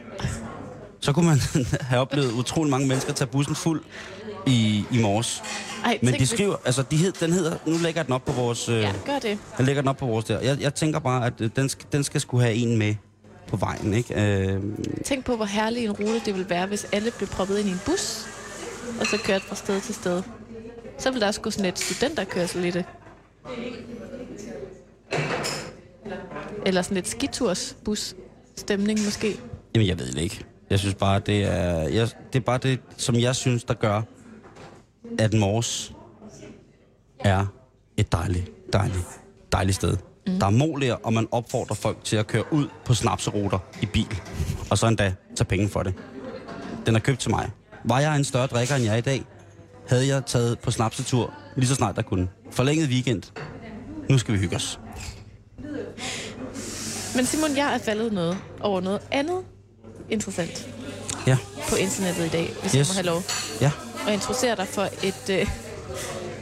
så 1.01 1.13
kunne 1.13 1.27
man 1.27 1.41
have 1.91 2.01
oplevet 2.01 2.33
utrolig 2.33 2.71
mange 2.71 2.89
mennesker 2.89 3.13
tage 3.13 3.29
bussen 3.29 3.55
fuld 3.55 3.83
i, 4.47 4.85
i 4.91 4.99
morges. 5.03 5.43
Ej, 5.85 5.99
Men 6.03 6.15
de 6.15 6.27
skriver, 6.27 6.57
altså 6.65 6.83
de 6.91 6.97
hed, 6.97 7.13
den 7.21 7.33
hedder, 7.33 7.57
nu 7.67 7.77
lægger 7.83 8.03
den 8.03 8.13
op 8.13 8.25
på 8.25 8.33
vores, 8.33 8.69
øh, 8.69 8.81
Ja, 8.81 8.93
gør 9.07 9.19
det. 9.19 9.39
jeg 9.59 9.67
lægger 9.67 9.83
den 9.83 9.89
op 9.89 9.97
på 9.97 10.07
vores 10.07 10.25
der. 10.25 10.41
Jeg, 10.41 10.61
jeg 10.61 10.75
tænker 10.75 10.99
bare, 10.99 11.27
at 11.27 11.33
øh, 11.41 11.51
den, 11.57 11.69
skal, 11.69 11.87
den 11.93 12.05
skal 12.05 12.21
skulle 12.21 12.45
have 12.45 12.57
en 12.57 12.79
med 12.79 12.95
på 13.49 13.57
vejen, 13.57 13.95
ikke? 13.95 14.23
Øh, 14.23 14.61
Tænk 15.05 15.25
på, 15.25 15.37
hvor 15.37 15.45
herlig 15.45 15.85
en 15.85 15.93
rute 15.93 16.21
det 16.25 16.35
ville 16.35 16.51
være, 16.51 16.67
hvis 16.67 16.87
alle 16.93 17.11
blev 17.11 17.29
proppet 17.29 17.59
ind 17.59 17.69
i 17.69 17.73
en 17.73 17.81
bus, 17.87 18.27
og 19.01 19.07
så 19.07 19.19
kørte 19.25 19.45
fra 19.45 19.55
sted 19.55 19.81
til 19.81 19.95
sted. 19.95 20.23
Så 20.99 21.11
ville 21.11 21.21
der 21.21 21.27
også 21.27 21.41
gå 21.41 21.51
sådan 21.51 21.65
lidt 21.65 21.79
studenterkørsel 21.79 22.65
i 22.65 22.71
det. 22.71 22.85
Eller 26.67 26.83
sådan 26.83 26.95
lidt 26.95 27.09
skitursbus 27.09 28.15
stemning 28.57 29.05
måske. 29.05 29.41
Jamen, 29.75 29.89
jeg 29.89 29.99
ved 29.99 30.07
det 30.13 30.21
ikke. 30.21 30.45
Jeg 30.71 30.79
synes 30.79 30.95
bare, 30.95 31.21
det 31.21 31.45
er, 31.45 31.89
jeg, 31.89 32.09
det 32.33 32.39
er 32.39 32.45
bare 32.45 32.59
det, 32.59 32.81
som 32.97 33.15
jeg 33.15 33.37
synes, 33.37 33.65
der 33.65 33.75
gør, 33.75 34.03
at 35.19 35.35
Mors 35.35 35.93
er 37.19 37.47
et 37.97 38.13
dejligt, 38.13 38.73
dejligt, 38.73 39.05
dejligt 39.53 39.77
sted. 39.77 39.97
Mm. 40.27 40.39
Der 40.39 40.47
er 40.47 40.51
måliger, 40.51 40.95
og 40.95 41.13
man 41.13 41.29
opfordrer 41.31 41.75
folk 41.75 42.05
til 42.05 42.17
at 42.17 42.27
køre 42.27 42.53
ud 42.53 42.69
på 42.85 42.95
snapseruter 42.95 43.59
i 43.83 43.87
bil. 43.87 44.21
Og 44.71 44.79
så 44.79 44.87
endda 44.87 45.15
tage 45.37 45.47
penge 45.47 45.69
for 45.69 45.83
det. 45.83 45.95
Den 46.87 46.97
er 46.97 47.01
købt 47.01 47.21
til 47.21 47.31
mig. 47.31 47.51
Var 47.85 48.01
jeg 48.01 48.17
en 48.17 48.25
større 48.25 48.47
drikker, 48.47 48.75
end 48.75 48.85
jeg 48.85 48.93
er 48.93 48.97
i 48.97 49.01
dag, 49.01 49.25
havde 49.89 50.07
jeg 50.07 50.27
taget 50.27 50.59
på 50.59 50.71
snapsetur 50.71 51.33
lige 51.57 51.69
så 51.69 51.75
snart 51.75 51.97
der 51.97 52.03
kunne. 52.03 52.29
Forlænget 52.51 52.89
weekend. 52.89 53.23
Nu 54.11 54.19
skal 54.19 54.35
vi 54.35 54.39
hygge 54.39 54.57
os. 54.57 54.81
Men 57.17 57.27
Simon, 57.27 57.57
jeg 57.57 57.75
er 57.75 57.79
faldet 57.79 58.13
noget 58.13 58.39
over 58.61 58.81
noget 58.81 59.01
andet 59.11 59.39
interessant 60.11 60.69
Ja, 61.27 61.37
på 61.69 61.77
internettet 61.77 62.27
i 62.27 62.29
dag, 62.29 62.53
hvis 62.63 62.73
Yes. 62.73 62.75
jeg 62.75 62.87
må 62.89 62.95
have 62.95 63.07
lov. 63.07 63.23
ja. 63.61 63.71
Og 64.07 64.13
introducere 64.13 64.57
dig 64.57 64.67
for 64.69 64.83
et, 65.03 65.31
øh, 65.31 65.47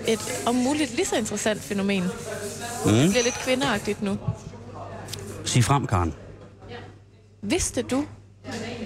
et 0.08 0.42
om 0.46 0.54
muligt 0.54 0.94
lige 0.96 1.06
så 1.06 1.16
interessant 1.16 1.60
fænomen. 1.60 2.02
Mm. 2.02 2.90
Det 2.92 3.10
bliver 3.10 3.22
lidt 3.24 3.34
kvindeagtigt 3.34 4.02
nu. 4.02 4.18
Sig 5.44 5.64
frem, 5.64 5.86
Karen. 5.86 6.14
Vidste 7.42 7.82
du, 7.82 8.04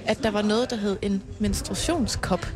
at 0.06 0.18
der 0.22 0.30
var 0.30 0.42
noget, 0.42 0.70
der 0.70 0.76
hed 0.76 0.96
en 1.02 1.22
menstruationskop? 1.38 2.46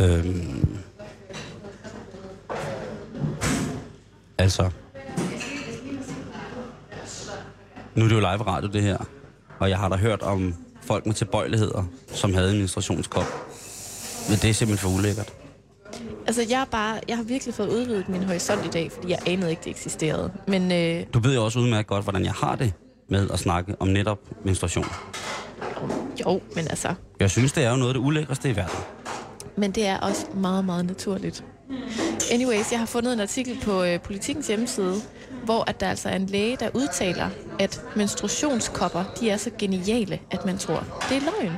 Øhm, 0.00 0.78
altså, 4.38 4.70
nu 7.94 8.04
er 8.04 8.08
det 8.08 8.14
jo 8.14 8.20
live 8.20 8.42
radio 8.46 8.68
det 8.68 8.82
her, 8.82 8.98
og 9.58 9.70
jeg 9.70 9.78
har 9.78 9.88
da 9.88 9.96
hørt 9.96 10.22
om 10.22 10.54
folk 10.82 11.06
med 11.06 11.14
tilbøjeligheder, 11.14 11.84
som 12.08 12.34
havde 12.34 12.52
en 12.52 12.58
menstruationskop. 12.58 13.24
Men 14.28 14.38
det 14.38 14.50
er 14.50 14.54
simpelthen 14.54 14.90
for 14.90 14.98
ulækkert. 14.98 15.32
Altså, 16.26 16.46
jeg, 16.50 16.60
er 16.60 16.64
bare, 16.64 17.00
jeg 17.08 17.16
har 17.16 17.24
virkelig 17.24 17.54
fået 17.54 17.68
udvidet 17.68 18.08
min 18.08 18.22
horisont 18.22 18.64
i 18.66 18.68
dag, 18.68 18.92
fordi 18.92 19.10
jeg 19.10 19.18
anede 19.26 19.50
ikke, 19.50 19.62
det 19.64 19.70
eksisterede. 19.70 20.32
Men 20.48 20.72
øh, 20.72 21.06
Du 21.14 21.18
ved 21.18 21.34
jo 21.34 21.44
også 21.44 21.58
udmærket 21.58 21.86
godt, 21.86 22.02
hvordan 22.04 22.24
jeg 22.24 22.32
har 22.32 22.56
det 22.56 22.72
med 23.08 23.30
at 23.30 23.38
snakke 23.38 23.74
om 23.80 23.88
netop 23.88 24.18
menstruation. 24.44 24.86
jo, 26.26 26.40
men 26.54 26.68
altså... 26.70 26.94
Jeg 27.20 27.30
synes, 27.30 27.52
det 27.52 27.64
er 27.64 27.70
jo 27.70 27.76
noget 27.76 27.90
af 27.90 27.94
det 27.94 28.00
ulækreste 28.00 28.50
i 28.50 28.56
verden. 28.56 28.78
Men 29.56 29.70
det 29.70 29.86
er 29.86 29.98
også 29.98 30.26
meget, 30.34 30.64
meget 30.64 30.86
naturligt. 30.86 31.44
Anyways, 32.32 32.72
jeg 32.72 32.78
har 32.78 32.86
fundet 32.86 33.12
en 33.12 33.20
artikel 33.20 33.58
på 33.62 33.82
øh, 33.84 34.00
Politikens 34.00 34.46
hjemmeside, 34.46 34.94
hvor 35.44 35.64
at 35.66 35.80
der 35.80 35.88
altså 35.88 36.08
er 36.08 36.16
en 36.16 36.26
læge, 36.26 36.56
der 36.60 36.68
udtaler, 36.74 37.30
at 37.58 37.82
menstruationskopper, 37.96 39.04
de 39.20 39.30
er 39.30 39.36
så 39.36 39.50
geniale, 39.58 40.18
at 40.30 40.44
man 40.44 40.58
tror, 40.58 40.84
det 41.08 41.16
er 41.16 41.20
løgn. 41.20 41.52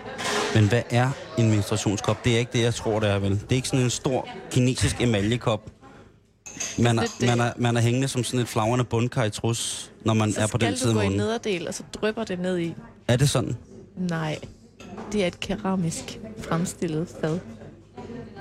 Men 0.55 0.69
hvad 0.69 0.83
er 0.91 1.11
en 1.39 1.51
menstruationskop? 1.51 2.25
Det 2.25 2.35
er 2.35 2.39
ikke 2.39 2.53
det, 2.53 2.63
jeg 2.63 2.75
tror, 2.75 3.01
det 3.01 3.09
er 3.09 3.19
vel. 3.19 3.31
Det 3.31 3.53
er 3.53 3.57
ikke 3.57 3.69
sådan 3.69 3.85
en 3.85 3.91
stor 3.91 4.29
kinesisk 4.51 5.01
emaljekop. 5.01 5.71
Man 6.79 6.99
er, 6.99 7.03
det. 7.21 7.29
man, 7.29 7.41
er, 7.41 7.53
man 7.57 7.77
er 7.77 7.81
hængende 7.81 8.09
som 8.09 8.25
sådan 8.25 8.41
et 8.41 8.49
flagrende 8.49 8.85
bundkar 8.85 9.25
i 9.25 9.31
trus, 9.31 9.91
når 10.05 10.15
man 10.15 10.33
Så 10.33 10.41
er 10.41 10.47
på 10.47 10.59
den 10.59 10.67
skal 10.67 10.79
side 10.79 10.95
du 10.95 11.01
af 11.01 11.09
gå 11.09 11.13
i 11.13 11.17
nederdel, 11.17 11.69
og 11.69 11.75
så 11.75 11.83
drypper 11.93 12.25
det 12.25 12.39
ned 12.39 12.59
i. 12.59 12.75
Er 13.09 13.17
det 13.17 13.31
sådan? 13.31 13.57
Nej, 13.97 14.39
det 15.13 15.23
er 15.23 15.27
et 15.27 15.41
keramisk 15.41 16.19
fremstillet 16.39 17.09
fad. 17.21 17.39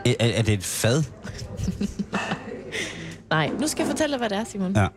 Er, 0.06 0.14
er 0.20 0.28
er 0.28 0.42
det 0.42 0.54
et 0.54 0.64
fad? 0.64 1.04
Nej, 3.30 3.50
nu 3.60 3.68
skal 3.68 3.84
jeg 3.84 3.92
fortælle 3.92 4.12
dig, 4.12 4.18
hvad 4.18 4.30
det 4.30 4.38
er, 4.38 4.44
Simon. 4.44 4.76
Ja. 4.76 4.88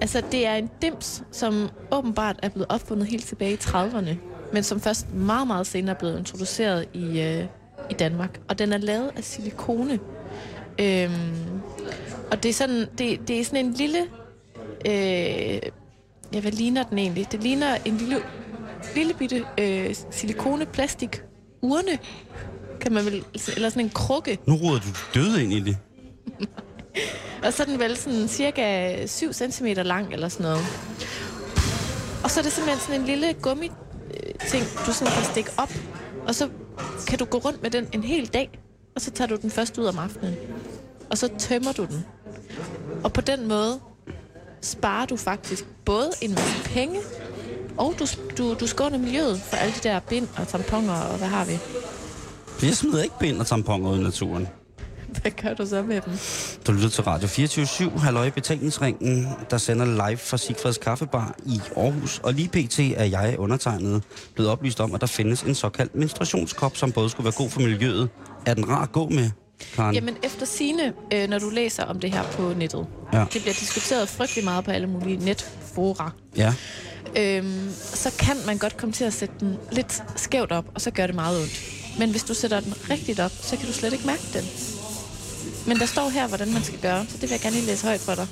Altså, 0.00 0.22
det 0.32 0.46
er 0.46 0.54
en 0.54 0.70
dims, 0.82 1.22
som 1.32 1.68
åbenbart 1.92 2.36
er 2.42 2.48
blevet 2.48 2.66
opfundet 2.68 3.06
helt 3.06 3.26
tilbage 3.26 3.52
i 3.52 3.56
30'erne, 3.56 4.14
men 4.52 4.62
som 4.62 4.80
først 4.80 5.14
meget, 5.14 5.46
meget 5.46 5.66
senere 5.66 5.94
er 5.94 5.98
blevet 5.98 6.18
introduceret 6.18 6.86
i, 6.92 7.20
øh, 7.20 7.44
i 7.90 7.94
Danmark. 7.94 8.40
Og 8.48 8.58
den 8.58 8.72
er 8.72 8.78
lavet 8.78 9.10
af 9.16 9.24
silikone. 9.24 9.98
Øhm, 10.80 11.60
og 12.30 12.42
det 12.42 12.48
er 12.48 12.52
sådan, 12.52 12.86
det, 12.98 13.28
det 13.28 13.40
er 13.40 13.44
sådan 13.44 13.66
en 13.66 13.72
lille... 13.72 13.98
Øh, 14.86 15.60
ja, 16.34 16.40
hvad 16.40 16.52
ligner 16.52 16.82
den 16.82 16.98
egentlig? 16.98 17.32
Det 17.32 17.42
ligner 17.42 17.76
en 17.84 17.96
lille, 17.96 18.16
lille 18.94 19.14
bitte 19.14 19.44
øh, 19.58 19.94
silikone-plastik 20.10 21.22
urne, 21.62 21.98
kan 22.80 22.92
man 22.92 23.04
vel, 23.04 23.24
eller 23.56 23.68
sådan 23.68 23.84
en 23.84 23.90
krukke. 23.90 24.38
Nu 24.46 24.54
ruder 24.54 24.80
du 24.80 24.88
døde 25.14 25.42
ind 25.42 25.52
i 25.52 25.60
det. 25.60 25.76
Og 27.44 27.52
så 27.52 27.62
er 27.62 27.66
den 27.66 27.78
vel 27.78 27.96
sådan 27.96 28.28
cirka 28.28 29.06
7 29.06 29.32
cm 29.32 29.66
lang 29.66 30.12
eller 30.12 30.28
sådan 30.28 30.44
noget. 30.44 30.64
Og 32.24 32.30
så 32.30 32.40
er 32.40 32.42
det 32.42 32.52
simpelthen 32.52 32.80
sådan 32.80 33.00
en 33.00 33.06
lille 33.06 33.34
gummi 33.42 33.70
øh, 34.10 34.48
ting, 34.48 34.64
du 34.86 34.92
sådan 34.92 35.12
kan 35.12 35.24
stikke 35.24 35.50
op. 35.56 35.72
Og 36.26 36.34
så 36.34 36.48
kan 37.06 37.18
du 37.18 37.24
gå 37.24 37.38
rundt 37.38 37.62
med 37.62 37.70
den 37.70 37.88
en 37.92 38.02
hel 38.02 38.26
dag. 38.26 38.58
Og 38.94 39.00
så 39.00 39.10
tager 39.10 39.28
du 39.28 39.36
den 39.36 39.50
først 39.50 39.78
ud 39.78 39.84
om 39.84 39.98
aftenen. 39.98 40.34
Og 41.10 41.18
så 41.18 41.28
tømmer 41.38 41.72
du 41.72 41.84
den. 41.84 42.04
Og 43.04 43.12
på 43.12 43.20
den 43.20 43.48
måde 43.48 43.80
sparer 44.60 45.06
du 45.06 45.16
faktisk 45.16 45.64
både 45.84 46.10
en 46.20 46.30
masse 46.30 46.64
penge, 46.64 47.00
og 47.78 47.94
du, 47.98 48.06
du, 48.38 48.54
du 48.60 48.66
skåner 48.66 48.98
miljøet 48.98 49.40
for 49.40 49.56
alle 49.56 49.74
de 49.74 49.88
der 49.88 50.00
bind 50.00 50.28
og 50.36 50.48
tamponer, 50.48 50.92
og 50.92 51.18
hvad 51.18 51.28
har 51.28 51.44
vi? 51.44 51.58
Jeg 52.66 52.76
smider 52.76 53.02
ikke 53.02 53.18
bind 53.20 53.40
og 53.40 53.46
tamponer 53.46 53.90
ud 53.90 53.98
i 53.98 54.02
naturen. 54.02 54.48
Hvad 55.22 55.30
gør 55.30 55.54
du 55.54 55.66
så 55.66 55.82
med 55.82 56.00
dem? 56.00 56.12
Du 56.66 56.72
lytter 56.72 56.88
til 56.88 57.04
Radio 57.04 57.28
24 57.28 57.90
Halløj 57.90 58.30
Betalingsringen, 58.30 59.28
der 59.50 59.58
sender 59.58 60.08
live 60.08 60.16
fra 60.16 60.36
Sigfreds 60.36 60.78
Kaffebar 60.78 61.34
i 61.46 61.60
Aarhus. 61.76 62.18
Og 62.18 62.34
lige 62.34 62.48
pt. 62.48 62.78
er 62.78 63.04
jeg 63.04 63.36
undertegnet 63.38 64.02
blevet 64.34 64.50
oplyst 64.50 64.80
om, 64.80 64.94
at 64.94 65.00
der 65.00 65.06
findes 65.06 65.42
en 65.42 65.54
såkaldt 65.54 65.94
menstruationskop, 65.94 66.76
som 66.76 66.92
både 66.92 67.10
skulle 67.10 67.24
være 67.24 67.34
god 67.36 67.50
for 67.50 67.60
miljøet. 67.60 68.08
Er 68.46 68.54
den 68.54 68.68
rar 68.68 68.82
at 68.82 68.92
gå 68.92 69.08
med, 69.08 69.30
Karen? 69.74 69.94
Jamen 69.94 70.16
efter 70.22 70.46
sine, 70.46 70.92
øh, 71.12 71.28
når 71.28 71.38
du 71.38 71.48
læser 71.50 71.84
om 71.84 72.00
det 72.00 72.12
her 72.12 72.22
på 72.22 72.52
nettet, 72.56 72.86
Ja. 73.12 73.18
det 73.18 73.42
bliver 73.42 73.54
diskuteret 73.54 74.08
frygtelig 74.08 74.44
meget 74.44 74.64
på 74.64 74.70
alle 74.70 74.86
mulige 74.86 75.16
netfora, 75.16 76.10
Ja. 76.36 76.54
øhm, 77.16 77.70
så 77.94 78.12
kan 78.18 78.36
man 78.46 78.58
godt 78.58 78.76
komme 78.76 78.92
til 78.92 79.04
at 79.04 79.12
sætte 79.12 79.34
den 79.40 79.56
lidt 79.72 80.02
skævt 80.16 80.52
op, 80.52 80.64
og 80.74 80.80
så 80.80 80.90
gør 80.90 81.06
det 81.06 81.14
meget 81.14 81.40
ondt. 81.42 81.60
Men 81.98 82.10
hvis 82.10 82.22
du 82.24 82.34
sætter 82.34 82.60
den 82.60 82.74
rigtigt 82.90 83.20
op, 83.20 83.32
så 83.42 83.56
kan 83.56 83.66
du 83.66 83.72
slet 83.72 83.92
ikke 83.92 84.06
mærke 84.06 84.22
den. 84.32 84.44
Men 85.66 85.78
der 85.78 85.86
står 85.86 86.08
her, 86.08 86.26
hvordan 86.28 86.52
man 86.52 86.64
skal 86.64 86.78
gøre, 86.78 87.04
så 87.08 87.12
det 87.14 87.22
vil 87.22 87.30
jeg 87.30 87.40
gerne 87.40 87.56
lige 87.56 87.66
læse 87.66 87.86
højt 87.86 88.00
for 88.00 88.14
dig. 88.14 88.26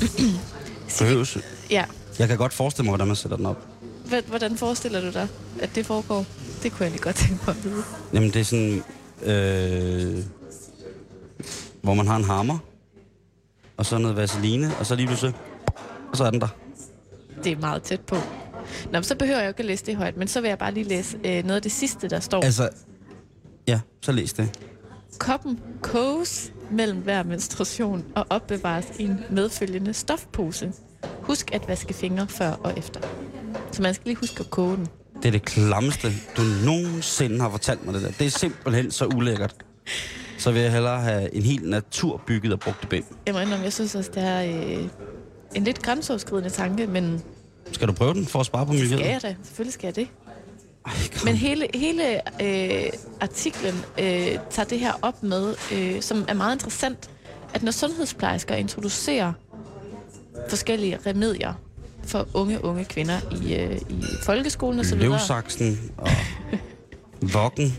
Behøves. 0.98 1.38
Ja, 1.70 1.84
Jeg 2.18 2.28
kan 2.28 2.36
godt 2.36 2.52
forestille 2.52 2.84
mig, 2.84 2.90
hvordan 2.90 3.06
man 3.06 3.16
sætter 3.16 3.36
den 3.36 3.46
op. 3.46 3.66
Hvordan 4.28 4.56
forestiller 4.56 5.00
du 5.00 5.10
dig, 5.12 5.28
at 5.60 5.70
det 5.74 5.86
foregår? 5.86 6.26
Det 6.62 6.72
kunne 6.72 6.84
jeg 6.84 6.90
lige 6.90 7.02
godt 7.02 7.16
tænke 7.16 7.38
mig 7.46 7.56
at 7.58 7.64
vide. 7.64 7.82
Jamen, 8.12 8.30
det 8.32 8.40
er 8.40 8.44
sådan... 8.44 8.82
Øh, 9.22 10.24
hvor 11.82 11.94
man 11.94 12.06
har 12.06 12.16
en 12.16 12.24
hammer, 12.24 12.58
og 13.76 13.86
så 13.86 13.98
noget 13.98 14.16
vaseline, 14.16 14.70
og 14.80 14.86
så 14.86 14.94
lige 14.94 15.06
pludselig... 15.06 15.34
Og 16.10 16.16
så 16.16 16.24
er 16.24 16.30
den 16.30 16.40
der. 16.40 16.48
Det 17.44 17.52
er 17.52 17.56
meget 17.56 17.82
tæt 17.82 18.00
på. 18.00 18.16
Nå, 18.92 19.02
så 19.02 19.14
behøver 19.14 19.38
jeg 19.38 19.48
ikke 19.48 19.58
at 19.58 19.64
læse 19.64 19.86
det 19.86 19.96
højt, 19.96 20.16
men 20.16 20.28
så 20.28 20.40
vil 20.40 20.48
jeg 20.48 20.58
bare 20.58 20.74
lige 20.74 20.84
læse 20.84 21.18
øh, 21.24 21.44
noget 21.44 21.56
af 21.56 21.62
det 21.62 21.72
sidste, 21.72 22.08
der 22.08 22.20
står. 22.20 22.42
Altså... 22.42 22.68
Ja, 23.66 23.80
så 24.02 24.12
læs 24.12 24.32
det. 24.32 24.58
Koppen 25.18 25.60
koges 25.82 26.52
mellem 26.70 26.98
hver 26.98 27.22
menstruation 27.22 28.04
og 28.14 28.26
opbevares 28.30 28.86
i 28.98 29.04
en 29.04 29.20
medfølgende 29.30 29.94
stofpose. 29.94 30.72
Husk 31.22 31.54
at 31.54 31.68
vaske 31.68 31.94
fingre 31.94 32.28
før 32.28 32.50
og 32.50 32.78
efter. 32.78 33.00
Så 33.72 33.82
man 33.82 33.94
skal 33.94 34.04
lige 34.06 34.16
huske 34.16 34.40
at 34.40 34.50
koge 34.50 34.76
den. 34.76 34.88
Det 35.22 35.28
er 35.28 35.30
det 35.32 35.44
klammeste, 35.44 36.08
du 36.36 36.42
nogensinde 36.64 37.40
har 37.40 37.50
fortalt 37.50 37.84
mig 37.84 37.94
det 37.94 38.02
der. 38.02 38.10
Det 38.10 38.26
er 38.26 38.30
simpelthen 38.30 38.90
så 38.90 39.06
ulækkert. 39.06 39.54
Så 40.38 40.50
vil 40.52 40.62
jeg 40.62 40.72
hellere 40.72 41.00
have 41.00 41.34
en 41.34 41.42
helt 41.42 41.68
natur 41.68 42.20
bygget 42.26 42.52
og 42.52 42.60
brugt 42.60 42.88
bind. 42.88 43.04
Jeg 43.26 43.34
må 43.34 43.40
indrømme, 43.40 43.64
jeg 43.64 43.72
synes 43.72 43.94
også, 43.94 44.10
det 44.14 44.22
er 44.22 44.42
øh, 44.42 44.88
en 45.54 45.64
lidt 45.64 45.82
grænseoverskridende 45.82 46.50
tanke, 46.50 46.86
men 46.86 47.22
Skal 47.72 47.88
du 47.88 47.92
prøve 47.92 48.14
den 48.14 48.26
for 48.26 48.40
at 48.40 48.46
spare 48.46 48.66
på 48.66 48.72
miljøet? 48.72 48.98
skal 49.00 49.10
jeg 49.10 49.22
da? 49.22 49.34
Selvfølgelig 49.42 49.72
skal 49.72 49.86
jeg 49.86 49.96
det. 49.96 50.08
Ej, 50.86 50.92
kom. 51.18 51.24
Men 51.24 51.34
hele, 51.34 51.66
hele 51.74 52.20
øh, 52.42 52.90
artiklen 53.20 53.74
øh, 53.98 54.38
tager 54.50 54.64
det 54.70 54.78
her 54.80 54.92
op 55.02 55.22
med, 55.22 55.54
øh, 55.72 56.02
som 56.02 56.24
er 56.28 56.34
meget 56.34 56.54
interessant, 56.54 57.10
at 57.54 57.62
når 57.62 57.72
sundhedsplejersker 57.72 58.54
introducerer 58.54 59.32
forskellige 60.48 60.98
remedier 61.06 61.54
for 62.08 62.26
unge, 62.34 62.64
unge 62.64 62.84
kvinder 62.84 63.18
i, 63.42 63.54
øh, 63.54 63.76
i 63.88 64.04
folkeskolen 64.22 64.78
videre, 64.94 65.10
Løvsaksen 65.12 65.92
og 65.96 66.10
vokken. 67.34 67.76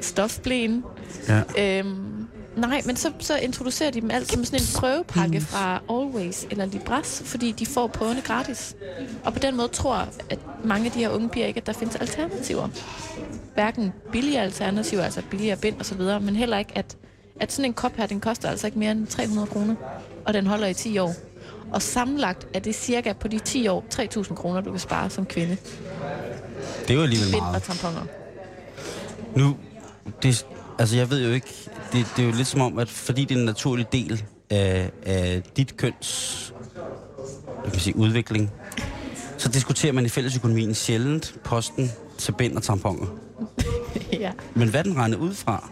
stofblæen, 0.00 0.84
Ja. 1.28 1.42
Øhm, 1.78 2.26
nej, 2.56 2.82
men 2.86 2.96
så, 2.96 3.12
så 3.18 3.36
introducerer 3.36 3.90
de 3.90 4.00
dem 4.00 4.10
alt 4.10 4.32
som 4.32 4.44
sådan 4.44 4.60
en 4.60 4.66
prøvepakke 4.76 5.40
fra 5.40 5.82
Always 5.90 6.46
eller 6.50 6.64
Libras, 6.64 7.22
fordi 7.24 7.52
de 7.52 7.66
får 7.66 7.86
prøverne 7.86 8.20
gratis. 8.20 8.76
Og 9.24 9.32
på 9.32 9.38
den 9.38 9.56
måde 9.56 9.68
tror 9.68 9.94
at 10.30 10.38
mange 10.64 10.86
af 10.86 10.92
de 10.92 10.98
her 10.98 11.08
unge 11.08 11.28
piger 11.28 11.46
ikke, 11.46 11.60
at 11.60 11.66
der 11.66 11.72
findes 11.72 11.96
alternativer. 11.96 12.68
Hverken 13.54 13.92
billige 14.12 14.40
alternativer, 14.40 15.02
altså 15.02 15.22
billigere 15.30 15.56
bind 15.56 15.76
og 15.78 15.86
så 15.86 15.94
videre, 15.94 16.20
men 16.20 16.36
heller 16.36 16.58
ikke, 16.58 16.72
at, 16.74 16.96
at 17.40 17.52
sådan 17.52 17.64
en 17.70 17.74
kop 17.74 17.96
her, 17.96 18.06
den 18.06 18.20
koster 18.20 18.48
altså 18.50 18.66
ikke 18.66 18.78
mere 18.78 18.92
end 18.92 19.06
300 19.06 19.46
kroner, 19.46 19.74
og 20.26 20.34
den 20.34 20.46
holder 20.46 20.66
i 20.66 20.74
10 20.74 20.98
år. 20.98 21.14
Og 21.72 21.82
sammenlagt 21.82 22.46
er 22.54 22.58
det 22.58 22.74
cirka 22.74 23.12
på 23.12 23.28
de 23.28 23.38
10 23.38 23.68
år 23.68 23.84
3.000 23.94 24.34
kroner, 24.34 24.60
du 24.60 24.70
kan 24.70 24.80
spare 24.80 25.10
som 25.10 25.26
kvinde. 25.26 25.56
Det 26.82 26.90
er 26.90 26.94
jo 26.94 27.02
alligevel 27.02 27.30
Bind 27.30 27.40
og 27.40 27.46
meget. 27.46 27.62
tamponer. 27.62 28.06
Nu, 29.36 29.56
det, 30.22 30.46
altså 30.78 30.96
jeg 30.96 31.10
ved 31.10 31.26
jo 31.26 31.32
ikke, 31.32 31.54
det, 31.92 32.06
det 32.16 32.22
er 32.22 32.26
jo 32.26 32.34
lidt 32.34 32.48
som 32.48 32.60
om, 32.60 32.78
at 32.78 32.88
fordi 32.88 33.24
det 33.24 33.34
er 33.34 33.38
en 33.38 33.44
naturlig 33.46 33.92
del 33.92 34.24
af, 34.50 34.90
af 35.06 35.42
dit 35.56 35.76
køns 35.76 36.52
hvad 37.60 37.70
kan 37.70 37.80
sige, 37.80 37.96
udvikling, 37.96 38.50
så 39.38 39.48
diskuterer 39.48 39.92
man 39.92 40.04
i 40.04 40.08
fællesøkonomien 40.08 40.74
sjældent 40.74 41.34
posten 41.44 41.92
til 42.18 42.32
bind 42.32 42.56
og 42.56 42.62
tamponer. 42.62 43.06
ja. 44.12 44.32
Men 44.54 44.68
hvad 44.68 44.84
den 44.84 44.96
regnet 44.96 45.18
ud 45.18 45.34
fra? 45.34 45.70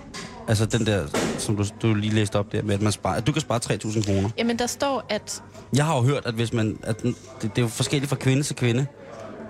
Altså 0.48 0.66
den 0.66 0.86
der, 0.86 1.06
som 1.38 1.56
du, 1.56 1.64
du 1.82 1.94
lige 1.94 2.14
læste 2.14 2.36
op 2.38 2.52
der, 2.52 2.62
med 2.62 2.74
at, 2.74 2.82
man 2.82 2.92
sparer, 2.92 3.16
at 3.16 3.26
du 3.26 3.32
kan 3.32 3.40
spare 3.40 3.60
3.000 3.64 4.06
kroner. 4.06 4.30
Jamen, 4.38 4.58
der 4.58 4.66
står, 4.66 5.06
at 5.08 5.42
Jeg 5.76 5.84
har 5.84 5.96
jo 5.96 6.02
hørt, 6.02 6.26
at 6.26 6.34
hvis 6.34 6.52
man, 6.52 6.78
at 6.82 7.02
den, 7.02 7.16
det, 7.42 7.42
det 7.42 7.58
er 7.58 7.62
jo 7.62 7.68
forskelligt 7.68 8.08
fra 8.08 8.16
kvinde 8.16 8.42
til 8.42 8.56
kvinde, 8.56 8.86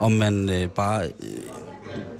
om 0.00 0.12
man 0.12 0.48
øh, 0.50 0.68
bare 0.68 1.04
øh, 1.04 1.10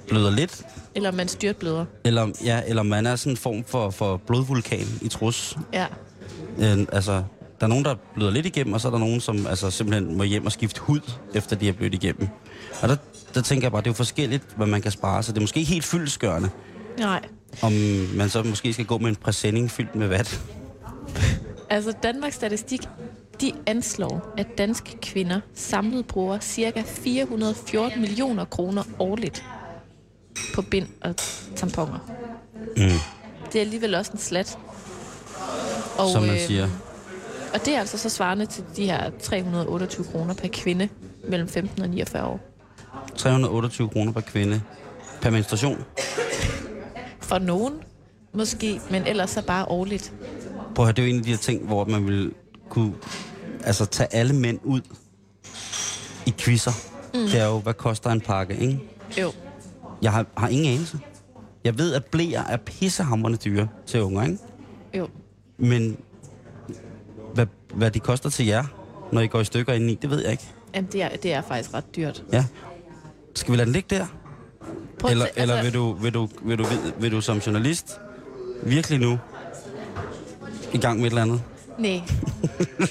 bløder 0.07 0.31
lidt, 0.31 0.63
eller 0.95 1.11
man 1.11 1.27
styrtbløder. 1.27 1.85
eller, 2.05 2.27
ja, 2.43 2.61
eller 2.67 2.83
man 2.83 3.05
er 3.05 3.15
sådan 3.15 3.33
en 3.33 3.37
form 3.37 3.63
for, 3.67 3.89
for 3.89 4.17
blodvulkan 4.17 4.85
i 5.01 5.07
trus. 5.07 5.57
Ja. 5.73 5.85
Øh, 6.59 6.85
altså, 6.91 7.11
der 7.59 7.65
er 7.65 7.67
nogen, 7.67 7.85
der 7.85 7.95
bløder 8.15 8.31
lidt 8.31 8.45
igennem, 8.45 8.73
og 8.73 8.81
så 8.81 8.87
er 8.87 8.91
der 8.91 8.99
nogen, 8.99 9.19
som 9.21 9.47
altså, 9.47 9.71
simpelthen 9.71 10.17
må 10.17 10.23
hjem 10.23 10.45
og 10.45 10.51
skifte 10.51 10.81
hud, 10.81 10.99
efter 11.35 11.55
de 11.55 11.65
har 11.65 11.73
blødt 11.73 11.93
igennem. 11.93 12.27
Og 12.81 12.89
der, 12.89 12.95
der 13.33 13.41
tænker 13.41 13.65
jeg 13.65 13.71
bare, 13.71 13.81
det 13.81 13.87
er 13.87 13.91
jo 13.91 13.95
forskelligt, 13.95 14.43
hvad 14.55 14.67
man 14.67 14.81
kan 14.81 14.91
spare, 14.91 15.23
så 15.23 15.31
det 15.31 15.37
er 15.37 15.41
måske 15.41 15.59
ikke 15.59 15.71
helt 15.71 15.85
fyldesgørende, 15.85 16.49
Nej. 16.99 17.21
Om 17.61 17.71
man 18.15 18.29
så 18.29 18.43
måske 18.43 18.73
skal 18.73 18.85
gå 18.85 18.97
med 18.97 19.09
en 19.09 19.15
præsending 19.15 19.71
fyldt 19.71 19.95
med 19.95 20.07
vat. 20.07 20.41
Altså, 21.69 21.93
Danmarks 22.03 22.35
Statistik, 22.35 22.81
de 23.41 23.51
anslår, 23.65 24.33
at 24.37 24.47
danske 24.57 24.97
kvinder 25.01 25.39
samlet 25.53 26.05
bruger 26.07 26.39
cirka 26.39 26.83
414 26.85 28.01
millioner 28.01 28.45
kroner 28.45 28.83
årligt 28.99 29.43
på 30.55 30.61
bind 30.61 30.87
og 31.01 31.15
tamponer. 31.55 31.99
Mm. 32.77 32.83
Det 33.53 33.55
er 33.55 33.61
alligevel 33.61 33.95
også 33.95 34.11
en 34.11 34.19
slat. 34.19 34.57
Og, 35.97 36.09
Som 36.09 36.23
man 36.23 36.35
øh, 36.35 36.41
siger. 36.41 36.69
Og 37.53 37.65
det 37.65 37.75
er 37.75 37.79
altså 37.79 37.97
så 37.97 38.09
svarende 38.09 38.45
til 38.45 38.63
de 38.75 38.85
her 38.85 39.11
328 39.23 40.05
kroner 40.11 40.33
per 40.33 40.47
kvinde 40.47 40.89
mellem 41.29 41.47
15 41.47 41.81
og 41.81 41.89
49 41.89 42.25
år. 42.27 42.39
328 43.17 43.89
kroner 43.89 44.11
per 44.11 44.21
kvinde 44.21 44.61
per 45.21 45.29
menstruation. 45.29 45.85
For 47.27 47.39
nogen, 47.39 47.73
Måske, 48.37 48.81
men 48.91 49.07
ellers 49.07 49.29
så 49.29 49.41
bare 49.41 49.65
årligt. 49.65 50.13
Prøv 50.75 50.83
at 50.83 50.87
høre, 50.87 50.91
det 50.91 50.99
er 50.99 51.07
jo 51.07 51.09
en 51.09 51.17
af 51.17 51.23
de 51.23 51.29
her 51.29 51.37
ting, 51.37 51.65
hvor 51.65 51.85
man 51.85 52.07
vil 52.07 52.33
kunne 52.69 52.93
altså, 53.63 53.85
tage 53.85 54.15
alle 54.15 54.35
mænd 54.35 54.59
ud 54.63 54.81
i 56.25 56.33
quizzer. 56.37 56.71
Mm. 57.13 57.19
Det 57.19 57.39
er 57.39 57.45
jo, 57.45 57.59
hvad 57.59 57.73
koster 57.73 58.09
en 58.09 58.21
pakke, 58.21 58.57
ikke? 58.57 58.79
Jo. 59.21 59.31
Jeg 60.01 60.11
har, 60.11 60.25
har 60.37 60.47
ingen 60.47 60.73
anelse. 60.73 60.99
Jeg 61.63 61.77
ved, 61.77 61.93
at 61.93 62.05
blæer 62.05 62.43
er 62.43 62.57
pissehamrende 62.57 63.37
dyre 63.37 63.67
til 63.85 64.01
unger, 64.01 64.23
ikke? 64.23 64.37
Jo. 64.93 65.07
Men 65.57 65.97
hvad, 67.33 67.45
hvad 67.73 67.91
de 67.91 67.99
koster 67.99 68.29
til 68.29 68.45
jer, 68.45 68.63
når 69.11 69.21
I 69.21 69.27
går 69.27 69.39
i 69.39 69.45
stykker 69.45 69.73
indeni, 69.73 69.95
det 70.01 70.09
ved 70.09 70.21
jeg 70.21 70.31
ikke. 70.31 70.43
Jamen, 70.75 70.91
det 70.91 71.01
er, 71.01 71.09
det 71.09 71.33
er 71.33 71.41
faktisk 71.41 71.73
ret 71.73 71.95
dyrt. 71.95 72.23
Ja. 72.33 72.45
Skal 73.35 73.51
vi 73.51 73.57
lade 73.57 73.65
den 73.65 73.73
ligge 73.73 73.95
der? 73.95 74.05
Prøv 74.99 75.11
Eller, 75.11 75.25
se- 75.25 75.31
eller 75.35 75.55
altså, 75.55 75.71
vil, 75.71 75.79
du, 75.79 75.93
vil, 75.93 76.13
du, 76.13 76.29
vil, 76.41 76.57
du, 76.57 76.63
vil, 76.63 76.93
vil 76.99 77.11
du 77.11 77.21
som 77.21 77.37
journalist 77.37 77.99
virkelig 78.63 78.99
nu 78.99 79.19
i 80.73 80.77
gang 80.77 80.97
med 80.99 81.05
et 81.05 81.11
eller 81.11 81.21
andet? 81.21 81.41
Nej. 81.79 82.01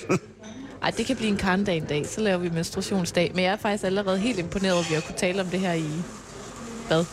Ej, 0.83 0.91
det 0.97 1.07
kan 1.07 1.17
blive 1.17 1.31
en 1.31 1.37
karndag 1.37 1.77
en 1.77 1.85
dag. 1.85 2.07
Så 2.07 2.21
laver 2.21 2.39
vi 2.39 2.49
menstruationsdag. 2.51 3.33
Men 3.35 3.45
jeg 3.45 3.53
er 3.53 3.57
faktisk 3.57 3.85
allerede 3.85 4.19
helt 4.19 4.39
imponeret 4.39 4.73
over, 4.75 4.83
at 4.85 4.91
vi 4.91 4.95
har 4.95 5.01
kunne 5.01 5.17
tale 5.19 5.41
om 5.41 5.47
det 5.47 5.61
her 5.61 5.73
i, 5.73 5.85
hvad? 6.89 7.05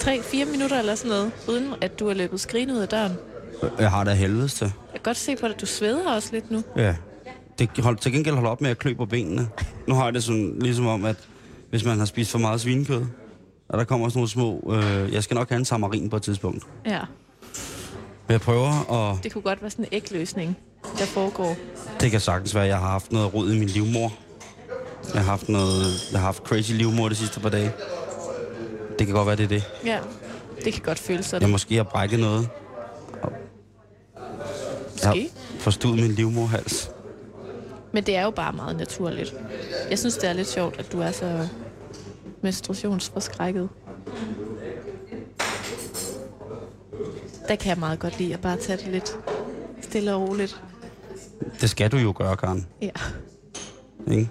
3-4 0.00 0.44
minutter 0.50 0.78
eller 0.78 0.94
sådan 0.94 1.08
noget, 1.08 1.32
uden 1.48 1.74
at 1.80 2.00
du 2.00 2.08
er 2.08 2.14
løbet 2.14 2.40
skrigende 2.40 2.74
ud 2.74 2.78
af 2.78 2.88
døren. 2.88 3.12
Jeg 3.78 3.90
har 3.90 4.04
af 4.04 4.16
helvedes 4.16 4.54
til. 4.54 4.64
Jeg 4.64 4.72
kan 4.92 5.00
godt 5.02 5.16
se 5.16 5.36
på 5.36 5.46
dig, 5.46 5.54
at 5.54 5.60
du 5.60 5.66
sveder 5.66 6.10
også 6.14 6.28
lidt 6.32 6.50
nu. 6.50 6.62
Ja. 6.76 6.94
Det 7.58 7.70
hold, 7.78 7.96
til 7.96 8.12
gengæld 8.12 8.34
holder 8.34 8.50
op 8.50 8.60
med 8.60 8.70
at 8.70 8.78
klø 8.78 8.94
på 8.94 9.06
benene. 9.06 9.48
Nu 9.88 9.94
har 9.94 10.04
jeg 10.04 10.14
det 10.14 10.24
sådan, 10.24 10.56
ligesom 10.60 10.86
om, 10.86 11.04
at 11.04 11.16
hvis 11.70 11.84
man 11.84 11.98
har 11.98 12.04
spist 12.04 12.30
for 12.30 12.38
meget 12.38 12.60
svinekød, 12.60 13.04
og 13.68 13.78
der 13.78 13.84
kommer 13.84 14.08
sådan 14.08 14.18
nogle 14.18 14.28
små... 14.30 14.72
Øh, 14.74 15.12
jeg 15.14 15.22
skal 15.22 15.34
nok 15.34 15.48
have 15.48 15.58
en 15.58 15.64
tamarin 15.64 16.10
på 16.10 16.16
et 16.16 16.22
tidspunkt. 16.22 16.64
Ja. 16.86 17.00
Men 18.26 18.32
jeg 18.32 18.40
prøver, 18.40 18.84
og 18.88 19.18
Det 19.22 19.32
kunne 19.32 19.42
godt 19.42 19.62
være 19.62 19.70
sådan 19.70 19.84
en 19.84 19.88
ægløsning, 19.92 20.56
der 20.98 21.04
foregår. 21.04 21.56
det 22.00 22.10
kan 22.10 22.20
sagtens 22.20 22.54
være, 22.54 22.64
at 22.64 22.70
jeg 22.70 22.78
har 22.78 22.90
haft 22.90 23.12
noget 23.12 23.34
rod 23.34 23.52
i 23.52 23.58
min 23.58 23.68
livmor. 23.68 24.12
Jeg 25.14 25.22
har 25.22 25.30
haft 25.30 25.48
noget... 25.48 25.84
Jeg 26.12 26.20
har 26.20 26.26
haft 26.26 26.42
crazy 26.42 26.72
livmor 26.72 27.08
de 27.08 27.14
sidste 27.14 27.40
par 27.40 27.48
dage. 27.48 27.72
Det 28.98 29.06
kan 29.06 29.16
godt 29.16 29.26
være, 29.26 29.36
det 29.36 29.44
er 29.44 29.48
det. 29.48 29.62
Ja. 29.84 29.98
Det 30.64 30.72
kan 30.72 30.82
godt 30.82 30.98
føles 30.98 31.18
Jeg 31.18 31.24
sådan. 31.24 31.50
måske 31.50 31.76
har 31.76 31.82
brækket 31.82 32.20
noget. 32.20 32.48
Jeg 35.02 35.12
Måske. 35.14 35.30
har 35.52 35.58
forstået 35.60 35.94
min 35.94 36.10
livmorhals. 36.12 36.90
Men 37.92 38.04
det 38.06 38.16
er 38.16 38.22
jo 38.24 38.30
bare 38.30 38.52
meget 38.52 38.76
naturligt. 38.76 39.34
Jeg 39.90 39.98
synes, 39.98 40.14
det 40.16 40.28
er 40.28 40.32
lidt 40.32 40.48
sjovt, 40.48 40.78
at 40.78 40.92
du 40.92 41.00
er 41.00 41.10
så 41.10 41.48
menstruationsforskrækket. 42.42 43.68
Der 47.48 47.56
kan 47.56 47.68
jeg 47.68 47.78
meget 47.78 47.98
godt 47.98 48.18
lide 48.18 48.34
at 48.34 48.40
bare 48.40 48.56
tage 48.56 48.78
det 48.78 48.88
lidt 48.88 49.18
stille 49.80 50.14
og 50.14 50.28
roligt. 50.28 50.62
Det 51.60 51.70
skal 51.70 51.92
du 51.92 51.96
jo 51.96 52.14
gøre, 52.16 52.36
Karen. 52.36 52.66
Ja. 52.82 52.90
Ikke? 54.10 54.30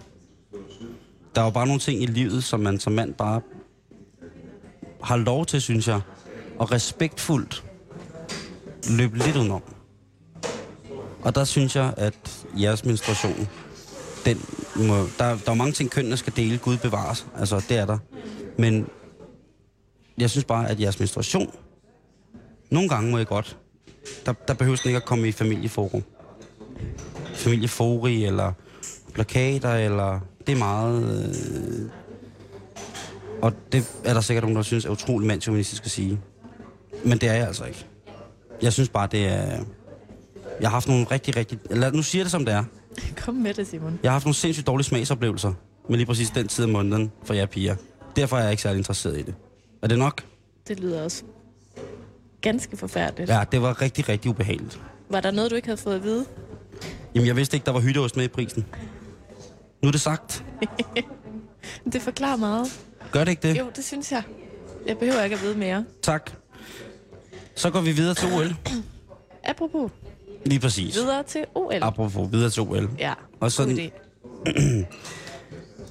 Der 1.35 1.41
er 1.41 1.45
jo 1.45 1.51
bare 1.51 1.65
nogle 1.65 1.79
ting 1.79 2.03
i 2.03 2.05
livet, 2.05 2.43
som 2.43 2.59
man 2.59 2.79
som 2.79 2.93
mand 2.93 3.13
bare 3.13 3.41
har 5.03 5.17
lov 5.17 5.45
til, 5.45 5.61
synes 5.61 5.87
jeg, 5.87 6.01
og 6.59 6.71
respektfuldt 6.71 7.63
løbe 8.89 9.17
lidt 9.17 9.37
udenom. 9.37 9.61
Og 11.21 11.35
der 11.35 11.43
synes 11.43 11.75
jeg, 11.75 11.93
at 11.97 12.45
jeres 12.61 12.85
menstruation, 12.85 13.49
den 14.25 14.45
må, 14.75 14.95
der, 15.19 15.37
der 15.45 15.51
er 15.51 15.53
mange 15.53 15.73
ting, 15.73 15.91
kønnene 15.91 16.17
skal 16.17 16.33
dele, 16.35 16.57
Gud 16.57 16.77
bevares. 16.77 17.25
Altså, 17.37 17.65
det 17.69 17.77
er 17.77 17.85
der. 17.85 17.97
Men 18.57 18.87
jeg 20.17 20.29
synes 20.29 20.45
bare, 20.45 20.69
at 20.69 20.79
jeres 20.79 20.99
menstruation, 20.99 21.53
nogle 22.69 22.89
gange 22.89 23.11
må 23.11 23.17
jeg 23.17 23.27
godt, 23.27 23.57
der, 24.25 24.33
der 24.47 24.53
behøver 24.53 24.77
den 24.77 24.89
ikke 24.89 24.97
at 24.97 25.05
komme 25.05 25.27
i 25.27 25.31
familieforum. 25.31 26.03
Familiefori, 27.33 28.25
eller 28.25 28.51
plakater, 29.13 29.73
eller 29.73 30.19
det 30.47 30.53
er 30.53 30.57
meget... 30.57 31.25
Øh, 31.25 31.89
og 33.41 33.53
det 33.71 33.91
er 34.03 34.13
der 34.13 34.21
sikkert 34.21 34.43
nogen, 34.43 34.55
der 34.55 34.61
synes 34.61 34.85
er 34.85 34.89
utrolig 34.89 35.27
mandsjuvenistisk 35.27 35.85
at 35.85 35.91
sige. 35.91 36.19
Men 37.03 37.17
det 37.17 37.29
er 37.29 37.33
jeg 37.33 37.47
altså 37.47 37.65
ikke. 37.65 37.85
Jeg 38.61 38.73
synes 38.73 38.89
bare, 38.89 39.07
det 39.11 39.25
er... 39.25 39.63
Jeg 40.61 40.69
har 40.69 40.75
haft 40.75 40.87
nogle 40.87 41.05
rigtig, 41.11 41.35
rigtig... 41.35 41.59
Lad, 41.69 41.91
nu 41.91 42.01
siger 42.01 42.23
det, 42.23 42.31
som 42.31 42.45
det 42.45 42.53
er. 42.53 42.63
Kom 43.25 43.33
med 43.33 43.53
det, 43.53 43.67
Simon. 43.67 43.99
Jeg 44.03 44.11
har 44.11 44.13
haft 44.13 44.25
nogle 44.25 44.35
sindssygt 44.35 44.67
dårlige 44.67 44.85
smagsoplevelser 44.85 45.53
med 45.89 45.97
lige 45.97 46.05
præcis 46.05 46.29
den 46.29 46.47
tid 46.47 46.63
af 46.63 46.69
måneden 46.69 47.11
for 47.23 47.33
jer 47.33 47.45
piger. 47.45 47.75
Derfor 48.15 48.37
er 48.37 48.41
jeg 48.41 48.51
ikke 48.51 48.63
særlig 48.63 48.77
interesseret 48.77 49.19
i 49.19 49.21
det. 49.21 49.35
Er 49.81 49.87
det 49.87 49.99
nok? 49.99 50.23
Det 50.67 50.79
lyder 50.79 51.03
også 51.03 51.23
ganske 52.41 52.77
forfærdeligt. 52.77 53.29
Ja, 53.29 53.43
det 53.51 53.61
var 53.61 53.81
rigtig, 53.81 54.09
rigtig 54.09 54.31
ubehageligt. 54.31 54.79
Var 55.09 55.21
der 55.21 55.31
noget, 55.31 55.51
du 55.51 55.55
ikke 55.55 55.67
havde 55.67 55.77
fået 55.77 55.95
at 55.95 56.03
vide? 56.03 56.25
Jamen, 57.15 57.27
jeg 57.27 57.35
vidste 57.35 57.57
ikke, 57.57 57.65
der 57.65 57.71
var 57.71 57.79
hytteost 57.79 58.15
med 58.17 58.25
i 58.25 58.27
prisen. 58.27 58.65
Nu 59.81 59.87
er 59.87 59.91
det 59.91 60.01
sagt. 60.01 60.45
Det 61.93 62.01
forklarer 62.01 62.37
meget. 62.37 62.79
Gør 63.11 63.23
det 63.23 63.31
ikke 63.31 63.47
det? 63.47 63.59
Jo, 63.59 63.65
det 63.75 63.85
synes 63.85 64.11
jeg. 64.11 64.23
Jeg 64.87 64.97
behøver 64.97 65.23
ikke 65.23 65.35
at 65.35 65.41
vide 65.41 65.57
mere. 65.57 65.85
Tak. 66.01 66.31
Så 67.55 67.69
går 67.69 67.81
vi 67.81 67.91
videre 67.91 68.13
til 68.15 68.33
OL. 68.33 68.55
Apropos, 69.43 69.91
Lige 70.45 70.59
præcis. 70.59 70.95
videre 70.95 71.23
til 71.23 71.45
OL. 71.55 71.73
Apropos 71.81 72.31
videre 72.31 72.49
til 72.49 72.61
OL. 72.61 72.89
Ja, 72.99 73.13
Og 73.39 73.51
sådan-. 73.51 73.91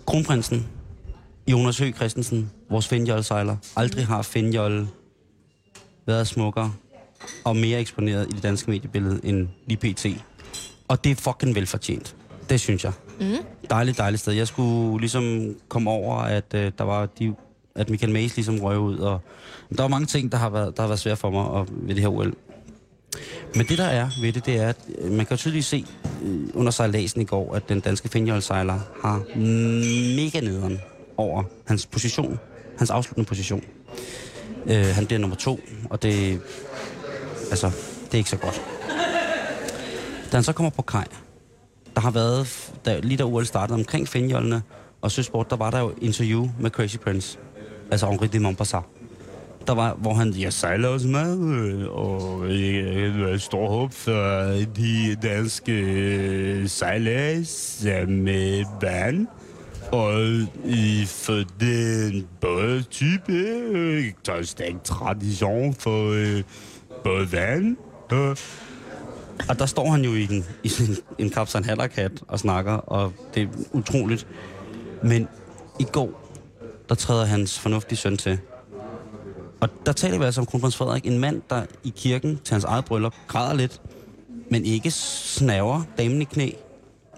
Kronprinsen, 0.07 0.67
Jonas 1.49 1.79
Høgh 1.79 1.95
Christensen, 1.95 2.51
vores 2.71 2.89
finjollsejler. 2.89 3.57
Aldrig 3.77 4.07
har 4.07 4.23
finjolle 4.23 4.89
været 6.07 6.27
smukkere 6.27 6.73
og 7.45 7.57
mere 7.57 7.81
eksponeret 7.81 8.27
i 8.27 8.31
det 8.31 8.43
danske 8.43 8.71
mediebillede 8.71 9.21
end 9.25 9.49
lige 9.67 9.95
pt. 9.95 10.07
Og 10.89 11.05
det 11.05 11.13
er 11.13 11.17
fucking 11.17 11.55
velfortjent. 11.55 12.17
Det 12.51 12.61
synes 12.61 12.85
jeg. 12.85 12.93
Mm. 13.21 13.27
Dejligt, 13.71 13.99
dejligt 13.99 14.21
sted. 14.21 14.33
Jeg 14.33 14.49
skulle 14.49 15.01
ligesom 15.01 15.55
komme 15.69 15.91
over, 15.91 16.17
at 16.17 16.55
øh, 16.55 16.73
der 16.79 16.85
var 16.85 17.07
de, 17.07 17.35
at 17.75 17.91
Michael 17.91 18.13
Mays 18.13 18.37
ligesom 18.37 18.59
røg 18.61 18.79
ud. 18.79 18.99
Og, 18.99 19.21
der 19.77 19.83
var 19.83 19.89
mange 19.89 20.07
ting, 20.07 20.33
der 20.33 20.39
har 20.39 20.51
været, 20.51 20.77
der 20.77 20.83
har 20.83 20.89
været 20.89 21.01
svært 21.01 21.19
for 21.19 21.31
mig 21.31 21.45
og, 21.45 21.67
ved 21.71 21.95
det 21.95 22.03
her 22.03 22.09
OL. 22.09 22.35
Men 23.57 23.67
det 23.67 23.79
der 23.79 23.85
er 23.85 24.09
ved 24.21 24.33
det, 24.33 24.47
det 24.47 24.57
er, 24.57 24.69
at 24.69 24.77
øh, 24.99 25.13
man 25.13 25.27
kan 25.27 25.37
tydeligt 25.37 25.65
se 25.65 25.87
øh, 26.25 26.41
under 26.55 26.73
sejladsen 26.73 27.21
i 27.21 27.25
går, 27.25 27.55
at 27.55 27.69
den 27.69 27.81
danske 27.81 28.09
finjollsejler 28.09 28.81
har 29.03 29.23
mega 30.17 30.41
nederen 30.41 30.81
over 31.17 31.43
hans 31.67 31.87
position, 31.87 32.39
hans 32.79 32.91
afsluttende 32.91 33.29
position. 33.29 33.65
Øh, 34.67 34.87
han 34.87 35.07
bliver 35.07 35.19
nummer 35.19 35.37
to, 35.37 35.61
og 35.91 36.03
det, 36.03 36.41
altså, 37.51 37.67
det 38.05 38.15
er 38.15 38.19
ikke 38.19 38.31
så 38.31 38.37
godt. 38.37 38.63
Da 40.33 40.37
han 40.37 40.45
så 40.45 40.53
kommer 40.53 40.71
på 40.71 40.83
kaj, 40.83 41.05
der 41.95 42.01
har 42.01 42.11
været, 42.11 42.73
da, 42.85 43.01
lige 43.01 43.17
da 43.17 43.25
OL 43.25 43.47
startede 43.47 43.75
omkring 43.75 44.09
finjollene 44.09 44.63
og 45.01 45.11
søsport, 45.11 45.51
der 45.51 45.57
var 45.57 45.71
der 45.71 45.79
jo 45.79 45.95
interview 46.01 46.49
med 46.61 46.71
Crazy 46.71 46.97
Prince, 46.97 47.39
altså 47.91 48.11
Henri 48.11 48.27
de 48.27 48.41
Montpassat. 48.41 48.83
Der 49.67 49.75
var, 49.75 49.95
hvor 49.95 50.15
han, 50.15 50.35
jeg 50.39 50.53
sejler 50.53 50.89
også 50.89 51.09
med, 51.09 51.39
øh, 51.39 51.89
og 51.89 52.49
jeg 52.49 53.13
har 53.13 53.37
stor 53.37 53.69
håb 53.69 53.93
for 53.93 54.49
de 54.77 55.17
danske 55.23 55.73
øh, 55.73 56.69
sejlads 56.69 57.81
med 58.09 58.65
vand. 58.81 59.27
Og 59.93 60.25
i 60.65 61.05
for 61.07 61.43
den 61.61 62.27
både 62.41 62.83
type, 62.83 63.33
øh, 63.33 64.13
der 64.27 64.33
er 64.33 64.43
stærk 64.43 64.85
tradition 64.85 65.75
for 65.75 66.11
øh, 66.13 66.43
både 67.05 67.33
vand. 67.33 67.77
Øh. 68.13 68.37
Og 69.49 69.59
der 69.59 69.67
står 69.67 69.91
han 69.91 70.05
jo 70.05 70.15
i 70.15 70.27
den, 70.27 70.45
i 70.63 70.69
sin, 70.69 70.97
en 71.19 71.31
kapsan 71.31 71.65
hat 71.65 72.23
og 72.29 72.39
snakker, 72.39 72.73
og 72.73 73.13
det 73.35 73.43
er 73.43 73.49
utroligt. 73.73 74.27
Men 75.03 75.29
i 75.81 75.85
går, 75.85 76.31
der 76.89 76.95
træder 76.95 77.25
hans 77.25 77.59
fornuftige 77.59 77.99
søn 77.99 78.17
til. 78.17 78.39
Og 79.65 79.71
der 79.87 79.93
taler 79.93 80.19
vi 80.19 80.25
altså 80.25 80.41
om 80.41 80.47
kronprins 80.47 80.77
Frederik, 80.77 81.07
en 81.07 81.19
mand, 81.19 81.43
der 81.51 81.67
i 81.85 81.93
kirken 81.97 82.39
til 82.45 82.55
hans 82.55 82.65
eget 82.65 82.85
bryllup 82.85 83.15
græder 83.29 83.55
lidt, 83.55 83.83
men 84.51 84.65
ikke 84.65 84.91
snaver 84.91 85.83
damen 85.99 86.23
i 86.23 86.25
knæ. 86.25 86.51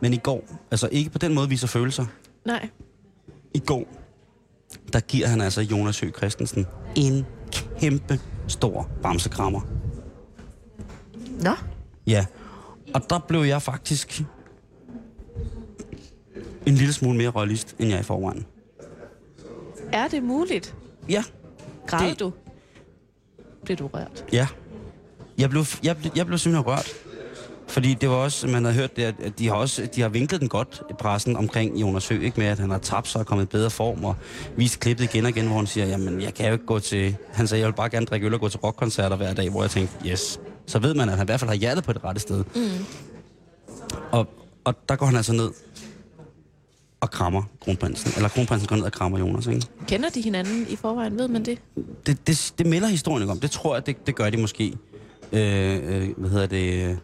Men 0.03 0.13
i 0.13 0.17
går, 0.17 0.45
altså 0.71 0.89
ikke 0.93 1.11
på 1.11 1.19
den 1.19 1.35
måde 1.35 1.49
viser 1.49 1.67
følelser. 1.67 2.07
Nej. 2.45 2.69
I 3.55 3.59
går, 3.59 3.89
der 4.93 5.01
giver 5.01 5.27
han 5.27 5.41
altså 5.41 5.61
Jonas 5.61 6.01
Høgh 6.01 6.13
Christensen 6.13 6.67
en 6.97 7.27
kæmpe 7.81 8.21
stor 8.49 8.89
bamsekrammer. 9.03 9.61
Nå. 11.41 11.53
Ja, 12.07 12.27
og 12.95 13.11
der 13.11 13.19
blev 13.19 13.41
jeg 13.41 13.63
faktisk 13.63 14.23
en 16.67 16.75
lille 16.75 16.93
smule 16.93 17.19
mere 17.19 17.29
royalist, 17.29 17.77
end 17.79 17.91
jeg 17.91 18.01
i 18.01 18.03
forvejen. 18.03 18.47
Er 19.93 20.09
det 20.09 20.23
muligt? 20.23 20.77
Ja, 21.09 21.25
Græd 21.87 22.09
Det- 22.11 22.21
du? 22.21 22.33
Blev 23.65 23.77
du 23.77 23.87
rørt? 23.87 24.25
ja. 24.33 24.47
Jeg 25.39 25.51
blev, 25.51 25.65
jeg, 25.83 25.97
blev, 25.97 26.13
jeg 26.17 26.27
blev 26.27 26.39
simpelthen 26.39 26.67
rørt. 26.73 26.89
Fordi 27.69 27.95
det 27.95 28.09
var 28.09 28.15
også, 28.15 28.47
man 28.49 28.65
har 28.65 28.73
hørt 28.73 28.97
det, 28.97 29.03
at 29.03 29.39
de 29.39 29.49
har 29.49 29.55
også 29.55 29.89
de 29.97 30.01
har 30.01 30.09
vinklet 30.09 30.41
den 30.41 30.49
godt 30.49 30.83
i 30.91 30.93
pressen 30.99 31.37
omkring 31.37 31.81
Jonas 31.81 32.09
Høgh, 32.09 32.23
ikke 32.25 32.41
med 32.41 32.47
at 32.47 32.59
han 32.59 32.71
har 32.71 32.79
tabt 32.79 33.09
sig 33.09 33.21
og 33.21 33.27
kommet 33.27 33.45
i 33.45 33.47
bedre 33.47 33.71
form, 33.71 34.05
og 34.05 34.17
vist 34.57 34.81
klippet 34.81 35.05
igen 35.05 35.25
og 35.25 35.31
igen, 35.31 35.47
hvor 35.47 35.57
han 35.57 35.67
siger, 35.67 35.87
jamen 35.87 36.21
jeg 36.21 36.35
kan 36.35 36.47
jo 36.47 36.53
ikke 36.53 36.67
gå 36.67 36.79
til, 36.79 37.17
han 37.33 37.47
sagde, 37.47 37.61
jeg 37.61 37.67
vil 37.69 37.75
bare 37.77 37.91
gerne 37.91 38.07
drikke 38.07 38.27
øl 38.27 38.35
og 38.35 38.41
gå 38.41 38.49
til 38.49 38.61
rockkoncerter 38.61 39.17
hver 39.17 39.35
dag, 39.35 39.51
hvor 39.51 39.63
jeg 39.63 39.71
tænkte, 39.71 40.09
yes, 40.09 40.41
så 40.67 40.79
ved 40.79 40.95
man, 40.95 41.09
at 41.09 41.17
han 41.17 41.25
i 41.25 41.29
hvert 41.29 41.41
fald 41.41 41.49
har 41.51 41.57
hjertet 41.57 41.85
på 41.85 41.93
det 41.93 42.05
rette 42.05 42.21
sted. 42.21 42.45
Mm. 42.55 42.85
Og, 44.13 44.27
og 44.65 44.75
der 44.89 44.97
går 44.97 45.07
han 45.07 45.17
altså 45.17 45.33
ned 45.33 45.51
og 47.07 47.11
krammer 47.11 47.43
kronprinsen, 47.61 48.13
eller 48.17 48.29
kronprinsen 48.29 48.69
går 48.69 48.77
ned 48.77 48.85
og 48.85 48.93
krammer 48.93 49.19
Jonas, 49.19 49.47
ikke? 49.47 49.67
Kender 49.89 50.09
de 50.09 50.21
hinanden 50.21 50.67
i 50.71 50.77
forvejen? 50.77 51.19
Ved 51.19 51.29
man 51.29 51.45
det? 51.45 51.59
Det, 52.07 52.27
det, 52.27 52.55
det 52.59 52.67
melder 52.67 52.89
historien 52.89 53.23
ikke 53.23 53.33
om. 53.33 53.41
Det 53.41 53.51
tror 53.51 53.75
jeg, 53.77 53.87
det, 53.87 54.07
det 54.07 54.15
gør 54.15 54.31
de 54.31 54.37
måske. 54.37 54.73
Øh, 55.33 55.75
øh, 55.75 56.09
hvad 56.17 56.31
hedder 56.31 56.47
det? 56.47 56.99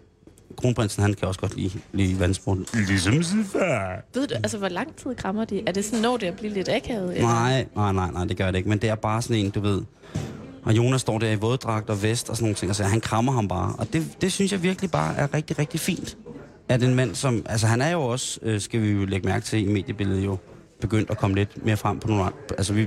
Kronprinsen, 0.57 1.03
han 1.03 1.15
kan 1.15 1.29
også 1.29 1.41
godt 1.41 1.57
lide, 1.57 1.81
lide 1.93 2.21
vandsport. 2.21 2.59
Ligesom 2.89 3.23
sin 3.23 3.45
far. 3.45 4.05
Ved 4.15 4.27
du, 4.27 4.35
altså 4.35 4.59
hvor 4.59 4.69
lang 4.69 4.97
tid 4.97 5.15
krammer 5.15 5.45
de? 5.45 5.63
Er 5.67 5.73
det 5.73 5.85
sådan, 5.85 6.03
når 6.03 6.17
det 6.17 6.27
at 6.27 6.37
blive 6.37 6.53
lidt 6.53 6.69
akavet? 6.69 7.15
eller? 7.15 7.29
Nej, 7.29 7.67
nej, 7.77 7.93
nej, 7.93 8.11
nej, 8.11 8.25
det 8.25 8.37
gør 8.37 8.47
det 8.51 8.57
ikke. 8.59 8.69
Men 8.69 8.79
det 8.79 8.91
er 8.91 8.95
bare 8.95 9.23
sådan 9.23 9.37
en, 9.37 9.51
du 9.51 9.61
ved... 9.61 9.83
Og 10.65 10.77
Jonas 10.77 11.01
står 11.01 11.19
der 11.19 11.31
i 11.31 11.35
våddragt 11.35 11.91
og 11.91 12.03
vest 12.03 12.31
og 12.31 12.37
sådan 12.37 12.45
nogle 12.45 12.55
ting, 12.55 12.71
og 12.71 12.77
så 12.77 12.85
han 12.85 13.01
krammer 13.01 13.33
ham 13.33 13.49
bare. 13.49 13.75
Og 13.79 13.93
det, 13.93 14.17
det 14.21 14.33
synes 14.33 14.53
jeg 14.53 14.63
virkelig 14.63 14.91
bare 14.91 15.17
er 15.17 15.35
rigtig, 15.35 15.59
rigtig 15.59 15.81
fint. 15.81 16.17
At 16.69 16.83
en 16.83 16.95
mand 16.95 17.15
som... 17.15 17.47
Altså 17.49 17.67
han 17.67 17.81
er 17.83 17.91
jo 17.91 18.01
også, 18.03 18.41
øh, 18.43 18.61
skal 18.61 18.83
vi 18.83 18.91
jo 18.91 19.05
lægge 19.05 19.29
mærke 19.29 19.45
til 19.45 19.69
i 19.69 19.73
mediebilledet 19.73 20.25
jo, 20.25 20.37
begyndt 20.81 21.11
at 21.11 21.19
komme 21.19 21.37
lidt 21.37 21.65
mere 21.65 21.77
frem 21.77 21.99
på 21.99 22.09
nogle 22.09 22.23
andre... 22.25 22.37
Altså 22.59 22.73
vi... 22.73 22.81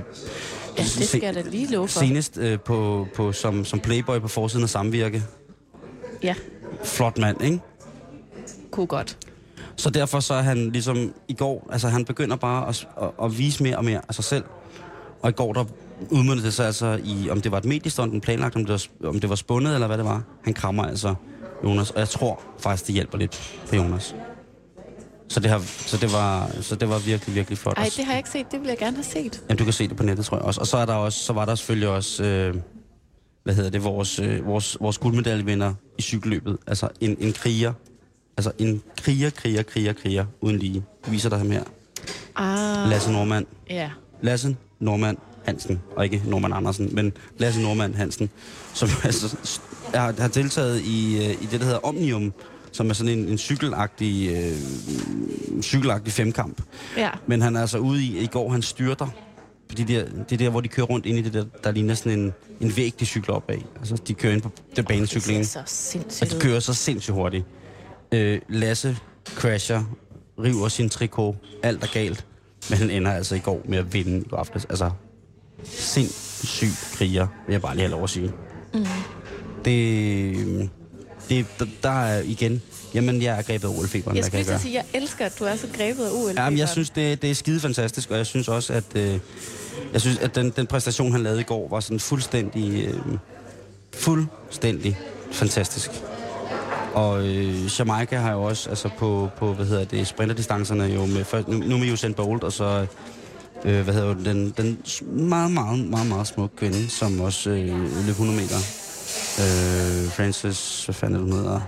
Ja, 0.78 0.82
det 0.82 1.08
skal 1.08 1.20
jeg 1.22 1.34
da 1.34 1.42
lige 1.50 1.72
love 1.72 1.88
for. 1.88 2.00
Senest 2.00 2.38
øh, 2.38 2.60
på, 2.60 3.08
på, 3.14 3.32
som, 3.32 3.64
som 3.64 3.80
playboy 3.80 4.18
på 4.18 4.28
forsiden 4.28 4.62
af 4.62 4.70
Samvirke. 4.70 5.22
Ja, 6.22 6.34
Flot 6.84 7.18
mand, 7.18 7.42
ikke? 7.42 7.60
kunne 8.70 8.86
godt. 8.86 9.18
Så 9.76 9.90
derfor 9.90 10.20
så 10.20 10.34
er 10.34 10.42
han 10.42 10.70
ligesom 10.70 11.12
i 11.28 11.34
går, 11.34 11.68
altså 11.72 11.88
han 11.88 12.04
begynder 12.04 12.36
bare 12.36 12.68
at, 12.68 12.88
at, 13.02 13.10
at 13.22 13.38
vise 13.38 13.62
mere 13.62 13.76
og 13.76 13.84
mere 13.84 14.00
af 14.08 14.14
sig 14.14 14.24
selv. 14.24 14.44
Og 15.22 15.30
i 15.30 15.32
går 15.32 15.52
der 15.52 15.64
udmyndte 16.10 16.44
det 16.44 16.52
sig 16.54 16.66
altså 16.66 17.00
i, 17.04 17.30
om 17.30 17.40
det 17.40 17.52
var 17.52 17.58
et 17.58 17.64
mediestunt, 17.64 18.12
den 18.12 18.20
planlagt, 18.20 18.56
om 18.56 18.64
det, 18.64 18.88
var, 19.00 19.08
om 19.08 19.20
det 19.20 19.30
var 19.30 19.36
spundet 19.36 19.74
eller 19.74 19.86
hvad 19.86 19.98
det 19.98 20.04
var. 20.04 20.22
Han 20.44 20.54
krammer 20.54 20.84
altså 20.84 21.14
Jonas, 21.64 21.90
og 21.90 21.98
jeg 21.98 22.08
tror 22.08 22.42
faktisk, 22.58 22.86
det 22.86 22.94
hjælper 22.94 23.18
lidt 23.18 23.58
på 23.68 23.76
Jonas. 23.76 24.14
Så 25.28 25.40
det, 25.40 25.50
har, 25.50 25.58
så 25.58 25.96
det, 25.96 26.12
var, 26.12 26.50
så 26.60 26.76
det 26.76 26.88
var 26.88 26.98
virkelig, 26.98 27.34
virkelig 27.34 27.58
flot. 27.58 27.78
Ej, 27.78 27.90
det 27.96 28.04
har 28.04 28.12
jeg 28.12 28.18
ikke 28.18 28.30
set. 28.30 28.46
Det 28.52 28.60
vil 28.60 28.68
jeg 28.68 28.78
gerne 28.78 28.96
have 28.96 29.04
set. 29.04 29.42
Jamen, 29.48 29.58
du 29.58 29.64
kan 29.64 29.72
se 29.72 29.88
det 29.88 29.96
på 29.96 30.02
nettet, 30.02 30.26
tror 30.26 30.36
jeg 30.36 30.44
også. 30.44 30.60
Og 30.60 30.66
så, 30.66 30.76
er 30.76 30.86
der 30.86 30.94
også, 30.94 31.18
så 31.18 31.32
var 31.32 31.44
der 31.44 31.54
selvfølgelig 31.54 31.88
også, 31.88 32.24
øh, 32.24 32.54
hvad 33.44 33.54
hedder 33.54 33.70
det, 33.70 33.84
vores, 33.84 34.18
øh, 34.18 34.46
vores, 34.46 34.76
vores 34.80 34.98
guldmedaljevinder 34.98 35.74
i 35.98 36.02
cykelløbet. 36.02 36.58
Altså 36.66 36.88
en, 37.00 37.16
en 37.20 37.32
kriger. 37.32 37.72
Altså 38.36 38.52
en 38.58 38.82
kriger, 38.96 39.30
kriger, 39.30 39.62
kriger, 39.62 39.92
kriger, 39.92 40.26
uden 40.40 40.58
lige. 40.58 40.84
Jeg 41.04 41.12
viser 41.12 41.28
dig 41.28 41.38
ham 41.38 41.50
her. 41.50 41.62
Ah, 42.36 42.90
Lasse 42.90 43.12
Normand. 43.12 43.46
ja. 43.70 43.90
Lasse 44.22 44.56
Normand 44.80 45.16
Hansen. 45.46 45.80
Og 45.96 46.04
ikke 46.04 46.22
Normand 46.26 46.54
Andersen, 46.54 46.88
men 46.94 47.12
Lasse 47.38 47.62
Normand 47.62 47.94
Hansen. 47.94 48.30
Som 48.74 48.88
altså, 49.04 49.36
s- 49.44 49.60
har, 49.94 50.14
har 50.18 50.28
deltaget 50.28 50.80
i, 50.80 51.16
øh, 51.16 51.30
i 51.42 51.46
det, 51.50 51.60
der 51.60 51.64
hedder 51.64 51.78
Omnium, 51.86 52.32
som 52.72 52.90
er 52.90 52.94
sådan 52.94 53.18
en, 53.18 53.28
en 53.28 53.38
cykelagtig, 53.38 54.30
øh, 54.30 54.52
cykelagtig 55.62 56.12
femkamp. 56.12 56.62
Ja. 56.96 57.10
Men 57.26 57.42
han 57.42 57.56
er 57.56 57.60
altså 57.60 57.78
ude 57.78 58.02
i, 58.04 58.18
i 58.18 58.26
går, 58.26 58.50
han 58.50 58.62
styrter 58.62 59.06
på 59.68 59.74
de 59.74 59.84
der, 59.84 60.04
det 60.30 60.38
der, 60.38 60.48
hvor 60.50 60.60
de 60.60 60.68
kører 60.68 60.86
rundt 60.86 61.06
ind 61.06 61.18
i 61.18 61.22
det 61.22 61.32
der, 61.32 61.44
der 61.64 61.70
ligner 61.70 61.94
sådan 61.94 62.18
en, 62.18 62.32
en 62.60 62.76
væg, 62.76 62.94
de 63.00 63.06
cykler 63.06 63.34
op 63.34 63.50
af. 63.50 63.64
Altså, 63.78 63.96
de 64.08 64.14
kører 64.14 64.32
ind 64.32 64.42
på 64.42 64.50
det 64.70 64.76
Det 64.76 64.86
banecyklingen, 64.86 65.44
ser 65.44 65.50
så 65.52 65.58
og 65.58 65.64
sindssygt 65.68 66.30
de 66.30 66.36
ud. 66.36 66.40
kører 66.40 66.60
så 66.60 66.74
sindssygt 66.74 67.14
hurtigt. 67.14 67.44
Øh, 68.12 68.40
Lasse 68.48 68.96
crasher, 69.34 69.82
river 70.38 70.68
sin 70.68 70.88
trikot, 70.88 71.34
alt 71.62 71.82
er 71.84 71.88
galt, 71.92 72.26
men 72.70 72.78
han 72.78 72.90
ender 72.90 73.12
altså 73.12 73.34
i 73.34 73.38
går 73.38 73.62
med 73.68 73.78
at 73.78 73.94
vinde 73.94 74.18
i 74.18 74.28
går 74.28 74.36
aftes. 74.36 74.64
Altså, 74.64 74.90
sindssyg 75.64 76.70
kriger, 76.92 77.26
vil 77.46 77.52
jeg 77.52 77.62
bare 77.62 77.74
lige 77.74 77.82
have 77.82 77.90
lov 77.90 78.04
at 78.04 78.10
sige. 78.10 78.32
Mm. 78.74 78.86
Det, 79.64 80.70
det, 81.28 81.46
der, 81.58 81.66
der 81.82 81.90
er 81.90 82.22
igen, 82.22 82.62
jamen 82.94 83.22
jeg 83.22 83.38
er 83.38 83.42
grebet 83.42 83.68
af 83.68 83.72
OL-feberen, 83.78 84.16
Jeg 84.16 84.24
skulle 84.24 84.38
jeg 84.38 84.46
lige 84.46 84.58
sige, 84.58 84.74
jeg 84.74 84.84
elsker, 84.94 85.26
at 85.26 85.38
du 85.38 85.44
er 85.44 85.56
så 85.56 85.66
grebet 85.76 86.04
af 86.04 86.10
OL. 86.12 86.32
Ja, 86.36 86.50
men 86.50 86.58
jeg 86.58 86.68
synes, 86.68 86.90
det, 86.90 87.22
det 87.22 87.30
er 87.30 87.34
skide 87.34 87.60
fantastisk, 87.60 88.10
og 88.10 88.16
jeg 88.16 88.26
synes 88.26 88.48
også, 88.48 88.72
at, 88.72 88.84
øh, 88.94 89.18
jeg 89.92 90.00
synes, 90.00 90.18
at 90.18 90.34
den, 90.34 90.50
den 90.50 90.66
præstation, 90.66 91.12
han 91.12 91.22
lavede 91.22 91.40
i 91.40 91.44
går, 91.44 91.68
var 91.68 91.80
sådan 91.80 92.00
fuldstændig, 92.00 92.84
øh, 92.84 93.00
fuldstændig 93.94 94.98
fantastisk. 95.32 95.90
Og 96.94 97.26
øh, 97.26 97.78
Jamaica 97.78 98.16
har 98.16 98.32
jo 98.32 98.42
også, 98.42 98.70
altså 98.70 98.88
på, 98.98 99.28
på 99.38 99.52
hvad 99.52 99.66
hedder 99.66 99.84
det, 99.84 100.06
sprinterdistancerne 100.06 100.84
jo 100.84 101.06
med, 101.06 101.24
først, 101.24 101.48
nu, 101.48 101.58
nu 101.58 101.78
med 101.78 101.92
Usain 101.92 102.14
Bolt, 102.14 102.44
og 102.44 102.52
så, 102.52 102.86
øh, 103.66 103.84
hvad 103.84 103.94
hedder 103.94 104.14
den, 104.14 104.54
den 104.56 104.78
meget, 105.28 105.50
meget, 105.50 105.78
meget, 105.78 106.06
meget 106.06 106.26
smukke 106.26 106.56
kvinde, 106.56 106.88
som 106.88 107.20
også 107.20 107.50
øh, 107.50 108.06
løb 108.06 108.08
100 108.08 108.38
meter. 108.38 108.56
Øh, 109.38 110.10
Francis, 110.10 110.84
hvad 110.84 110.94
fanden 110.94 111.20
hun 111.20 111.32
hedder? 111.32 111.60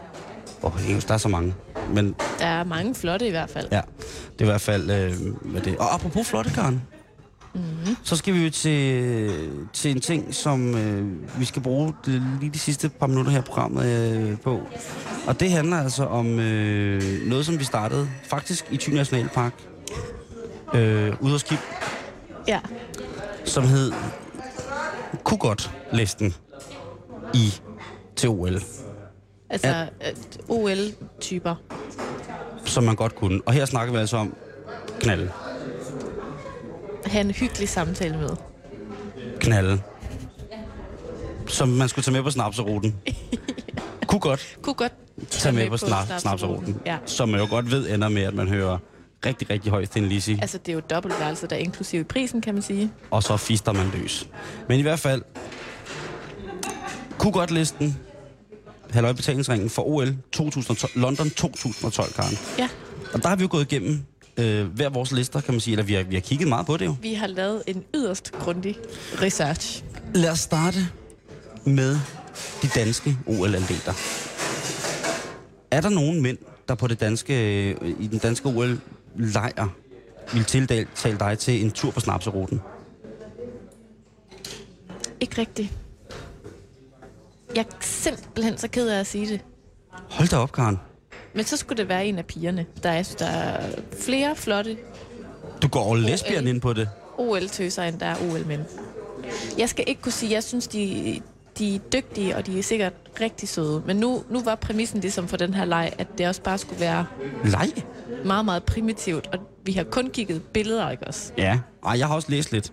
Åh, 0.63 0.75
oh, 0.75 1.01
der 1.09 1.15
er 1.15 1.19
så 1.19 1.29
mange. 1.29 1.55
Men 1.95 2.15
Der 2.39 2.47
er 2.47 2.65
mange 2.65 2.95
flotte 2.95 3.27
i 3.27 3.31
hvert 3.31 3.51
fald. 3.51 3.69
Ja, 3.73 3.81
det 4.33 4.41
er 4.41 4.45
i 4.45 4.51
hvert 4.51 4.61
fald, 4.61 4.91
øh, 4.91 5.13
hvad 5.45 5.61
det 5.61 5.77
Og 5.79 5.95
apropos 5.95 6.29
flotte, 6.29 6.51
Karen. 6.51 6.83
Mm-hmm. 7.55 7.97
Så 8.03 8.17
skal 8.17 8.35
vi 8.35 8.45
jo 8.45 8.51
til, 8.51 9.31
til 9.73 9.91
en 9.91 10.01
ting, 10.01 10.35
som 10.35 10.75
øh, 10.75 11.07
vi 11.41 11.45
skal 11.45 11.63
bruge 11.63 11.93
det, 12.07 12.23
lige 12.41 12.51
de 12.53 12.59
sidste 12.59 12.89
par 12.89 13.07
minutter 13.07 13.33
her 13.33 13.39
i 13.39 13.43
programmet 13.43 13.87
øh, 13.87 14.39
på. 14.39 14.61
Og 15.27 15.41
det 15.41 15.51
handler 15.51 15.77
altså 15.77 16.05
om 16.05 16.39
øh, 16.39 17.03
noget, 17.29 17.47
som 17.47 17.59
vi 17.59 17.65
startede 17.65 18.09
faktisk 18.23 18.67
i 18.71 18.77
Thy 18.77 18.91
Nationalpark. 18.91 19.53
Øh, 20.75 21.14
ude 21.21 21.33
hos 21.33 21.43
Kim, 21.43 21.59
Ja. 22.49 22.61
som 23.45 23.64
hed 23.64 23.93
Kunne 25.25 25.39
godt 25.39 25.71
listen 25.93 26.35
i 27.35 27.55
til 28.16 28.29
OL, 28.29 28.61
Altså, 29.51 29.69
ja. 29.69 29.87
OL-typer. 30.49 31.55
som 32.64 32.85
man 32.85 32.97
godt 32.97 33.14
kunne. 33.14 33.41
Og 33.47 33.53
her 33.53 33.64
snakker 33.64 33.93
vi 33.93 33.99
altså 33.99 34.16
om 34.16 34.35
knalde. 35.01 35.33
have 37.07 37.21
en 37.21 37.31
hyggelig 37.31 37.69
samtale 37.69 38.16
med. 38.19 38.31
knalde, 39.41 39.83
som 41.47 41.69
man 41.69 41.89
skulle 41.89 42.03
tage 42.05 42.12
med 42.12 42.23
på 42.23 42.31
snapseruten. 42.31 42.97
Kunne 44.09 44.21
godt 44.21 44.59
Kunne 44.62 44.75
godt 44.75 44.93
tage 45.31 45.55
med 45.55 45.69
på 45.71 45.77
snap, 45.77 46.07
snapseruten. 46.19 46.81
Ja. 46.87 46.97
Som 47.07 47.29
man 47.29 47.41
jo 47.41 47.47
godt 47.51 47.71
ved 47.71 47.91
ender 47.95 48.09
med, 48.09 48.23
at 48.23 48.35
man 48.35 48.49
hører 48.49 48.79
rigtig, 49.27 49.51
rigtig 49.51 49.71
højt 49.71 49.91
Thin 49.91 50.07
Lizzy, 50.09 50.31
Altså, 50.31 50.59
det 50.59 50.69
er 50.69 50.75
jo 50.75 50.81
dobbeltværelse, 50.91 51.47
der 51.47 51.57
er 51.57 51.61
inklusiv 51.61 52.01
i 52.01 52.05
prisen, 52.05 52.41
kan 52.41 52.55
man 52.55 52.62
sige. 52.62 52.91
og 53.11 53.23
så 53.23 53.37
fister 53.37 53.73
man 53.73 53.91
løs. 53.95 54.29
Men 54.69 54.79
i 54.79 54.83
hvert 54.83 54.99
fald, 54.99 55.23
kunne 57.19 57.33
godt 57.33 57.51
listen, 57.51 57.97
halvøj 58.91 59.12
betalingsringen 59.12 59.71
for 59.71 59.83
OL 59.89 60.16
2012, 60.33 60.93
London 61.01 61.31
2012, 61.31 62.12
Karen. 62.12 62.39
Ja, 62.59 62.69
Og 63.12 63.23
der 63.23 63.29
har 63.29 63.37
vi 63.37 63.43
jo 63.43 63.49
gået 63.51 63.73
igennem 63.73 64.03
øh, 64.37 64.66
hver 64.66 64.89
vores 64.89 65.12
lister, 65.12 65.41
kan 65.41 65.55
man 65.55 65.61
sige, 65.61 65.73
eller 65.73 65.85
vi 65.85 65.95
har, 65.95 66.03
vi 66.03 66.14
har 66.14 66.21
kigget 66.21 66.49
meget 66.49 66.66
på 66.66 66.77
det 66.77 66.85
jo. 66.87 66.97
vi 67.03 67.14
har 67.14 67.27
lavet 67.27 67.62
en 67.66 67.85
yderst 67.95 68.33
grundig 68.33 68.77
research. 69.23 69.85
Lad 70.14 70.31
os 70.31 70.39
starte 70.39 70.79
med 71.64 71.99
de 72.62 72.69
danske 72.75 73.16
OL-atleter. 73.27 73.93
Er 75.71 75.81
der 75.81 75.89
nogen 75.89 76.23
mænd, 76.23 76.39
der 76.69 76.75
på 76.75 76.87
det 76.87 77.01
danske, 77.01 77.35
øh, 77.71 77.91
i 78.01 78.07
den 78.07 78.19
danske 78.19 78.49
OL-lejr 79.19 79.69
vil 80.33 80.45
tildele 80.45 80.87
dig 81.21 81.39
til 81.39 81.64
en 81.64 81.71
tur 81.71 81.91
på 81.91 82.01
snapseruten? 82.01 82.61
Ikke 85.21 85.39
rigtigt. 85.41 85.73
Jeg 87.55 87.61
er 87.61 87.77
simpelthen 87.81 88.59
så 88.59 88.69
ked 88.69 88.89
af 88.89 89.01
at 89.01 89.07
sige 89.07 89.29
det. 89.29 89.41
Hold 89.93 90.29
da 90.29 90.37
op, 90.37 90.53
Karen. 90.53 90.79
Men 91.35 91.45
så 91.45 91.57
skulle 91.57 91.77
det 91.77 91.89
være 91.89 92.07
en 92.07 92.19
af 92.19 92.27
pigerne. 92.27 92.66
Der 92.83 92.91
er, 92.91 93.14
der 93.19 93.27
er 93.27 93.71
flere 94.01 94.37
flotte 94.37 94.77
Du 95.62 95.69
går 95.69 95.97
lesbian 95.97 96.47
ind 96.47 96.61
på 96.61 96.73
det. 96.73 96.89
OL-tøser, 97.19 97.83
end 97.83 97.99
der 98.01 98.07
er 98.07 98.16
OL-mænd. 98.31 98.62
Jeg 99.59 99.69
skal 99.69 99.85
ikke 99.89 100.03
kunne 100.03 100.12
sige, 100.12 100.33
jeg 100.33 100.45
synes, 100.45 100.69
de, 100.69 101.21
de 101.59 101.75
er 101.75 101.79
dygtige, 101.79 102.37
og 102.37 102.47
de 102.47 102.59
er 102.59 102.63
sikkert 102.63 102.93
rigtig 103.21 103.49
søde. 103.49 103.83
Men 103.87 103.97
nu, 103.97 104.23
nu 104.31 104.41
var 104.41 104.55
præmissen 104.55 105.01
ligesom 105.01 105.29
for 105.29 105.37
den 105.37 105.55
her 105.55 105.65
leg, 105.65 105.93
at 105.99 106.19
det 106.19 106.29
også 106.29 106.43
bare 106.43 106.59
skulle 106.59 106.81
være 106.81 107.07
Leg? 107.45 107.73
meget, 108.25 108.45
meget 108.45 108.63
primitivt. 108.63 109.27
Og 109.27 109.39
vi 109.65 109.73
har 109.73 109.85
kun 109.85 110.11
kigget 110.11 110.43
billeder, 110.43 110.91
ikke 110.91 111.07
også? 111.07 111.33
Ja. 111.39 111.59
Ej, 111.87 111.99
jeg 111.99 112.07
har 112.07 112.15
også 112.15 112.31
læst 112.31 112.53
lidt. 112.53 112.73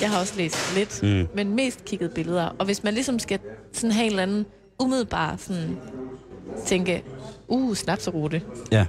Jeg 0.00 0.10
har 0.10 0.20
også 0.20 0.34
læst 0.36 0.74
lidt, 0.76 1.02
mm. 1.02 1.28
men 1.34 1.54
mest 1.54 1.84
kigget 1.84 2.10
billeder. 2.10 2.44
Og 2.58 2.64
hvis 2.64 2.84
man 2.84 2.94
ligesom 2.94 3.18
skal 3.18 3.38
sådan 3.72 3.92
have 3.92 4.04
en 4.04 4.10
eller 4.10 4.22
anden 4.22 4.46
umiddelbar 4.78 5.36
sådan 5.38 5.78
tænke, 6.66 7.04
uh, 7.48 7.74
snapserute. 7.74 8.42
Ja. 8.72 8.86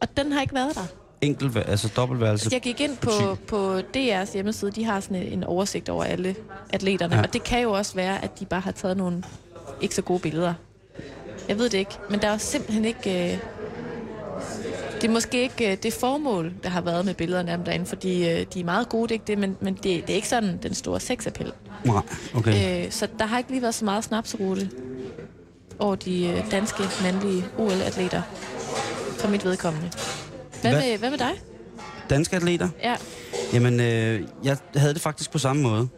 Og 0.00 0.16
den 0.16 0.32
har 0.32 0.40
ikke 0.40 0.54
været 0.54 0.74
der. 0.74 0.86
Enkelt, 1.24 1.56
altså 1.56 1.88
dobbeltværelse. 1.96 2.48
Jeg 2.52 2.60
gik 2.60 2.80
ind 2.80 2.96
på, 2.96 3.10
på 3.48 3.78
DR's 3.96 4.32
hjemmeside, 4.32 4.70
de 4.70 4.84
har 4.84 5.00
sådan 5.00 5.16
en 5.22 5.44
oversigt 5.44 5.88
over 5.88 6.04
alle 6.04 6.36
atleterne, 6.70 7.16
Ja. 7.16 7.22
og 7.22 7.32
det 7.32 7.44
kan 7.44 7.62
jo 7.62 7.72
også 7.72 7.94
være, 7.94 8.24
at 8.24 8.40
de 8.40 8.44
bare 8.44 8.60
har 8.60 8.72
taget 8.72 8.96
nogle 8.96 9.22
ikke 9.80 9.94
så 9.94 10.02
gode 10.02 10.20
billeder. 10.20 10.54
Jeg 11.48 11.58
ved 11.58 11.68
det 11.68 11.78
ikke, 11.78 11.94
men 12.10 12.20
der 12.22 12.28
er 12.28 12.38
simpelthen 12.38 12.84
ikke... 12.84 13.32
Øh, 13.32 13.38
det 14.94 15.04
er 15.10 15.12
måske 15.12 15.42
ikke 15.42 15.70
øh, 15.72 15.76
det 15.82 15.92
formål, 15.92 16.52
der 16.62 16.68
har 16.68 16.80
været 16.80 17.04
med 17.04 17.14
billederne 17.14 17.50
af 17.50 17.56
dem 17.56 17.64
derinde, 17.64 17.86
fordi 17.86 18.28
øh, 18.30 18.46
de 18.54 18.60
er 18.60 18.64
meget 18.64 18.88
gode, 18.88 19.02
det 19.02 19.10
er 19.10 19.14
ikke 19.14 19.24
det, 19.26 19.38
men, 19.38 19.56
men 19.60 19.74
det, 19.74 19.82
det 19.82 20.10
er 20.10 20.14
ikke 20.14 20.28
sådan 20.28 20.58
den 20.62 20.74
store 20.74 21.00
sexappel. 21.00 21.52
Nej, 21.84 21.96
okay. 22.34 22.84
Øh, 22.86 22.90
så 22.92 23.08
der 23.18 23.24
har 23.26 23.38
ikke 23.38 23.50
lige 23.50 23.62
været 23.62 23.74
så 23.74 23.84
meget 23.84 24.04
snapsrute 24.04 24.70
over 25.78 25.94
de 25.94 26.26
øh, 26.26 26.50
danske 26.50 26.82
mandlige 27.02 27.44
OL-atleter 27.58 28.22
for 29.18 29.28
mit 29.28 29.44
vedkommende. 29.44 29.90
Hvad, 30.64 30.72
Hvad? 30.72 30.90
Med, 30.90 30.98
hvad 30.98 31.10
med 31.10 31.18
dig? 31.18 31.32
Danske 32.10 32.36
atleter? 32.36 32.68
Ja. 32.82 32.96
Jamen, 33.52 33.80
øh, 33.80 34.22
jeg 34.44 34.56
havde 34.76 34.94
det 34.94 35.02
faktisk 35.02 35.30
på 35.32 35.38
samme 35.38 35.62
måde. 35.62 35.88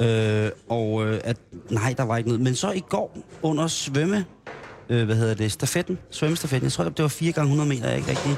Øh, 0.00 0.50
og 0.68 1.06
øh, 1.06 1.20
at, 1.24 1.36
nej, 1.70 1.94
der 1.96 2.02
var 2.02 2.16
ikke 2.16 2.28
noget. 2.28 2.40
Men 2.40 2.54
så 2.54 2.70
i 2.70 2.82
går 2.88 3.18
under 3.42 3.66
svømme, 3.66 4.24
øh, 4.88 5.04
hvad 5.04 5.16
hedder 5.16 5.34
det, 5.34 5.52
stafetten, 5.52 5.98
svømmestafetten, 6.10 6.64
jeg 6.64 6.72
tror, 6.72 6.84
det 6.84 7.02
var 7.02 7.08
4 7.08 7.32
gange 7.32 7.46
100 7.46 7.68
meter, 7.68 7.84
jeg 7.84 7.92
er 7.92 7.96
ikke 7.96 8.10
rigtig 8.10 8.36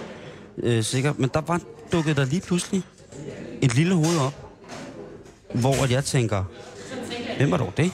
øh, 0.59 0.85
sikker. 0.85 1.13
Men 1.17 1.31
der 1.35 1.41
var 1.41 1.61
dukket 1.93 2.17
der 2.17 2.25
lige 2.25 2.41
pludselig 2.41 2.83
et 3.63 3.75
lille 3.75 3.95
hoved 3.95 4.19
op, 4.19 4.35
hvor 5.55 5.85
at 5.85 5.91
jeg 5.91 6.05
tænker, 6.05 6.45
hvem 7.37 7.51
var 7.51 7.57
dog 7.57 7.73
det? 7.77 7.93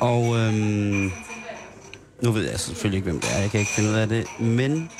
Og 0.00 0.36
øhm, 0.36 1.10
nu 2.22 2.30
ved 2.30 2.50
jeg 2.50 2.60
selvfølgelig 2.60 2.96
ikke, 2.96 3.10
hvem 3.10 3.20
det 3.20 3.30
er, 3.36 3.40
jeg 3.40 3.50
kan 3.50 3.60
ikke 3.60 3.72
finde 3.72 3.90
ud 3.90 3.94
af 3.94 4.08
det, 4.08 4.26
men 4.40 4.90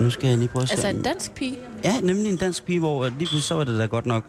nu 0.00 0.10
skal 0.10 0.28
jeg 0.28 0.38
lige 0.38 0.48
prøve 0.48 0.62
at. 0.62 0.70
Altså 0.70 0.88
en 0.88 1.02
dansk 1.02 1.34
pige. 1.34 1.58
Ja, 1.84 2.00
nemlig 2.00 2.30
en 2.32 2.36
dansk 2.36 2.64
pige, 2.64 2.78
hvor 2.78 3.04
lige 3.04 3.16
pludselig 3.16 3.42
så 3.42 3.54
var 3.54 3.64
det 3.64 3.78
da 3.78 3.86
godt 3.86 4.06
nok. 4.06 4.24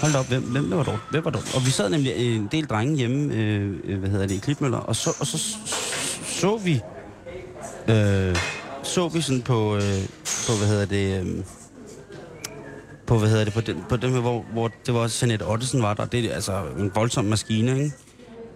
Hold 0.00 0.14
op, 0.14 0.28
hvem, 0.28 0.42
hvem, 0.42 0.70
var 0.70 0.82
dog? 0.82 0.98
Hvem 1.10 1.24
var 1.24 1.30
dog? 1.30 1.42
Og 1.54 1.66
vi 1.66 1.70
sad 1.70 1.88
nemlig 1.88 2.36
en 2.36 2.48
del 2.52 2.66
drenge 2.66 2.96
hjemme, 2.96 3.34
øh, 3.34 3.74
øh, 3.84 3.98
hvad 3.98 4.10
hedder 4.10 4.26
det, 4.26 4.34
i 4.34 4.38
Klitmøller, 4.38 4.78
og 4.78 4.96
så, 4.96 5.16
og 5.20 5.26
så 5.26 5.38
så 6.40 6.56
vi, 6.56 6.80
øh, 7.88 8.36
så 8.82 9.08
vi 9.08 9.20
sådan 9.20 9.42
på, 9.42 9.76
øh, 9.76 9.82
på 10.46 10.52
hvad 10.58 10.68
hedder 10.68 10.86
det, 10.86 11.20
øh, 11.20 11.44
på, 13.06 13.18
hvad 13.18 13.28
hedder 13.28 13.44
det, 13.44 13.54
på 13.54 13.60
den, 13.60 13.84
på 13.88 13.96
den 13.96 14.12
her, 14.12 14.20
hvor, 14.20 14.44
hvor 14.52 14.70
det 14.86 14.94
var 14.94 15.12
Jeanette 15.22 15.42
Ottesen 15.46 15.82
var 15.82 15.94
der. 15.94 16.04
Det 16.04 16.24
er 16.24 16.34
altså 16.34 16.62
en 16.78 16.90
voldsom 16.94 17.24
maskine, 17.24 17.70
ikke? 17.82 17.92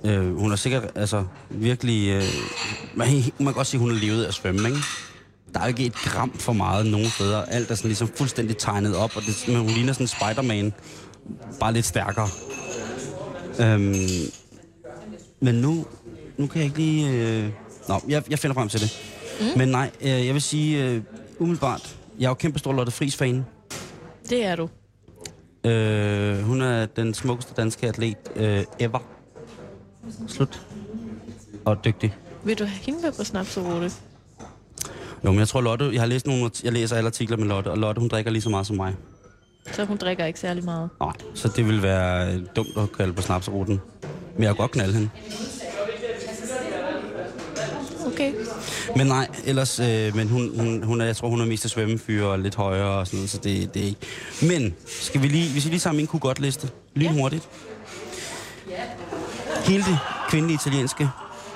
Øh, 0.05 0.37
hun 0.37 0.53
er 0.53 0.57
sikkert, 0.57 0.85
altså, 0.95 1.25
virkelig... 1.51 2.09
Øh, 2.09 2.23
man, 2.95 3.09
man 3.39 3.47
kan 3.47 3.55
godt 3.55 3.67
sige, 3.67 3.81
hun 3.81 3.91
har 3.91 3.99
levet 3.99 4.25
af 4.25 4.29
at 4.29 4.35
svømme, 4.35 4.69
ikke? 4.69 4.81
Der 5.55 5.61
er 5.61 5.65
jo 5.65 5.69
ikke 5.69 5.87
et 5.87 5.95
gram 5.95 6.33
for 6.33 6.53
meget 6.53 6.87
nogen 6.87 7.07
steder. 7.09 7.43
Alt 7.43 7.71
er 7.71 7.75
sådan 7.75 7.89
ligesom 7.89 8.09
fuldstændig 8.17 8.57
tegnet 8.57 8.97
op, 8.97 9.17
og 9.17 9.23
det, 9.23 9.35
sådan- 9.35 9.61
hun 9.61 9.67
ligner 9.71 9.93
sådan 9.93 10.05
en 10.05 10.09
Spider-Man. 10.09 10.73
Bare 11.61 11.73
lidt 11.73 11.87
stærkere. 11.87 12.29
Øhm, 13.61 13.95
men 15.41 15.55
nu, 15.55 15.87
nu 16.37 16.47
kan 16.47 16.57
jeg 16.57 16.65
ikke 16.65 16.79
lige... 16.79 17.11
Øh... 17.11 17.51
Nå, 17.89 18.01
jeg, 18.09 18.23
jeg 18.31 18.39
finder 18.39 18.55
frem 18.55 18.69
til 18.69 18.81
det. 18.81 18.99
Mm. 19.41 19.47
Men 19.59 19.69
nej, 19.69 19.91
øh, 20.01 20.27
jeg 20.27 20.35
vil 20.35 20.43
sige 20.43 20.85
øh, 20.85 21.03
umiddelbart, 21.39 21.97
jeg 22.19 22.25
er 22.25 22.31
jo 22.31 22.35
kæmpe 22.35 22.59
stor 22.59 22.73
Lotte 22.73 22.93
Friis-fan. 22.93 23.45
Det 24.31 24.45
er 24.45 24.57
du. 24.57 24.69
Øh, 25.69 26.39
hun 26.43 26.61
er 26.63 26.87
den 26.87 27.15
smukkeste 27.15 27.53
danske 27.57 27.87
atlet 27.89 28.17
øh, 28.37 28.65
ever. 28.79 28.99
Slut. 30.29 30.67
Og 31.65 31.85
dygtig. 31.85 32.15
Vil 32.45 32.59
du 32.59 32.65
have 32.65 32.79
hende 32.83 33.01
med 33.03 33.13
på 33.13 33.25
snapsrute? 33.25 33.91
Jo, 35.25 35.31
men 35.31 35.39
jeg 35.39 35.49
tror 35.49 35.61
Lotte, 35.61 35.91
jeg 35.93 36.01
har 36.01 36.07
læst 36.07 36.27
nogle, 36.27 36.51
jeg 36.65 36.73
læser 36.73 36.97
alle 36.97 37.07
artikler 37.07 37.37
med 37.37 37.47
Lotte, 37.47 37.69
og 37.71 37.79
Lotte, 37.79 38.01
hun 38.01 38.09
drikker 38.09 38.31
lige 38.31 38.43
så 38.43 38.49
meget 38.51 38.67
som 38.67 38.77
mig. 38.77 38.95
Så 39.73 39.85
hun 39.85 39.97
drikker 39.97 40.25
ikke 40.25 40.41
særlig 40.41 40.65
meget. 40.65 40.91
Nej, 41.01 41.13
så 41.35 41.49
det 41.57 41.67
vil 41.69 41.83
være 41.83 42.35
øh, 42.35 42.41
dumt 42.57 42.69
at 42.77 42.93
kalde 42.93 43.13
på 43.13 43.23
snapsruten. 43.23 43.81
Men 44.35 44.43
jeg 44.43 44.49
kan 44.49 44.57
godt 44.57 44.71
knalde 44.71 44.93
hende. 44.95 45.11
Okay. 48.07 48.33
Men 48.97 49.07
nej, 49.07 49.29
ellers, 49.47 49.81
øh, 49.81 50.17
men 50.17 50.29
hun, 50.29 50.51
hun, 50.61 50.83
hun 50.83 51.01
er, 51.01 51.05
jeg 51.05 51.17
tror, 51.17 51.29
hun 51.29 51.41
er 51.41 51.47
mest 51.47 51.65
af 51.65 51.71
svømmefyre 51.71 52.27
og 52.27 52.39
lidt 52.39 52.55
højere 52.55 52.89
og 52.99 53.07
sådan 53.07 53.17
noget, 53.19 53.31
så 53.31 53.39
det, 53.39 53.75
det 53.75 53.83
er 53.83 53.87
ikke. 53.87 54.01
Men, 54.43 54.75
skal 54.87 55.23
vi 55.23 55.29
lige, 55.29 55.53
hvis 55.53 55.65
vi 55.65 55.71
lige 55.71 55.81
tager 55.81 55.95
min 55.95 56.07
kunne 56.07 56.21
godt 56.21 56.41
liste, 56.41 56.69
lige 56.95 57.13
Ja. 57.13 57.21
hurtigt. 57.21 57.49
Hele 59.65 59.85
det 59.85 59.99
kvindelige 60.31 60.55
italienske 60.55 61.09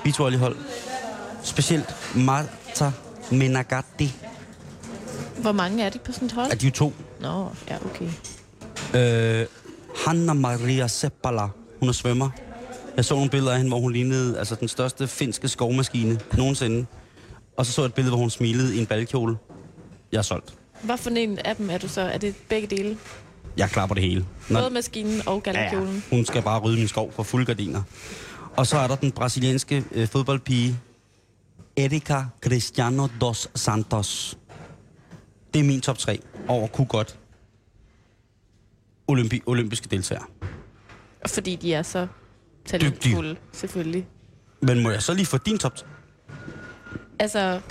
beachvolleyhold, 0.03 0.55
specielt 1.43 1.95
Marta 2.15 2.91
Menagatti, 3.31 4.15
Hvor 5.41 5.51
mange 5.51 5.83
er 5.83 5.89
de 5.89 5.99
på 5.99 6.11
sådan 6.11 6.25
et 6.25 6.31
hold? 6.31 6.51
er 6.51 6.55
de 6.55 6.65
jo 6.65 6.71
to. 6.71 6.93
Nå, 7.21 7.49
ja, 7.69 7.77
okay. 7.85 8.09
Øh, 9.41 9.45
Hanna 10.05 10.33
Maria 10.33 10.87
Seppala, 10.87 11.47
hun 11.79 11.89
er 11.89 11.93
svømmer. 11.93 12.29
Jeg 12.97 13.05
så 13.05 13.13
nogle 13.15 13.29
billeder 13.29 13.51
af 13.51 13.57
hende, 13.57 13.69
hvor 13.71 13.79
hun 13.79 13.91
lignede 13.93 14.39
altså, 14.39 14.55
den 14.55 14.67
største 14.67 15.07
finske 15.07 15.47
skovmaskine 15.47 16.19
nogensinde. 16.37 16.85
Og 17.57 17.65
så 17.65 17.71
så 17.71 17.81
jeg 17.81 17.85
et 17.85 17.93
billede, 17.93 18.11
hvor 18.11 18.19
hun 18.19 18.29
smilede 18.29 18.75
i 18.75 18.79
en 18.79 18.85
balkjole. 18.85 19.37
Jeg 20.11 20.17
er 20.17 20.21
solgt. 20.21 20.53
Hvad 20.81 20.97
for 20.97 21.09
en 21.09 21.39
af 21.39 21.55
dem 21.55 21.69
er 21.69 21.77
du 21.77 21.87
så? 21.87 22.01
Er 22.01 22.17
det 22.17 22.35
begge 22.49 22.67
dele? 22.67 22.97
Jeg 23.57 23.63
er 23.63 23.67
klar 23.67 23.85
på 23.85 23.93
det 23.93 24.03
hele. 24.03 24.25
Både 24.53 24.69
maskinen 24.69 25.21
og 25.27 25.43
ja, 25.45 25.61
ja. 25.61 25.81
Hun 26.09 26.25
skal 26.25 26.41
bare 26.41 26.59
rydde 26.59 26.77
min 26.77 26.87
skov 26.87 27.11
for 27.11 27.23
fulde 27.23 27.45
gardiner. 27.45 27.81
Og 28.55 28.67
så 28.67 28.77
er 28.77 28.87
der 28.87 28.95
den 28.95 29.11
brasilianske 29.11 29.83
øh, 29.91 30.07
fodboldpige, 30.07 30.79
Erika 31.83 32.23
Cristiano 32.41 33.07
dos 33.21 33.49
Santos. 33.55 34.37
Det 35.53 35.59
er 35.59 35.63
min 35.63 35.81
top 35.81 35.97
3 35.97 36.19
over 36.47 36.67
kunne 36.67 36.87
godt 36.87 37.19
olympi- 39.11 39.43
olympiske 39.45 39.87
deltagere. 39.89 40.25
Fordi 41.27 41.55
de 41.55 41.73
er 41.73 41.81
så 41.81 42.07
talentfulde, 42.65 43.35
selvfølgelig. 43.51 44.07
Men 44.61 44.83
må 44.83 44.89
jeg 44.89 45.01
så 45.03 45.13
lige 45.13 45.25
få 45.25 45.37
din 45.37 45.57
top 45.57 45.73
Altså, 47.19 47.61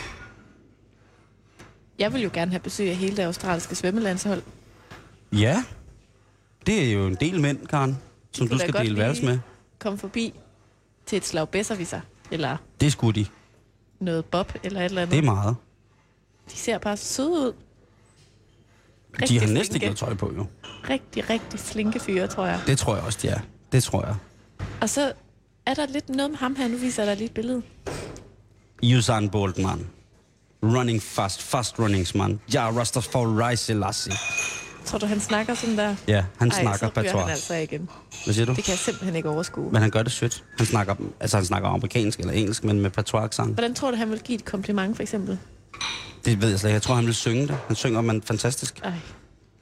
jeg 1.98 2.12
vil 2.12 2.22
jo 2.22 2.30
gerne 2.32 2.50
have 2.50 2.60
besøg 2.60 2.90
af 2.90 2.96
hele 2.96 3.16
det 3.16 3.22
australske 3.22 3.74
svømmelandshold. 3.74 4.42
Ja. 5.32 5.64
Det 6.66 6.88
er 6.88 6.92
jo 6.92 7.06
en 7.06 7.14
del 7.14 7.40
mænd, 7.40 7.66
Karen, 7.66 7.98
som 8.32 8.48
du 8.48 8.58
skal 8.58 8.72
dele 8.74 8.96
værelse 8.98 9.24
med. 9.24 9.38
Kom 9.78 9.98
forbi 9.98 10.34
til 11.06 11.16
et 11.16 11.24
slag 11.26 11.48
bedserviser, 11.48 12.00
eller 12.30 12.56
Det 12.80 12.92
skulle 12.92 13.20
de. 13.24 13.26
Noget 14.00 14.24
bob, 14.24 14.52
eller 14.62 14.80
et 14.80 14.84
eller 14.84 15.02
andet. 15.02 15.12
Det 15.12 15.18
er 15.18 15.32
meget. 15.34 15.56
De 16.52 16.56
ser 16.56 16.78
bare 16.78 16.96
søde 16.96 17.30
ud. 17.30 17.52
De 17.52 19.22
Rigtig 19.22 19.40
har 19.40 19.48
næsten 19.48 19.76
ikke 19.76 19.86
noget 19.86 19.98
tøj 19.98 20.14
på, 20.14 20.32
jo. 20.36 20.46
Rigtig, 20.90 21.30
rigtig 21.30 21.60
flinke 21.60 22.00
fyre, 22.00 22.26
tror 22.26 22.46
jeg. 22.46 22.60
Det 22.66 22.78
tror 22.78 22.94
jeg 22.94 23.04
også, 23.04 23.18
de 23.22 23.28
er. 23.28 23.40
Det 23.72 23.82
tror 23.82 24.04
jeg. 24.06 24.16
Og 24.80 24.90
så 24.90 25.12
er 25.66 25.74
der 25.74 25.86
lidt 25.86 26.08
noget 26.08 26.30
med 26.30 26.38
ham 26.38 26.56
her. 26.56 26.68
Nu 26.68 26.76
viser 26.76 27.02
jeg 27.02 27.10
dig 27.10 27.16
lige 27.16 27.26
et 27.26 27.34
billede. 27.34 27.62
Usain 28.96 29.30
Bolt, 29.30 29.58
man. 29.58 29.86
Running 30.62 31.02
fast, 31.02 31.42
fast 31.42 31.78
runningsman. 31.78 32.40
Ja, 32.54 32.70
Rastafari 32.70 33.56
Selassie. 33.56 34.12
Tror 34.88 34.98
du, 34.98 35.06
han 35.06 35.20
snakker 35.20 35.54
sådan 35.54 35.78
der? 35.78 35.94
Ja, 36.08 36.24
han 36.38 36.50
Ej, 36.50 36.60
snakker 36.60 36.78
så 36.86 36.92
patois. 36.94 37.22
han 37.22 37.30
altså 37.30 37.54
igen. 37.54 37.88
Hvad 38.24 38.34
siger 38.34 38.46
du? 38.46 38.54
Det 38.54 38.64
kan 38.64 38.70
jeg 38.72 38.78
simpelthen 38.78 39.16
ikke 39.16 39.28
overskue. 39.28 39.72
Men 39.72 39.82
han 39.82 39.90
gør 39.90 40.02
det 40.02 40.12
sødt. 40.12 40.44
Han 40.58 40.66
snakker, 40.66 40.94
altså 41.20 41.36
han 41.36 41.46
snakker 41.46 41.68
amerikansk 41.68 42.20
eller 42.20 42.32
engelsk, 42.32 42.64
men 42.64 42.80
med 42.80 42.90
patois 42.90 43.34
sang. 43.34 43.52
Hvordan 43.52 43.74
tror 43.74 43.90
du, 43.90 43.96
han 43.96 44.10
vil 44.10 44.20
give 44.20 44.36
et 44.38 44.44
kompliment, 44.44 44.96
for 44.96 45.02
eksempel? 45.02 45.38
Det 46.24 46.42
ved 46.42 46.48
jeg 46.50 46.58
slet 46.60 46.70
ikke. 46.70 46.74
Jeg 46.74 46.82
tror, 46.82 46.94
han 46.94 47.06
vil 47.06 47.14
synge 47.14 47.48
det. 47.48 47.56
Han 47.66 47.76
synger 47.76 48.00
man 48.00 48.22
fantastisk. 48.22 48.80
Ej. 48.84 48.92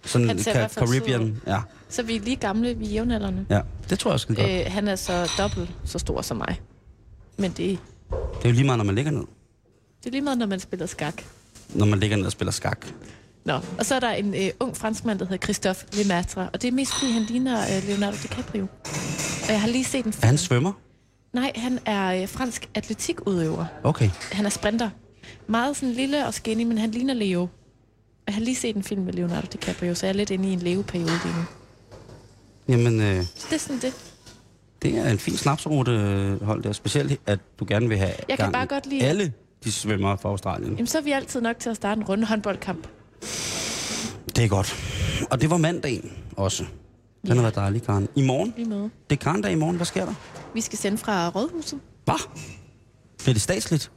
Sådan 0.05 0.29
Han 0.29 0.39
sød 0.39 0.53
Caribbean. 0.69 1.41
Ja, 1.47 1.61
Så 1.89 2.03
vi 2.03 2.17
er 2.17 2.21
lige 2.21 2.37
gamle, 2.37 2.75
vi 2.75 2.87
er 2.87 2.91
jævnaldrende. 2.91 3.47
ja. 3.51 3.61
Det 3.91 3.99
tror 3.99 4.11
jeg 4.11 4.15
også 4.15 4.27
godt. 4.27 4.39
Øh, 4.41 4.61
han 4.67 4.89
er 4.89 4.97
så 4.97 5.31
dobbelt 5.39 5.71
så 5.85 5.99
stor 5.99 6.23
som 6.23 6.37
mig. 6.37 6.61
Men 7.37 7.51
det, 7.51 7.57
Det 7.59 8.45
er 8.45 8.49
jo 8.49 8.53
lige 8.53 8.65
meget, 8.65 8.79
når 8.79 8.85
man 8.85 8.95
ligger 8.95 9.11
ned. 9.13 9.25
det 10.01 10.07
er 10.07 10.11
lige 10.11 10.23
meget, 10.23 10.39
når 10.39 10.47
man 10.47 10.61
spiller 10.61 10.87
skak. 10.87 11.23
Når 11.75 11.87
man 11.87 12.01
ligger 12.01 12.17
ned 12.17 12.27
og 12.27 12.33
spiller 12.33 12.53
skak. 12.53 12.87
Nå, 13.47 13.61
og 13.79 13.87
så 13.87 13.95
er 13.95 14.01
der 14.01 14.11
en 14.11 14.35
øh, 14.35 14.51
ung 14.61 14.77
franskmand, 14.77 15.19
der 15.19 15.25
hedder 15.25 15.43
Christophe 15.47 15.87
Lemaitre, 15.93 16.49
og 16.53 16.63
det 16.63 16.69
er 16.69 16.73
mest 16.73 16.93
fordi, 16.95 17.13
han 17.13 17.23
ligner 17.23 17.61
øh, 17.63 17.89
Leonardo 17.89 18.17
DiCaprio. 18.23 18.67
Og 19.43 19.49
jeg 19.53 19.61
har 19.61 19.69
lige 19.69 19.85
set 19.85 20.05
en 20.07 20.13
film. 20.13 20.27
Han 20.27 20.39
svømmer? 20.39 20.73
Nej, 21.33 21.53
han 21.57 21.79
er 21.87 22.23
øh, 22.23 22.29
fransk 22.29 22.69
atletikudøver. 22.75 23.65
Okay. 23.85 24.11
Han 24.33 24.47
er 24.47 24.51
sprinter. 24.51 24.91
Meget 25.47 25.77
sådan 25.77 25.93
lille 25.95 26.27
og 26.27 26.35
skinny, 26.35 26.63
men 26.65 26.79
han 26.79 26.91
ligner 26.91 27.15
Leo. 27.15 27.49
Jeg 28.27 28.35
har 28.35 28.41
lige 28.43 28.55
set 28.57 28.77
en 28.77 28.83
film 28.83 29.03
med 29.03 29.13
Leonardo 29.13 29.47
DiCaprio, 29.53 29.95
så 29.95 30.07
jeg 30.07 30.13
er 30.13 30.17
lidt 30.17 30.31
inde 30.31 30.49
i 30.49 30.53
en 30.53 30.59
Leo-periode 30.59 31.11
lige 31.25 31.35
nu. 31.37 31.43
Jamen, 32.69 33.01
øh, 33.01 33.25
Så 33.35 33.47
det 33.51 33.55
er 33.55 33.59
sådan 33.61 33.81
det. 33.81 33.95
det 34.83 34.99
er 34.99 35.11
en 35.11 35.19
fin 35.19 35.37
snapsrute 35.37 35.91
øh, 35.93 36.43
hold 36.43 36.63
der. 36.63 36.73
Specielt, 36.73 37.21
at 37.27 37.39
du 37.61 37.65
gerne 37.69 37.89
vil 37.89 37.99
have 37.99 38.13
Jeg 38.29 38.39
kan 38.39 38.53
bare 38.53 38.67
godt 38.67 38.87
lide- 38.87 39.03
alle 39.05 39.33
de 39.65 39.73
svømmer 39.73 40.17
fra 40.17 40.29
Australien. 40.29 40.71
Jamen, 40.73 40.87
så 40.87 40.99
er 40.99 41.03
vi 41.03 41.11
altid 41.13 41.41
nok 41.41 41.59
til 41.59 41.71
at 41.71 41.77
starte 41.77 41.99
en 41.99 42.05
runde 42.05 42.25
håndboldkamp. 42.27 42.87
Det 44.37 44.45
er 44.45 44.49
godt. 44.49 44.77
Og 45.31 45.41
det 45.41 45.51
var 45.51 45.57
mandagen 45.57 46.13
også. 46.37 46.65
Den 47.27 47.37
har 47.37 47.43
været 47.43 47.55
dejlig, 47.55 47.83
Karen. 47.83 48.09
I 48.17 48.23
morgen? 48.23 48.55
Lige 48.57 48.69
med. 48.69 48.91
Det 49.11 49.17
er 49.21 49.25
Karen-dag 49.25 49.53
i 49.53 49.55
morgen. 49.55 49.77
Hvad 49.77 49.87
sker 49.87 50.05
der? 50.05 50.15
Vi 50.55 50.61
skal 50.61 50.79
sende 50.79 50.99
fra 50.99 51.29
Rådhuset. 51.29 51.81
Hvad? 52.05 52.29
Bliver 53.19 53.33
det 53.35 53.43
statsligt? 53.43 53.91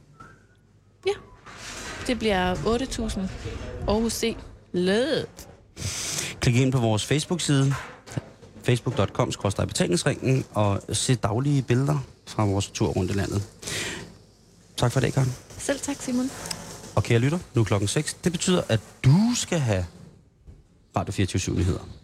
Ja. 1.06 1.12
Det 2.06 2.18
bliver 2.18 2.54
8.000 2.54 3.20
Aarhus 3.88 4.12
C. 4.12 4.36
Lød. 4.72 5.26
Klik 6.40 6.56
ind 6.56 6.72
på 6.72 6.78
vores 6.78 7.06
Facebook-side. 7.06 7.74
facebook.com 8.62 9.32
betalingsringen 9.56 10.44
og 10.50 10.80
se 10.92 11.14
daglige 11.14 11.62
billeder 11.62 11.98
fra 12.26 12.44
vores 12.44 12.70
tur 12.70 12.88
rundt 12.88 13.10
i 13.10 13.14
landet. 13.14 13.42
Tak 14.76 14.92
for 14.92 15.00
det, 15.00 15.14
Karen. 15.14 15.34
Selv 15.58 15.80
tak, 15.80 15.96
Simon. 16.00 16.30
Og 16.94 17.02
kære 17.02 17.18
lytter, 17.18 17.38
nu 17.54 17.60
er 17.60 17.64
klokken 17.64 17.88
6. 17.88 18.14
Det 18.14 18.32
betyder, 18.32 18.62
at 18.68 18.80
du 19.04 19.34
skal 19.34 19.58
have 19.58 19.86
Radio 20.96 21.12
24 21.12 21.56
nyheder. 21.56 21.99